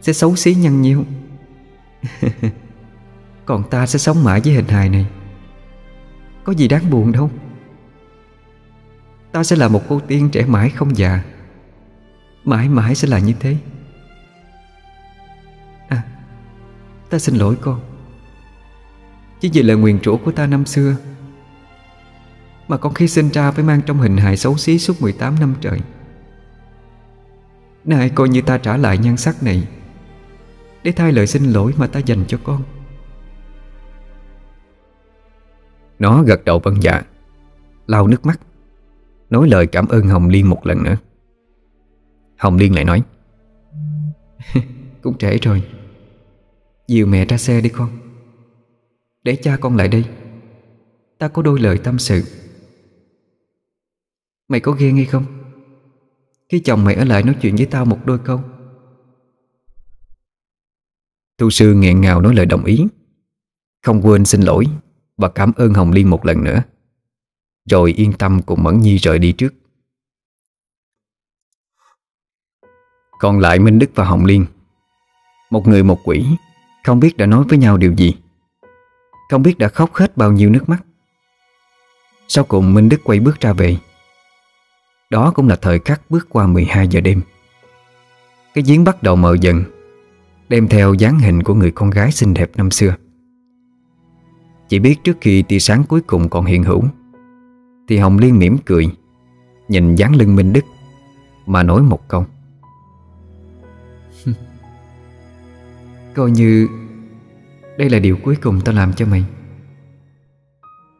Sẽ 0.00 0.12
xấu 0.12 0.36
xí 0.36 0.54
nhăn 0.54 0.82
nhiêu 0.82 1.04
Còn 3.46 3.70
ta 3.70 3.86
sẽ 3.86 3.98
sống 3.98 4.24
mãi 4.24 4.40
với 4.40 4.52
hình 4.52 4.68
hài 4.68 4.88
này. 4.88 5.06
Có 6.44 6.52
gì 6.52 6.68
đáng 6.68 6.90
buồn 6.90 7.12
đâu. 7.12 7.30
Ta 9.36 9.44
sẽ 9.44 9.56
là 9.56 9.68
một 9.68 9.82
cô 9.88 10.00
tiên 10.00 10.30
trẻ 10.32 10.44
mãi 10.46 10.70
không 10.70 10.96
già. 10.96 11.22
Mãi 12.44 12.68
mãi 12.68 12.94
sẽ 12.94 13.08
là 13.08 13.18
như 13.18 13.34
thế. 13.40 13.56
À 15.88 16.02
Ta 17.10 17.18
xin 17.18 17.36
lỗi 17.36 17.56
con 17.60 17.80
Chỉ 19.40 19.50
vì 19.52 19.62
lời 19.62 19.76
nguyền 19.76 19.98
rủa 20.04 20.16
của 20.16 20.32
ta 20.32 20.46
năm 20.46 20.66
xưa 20.66 20.96
Mà 22.68 22.76
con 22.76 22.94
khi 22.94 23.08
sinh 23.08 23.28
ra 23.28 23.50
phải 23.50 23.64
mang 23.64 23.80
trong 23.86 23.98
hình 23.98 24.16
hài 24.16 24.36
xấu 24.36 24.56
xí 24.56 24.78
suốt 24.78 25.02
18 25.02 25.40
năm 25.40 25.54
trời. 25.60 25.80
Nay 27.84 28.10
coi 28.14 28.28
như 28.28 28.42
ta 28.42 28.58
trả 28.58 28.76
lại 28.76 28.98
nhan 28.98 29.16
sắc 29.16 29.42
này 29.42 29.68
Để 30.82 30.92
thay 30.92 31.12
lời 31.12 31.26
xin 31.26 31.44
lỗi 31.44 31.74
mà 31.76 31.86
ta 31.86 32.00
dành 32.00 32.24
cho 32.28 32.38
con. 32.44 32.62
Nó 35.98 36.22
gật 36.22 36.44
đầu 36.44 36.58
vân 36.58 36.80
dạ. 36.80 37.02
Lau 37.86 38.06
nước 38.08 38.26
mắt 38.26 38.40
Nói 39.30 39.48
lời 39.48 39.66
cảm 39.66 39.88
ơn 39.88 40.06
Hồng 40.06 40.28
Liên 40.28 40.50
một 40.50 40.66
lần 40.66 40.82
nữa. 40.82 40.96
Hồng 42.38 42.56
Liên 42.56 42.74
lại 42.74 42.84
nói, 42.84 43.02
Cũng 45.02 45.18
trễ 45.18 45.38
rồi. 45.38 45.62
Dìu 46.88 47.06
mẹ 47.06 47.24
ra 47.24 47.36
xe 47.36 47.60
đi 47.60 47.68
con. 47.68 47.90
Để 49.22 49.36
cha 49.36 49.56
con 49.60 49.76
lại 49.76 49.88
đây. 49.88 50.04
Ta 51.18 51.28
có 51.28 51.42
đôi 51.42 51.60
lời 51.60 51.78
tâm 51.78 51.98
sự. 51.98 52.22
Mày 54.48 54.60
có 54.60 54.72
ghen 54.72 54.96
hay 54.96 55.04
không? 55.04 55.24
Khi 56.48 56.58
chồng 56.58 56.84
mày 56.84 56.94
ở 56.94 57.04
lại 57.04 57.22
nói 57.22 57.36
chuyện 57.42 57.56
với 57.56 57.66
tao 57.66 57.84
một 57.84 57.98
đôi 58.04 58.18
câu. 58.18 58.40
Tu 61.36 61.50
sư 61.50 61.74
nghẹn 61.74 62.00
ngào 62.00 62.20
nói 62.20 62.34
lời 62.34 62.46
đồng 62.46 62.64
ý. 62.64 62.86
Không 63.82 64.06
quên 64.06 64.24
xin 64.24 64.40
lỗi 64.40 64.64
Và 65.16 65.28
cảm 65.28 65.52
ơn 65.56 65.74
Hồng 65.74 65.92
Liên 65.92 66.10
một 66.10 66.26
lần 66.26 66.44
nữa. 66.44 66.62
Rồi 67.70 67.92
yên 67.92 68.12
tâm 68.12 68.42
cùng 68.42 68.62
Mẫn 68.62 68.80
Nhi 68.80 68.96
rời 68.96 69.18
đi 69.18 69.32
trước. 69.32 69.54
Còn 73.18 73.38
lại 73.38 73.58
Minh 73.58 73.78
Đức 73.78 73.90
và 73.94 74.04
Hồng 74.04 74.24
Liên, 74.24 74.46
Một 75.50 75.68
người 75.68 75.82
một 75.82 76.00
quỷ, 76.04 76.26
Không 76.84 77.00
biết 77.00 77.16
đã 77.16 77.26
nói 77.26 77.44
với 77.48 77.58
nhau 77.58 77.76
điều 77.76 77.92
gì. 77.92 78.14
Không 79.30 79.42
biết 79.42 79.58
đã 79.58 79.68
khóc 79.68 79.94
hết 79.94 80.16
bao 80.16 80.32
nhiêu 80.32 80.50
nước 80.50 80.68
mắt. 80.68 80.78
Sau 82.28 82.44
cùng 82.44 82.74
Minh 82.74 82.88
Đức 82.88 83.00
quay 83.04 83.20
bước 83.20 83.40
ra 83.40 83.52
về. 83.52 83.76
Đó 85.10 85.32
cũng 85.34 85.48
là 85.48 85.56
thời 85.56 85.78
khắc 85.78 86.10
bước 86.10 86.26
qua 86.28 86.46
12 86.46 86.88
giờ 86.88 87.00
đêm. 87.00 87.22
Cái 88.54 88.64
giếng 88.66 88.84
bắt 88.84 89.02
đầu 89.02 89.16
mờ 89.16 89.36
dần, 89.40 89.64
Đem 90.48 90.68
theo 90.68 90.94
dáng 90.94 91.18
hình 91.18 91.42
của 91.42 91.54
người 91.54 91.70
con 91.70 91.90
gái 91.90 92.12
xinh 92.12 92.34
đẹp 92.34 92.50
năm 92.56 92.70
xưa. 92.70 92.94
Chỉ 94.68 94.78
biết 94.78 95.04
trước 95.04 95.16
khi 95.20 95.42
tia 95.42 95.58
sáng 95.58 95.84
cuối 95.84 96.00
cùng 96.00 96.28
còn 96.28 96.44
hiện 96.44 96.62
hữu 96.62 96.84
thì 97.88 97.98
Hồng 97.98 98.18
Liên 98.18 98.38
mỉm 98.38 98.58
cười, 98.64 98.86
Nhìn 99.68 99.94
dáng 99.94 100.16
lưng 100.16 100.36
Minh 100.36 100.52
Đức, 100.52 100.64
Mà 101.46 101.62
nói 101.62 101.82
một 101.82 102.08
câu. 102.08 102.26
Coi 106.14 106.30
như 106.30 106.68
Đây 107.78 107.90
là 107.90 107.98
điều 107.98 108.16
cuối 108.24 108.36
cùng 108.36 108.60
tao 108.64 108.74
làm 108.74 108.92
cho 108.92 109.06
mày. 109.06 109.24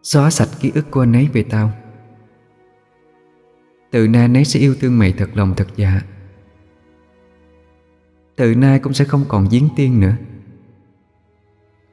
Xóa 0.02 0.30
sạch 0.30 0.48
ký 0.60 0.72
ức 0.74 0.90
của 0.90 1.02
anh 1.02 1.12
ấy 1.12 1.28
về 1.32 1.42
tao. 1.42 1.72
Từ 3.90 4.08
nay 4.08 4.22
anh 4.22 4.36
ấy 4.36 4.44
sẽ 4.44 4.60
yêu 4.60 4.74
thương 4.80 4.98
mày 4.98 5.12
thật 5.12 5.30
lòng 5.34 5.54
thật 5.56 5.66
dạ. 5.76 6.00
Từ 8.36 8.54
nay 8.54 8.78
cũng 8.78 8.94
sẽ 8.94 9.04
không 9.04 9.24
còn 9.28 9.48
giếng 9.50 9.68
tiên 9.76 10.00
nữa. 10.00 10.16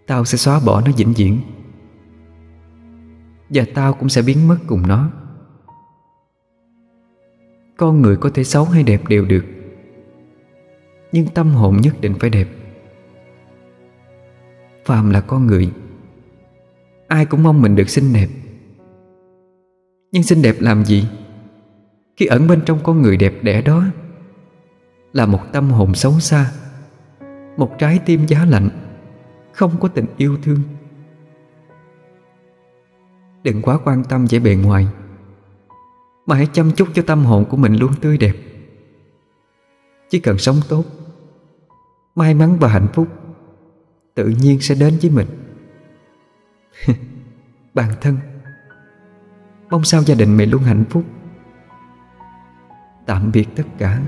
Tao 0.08 0.26
sẽ 0.26 0.38
xóa 0.38 0.60
bỏ 0.66 0.82
nó 0.82 0.92
vĩnh 0.98 1.14
viễn. 1.14 1.42
Và 3.50 3.64
tao 3.74 3.94
cũng 3.94 4.10
sẽ 4.10 4.22
biến 4.22 4.48
mất 4.48 4.58
cùng 4.68 4.88
nó. 4.88 5.12
Con 7.78 8.02
người 8.02 8.16
có 8.16 8.30
thể 8.30 8.44
xấu 8.44 8.66
hay 8.66 8.84
đẹp 8.84 9.02
đều 9.08 9.26
được, 9.26 9.46
Nhưng 11.12 11.28
tâm 11.28 11.50
hồn 11.50 11.78
nhất 11.78 12.02
định 12.02 12.16
phải 12.20 12.30
đẹp. 12.30 12.48
Phàm 14.86 15.10
là 15.10 15.22
con 15.22 15.48
người, 15.48 15.72
Ai 17.08 17.26
cũng 17.26 17.44
mong 17.44 17.62
mình 17.62 17.76
được 17.76 17.90
xinh 17.90 18.14
đẹp. 18.14 18.28
Nhưng 20.12 20.24
xinh 20.24 20.42
đẹp 20.42 20.56
làm 20.60 20.86
gì? 20.86 21.08
Khi 22.18 22.26
ẩn 22.26 22.48
bên 22.48 22.62
trong 22.66 22.80
con 22.84 23.02
người 23.02 23.18
đẹp 23.18 23.34
đẽ 23.42 23.62
đó 23.62 23.84
Là 25.14 25.26
một 25.26 25.40
tâm 25.52 25.70
hồn 25.70 25.96
xấu 25.96 26.20
xa, 26.20 26.52
Một 27.58 27.72
trái 27.80 28.00
tim 28.06 28.26
giá 28.26 28.46
lạnh, 28.46 28.70
Không 29.54 29.72
có 29.80 29.88
tình 29.88 30.06
yêu 30.18 30.38
thương. 30.44 30.60
Đừng 33.44 33.62
quá 33.62 33.80
quan 33.84 34.04
tâm 34.04 34.26
vẻ 34.30 34.40
bề 34.40 34.56
ngoài. 34.56 34.88
Mà 36.26 36.36
hãy 36.36 36.48
chăm 36.54 36.72
chút 36.72 36.88
cho 36.94 37.02
tâm 37.08 37.26
hồn 37.26 37.46
của 37.50 37.58
mình 37.58 37.76
luôn 37.76 37.92
tươi 38.02 38.18
đẹp. 38.18 38.36
Chỉ 40.10 40.20
cần 40.20 40.38
sống 40.38 40.56
tốt, 40.70 40.84
May 42.16 42.34
mắn 42.34 42.58
và 42.60 42.68
hạnh 42.68 42.88
phúc, 42.94 43.08
Tự 44.16 44.28
nhiên 44.28 44.62
sẽ 44.62 44.76
đến 44.76 44.98
với 45.02 45.10
mình. 45.12 45.28
Bạn 47.74 47.90
thân, 48.02 48.18
Mong 49.70 49.84
sao 49.84 50.04
gia 50.04 50.16
đình 50.16 50.38
mày 50.38 50.46
luôn 50.46 50.62
hạnh 50.62 50.84
phúc. 50.90 51.04
Tạm 53.06 53.32
biệt 53.32 53.48
tất 53.56 53.64
cả. 53.78 54.02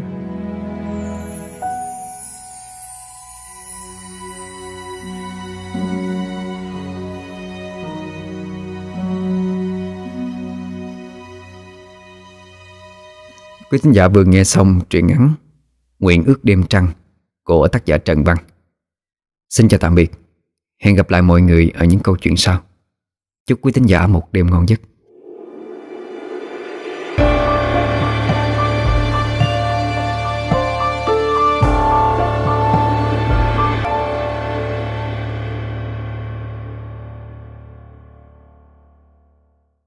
Quý 13.75 13.79
thính 13.83 13.93
giả 13.93 14.07
vừa 14.07 14.23
nghe 14.23 14.43
xong 14.43 14.81
truyện 14.89 15.07
ngắn 15.07 15.33
Nguyện 15.99 16.23
ước 16.23 16.43
đêm 16.43 16.63
trăng 16.69 16.87
của 17.43 17.67
tác 17.67 17.85
giả 17.85 17.97
Trần 17.97 18.23
Văn. 18.23 18.37
Xin 19.49 19.67
chào 19.67 19.77
tạm 19.77 19.95
biệt. 19.95 20.11
Hẹn 20.83 20.95
gặp 20.95 21.09
lại 21.09 21.21
mọi 21.21 21.41
người 21.41 21.71
ở 21.73 21.85
những 21.85 21.99
câu 21.99 22.17
chuyện 22.17 22.37
sau. 22.37 22.61
Chúc 23.47 23.59
quý 23.61 23.71
thính 23.71 23.85
giả 23.85 24.07
một 24.07 24.31
đêm 24.31 24.49
ngon 24.49 24.69
giấc. 24.69 24.81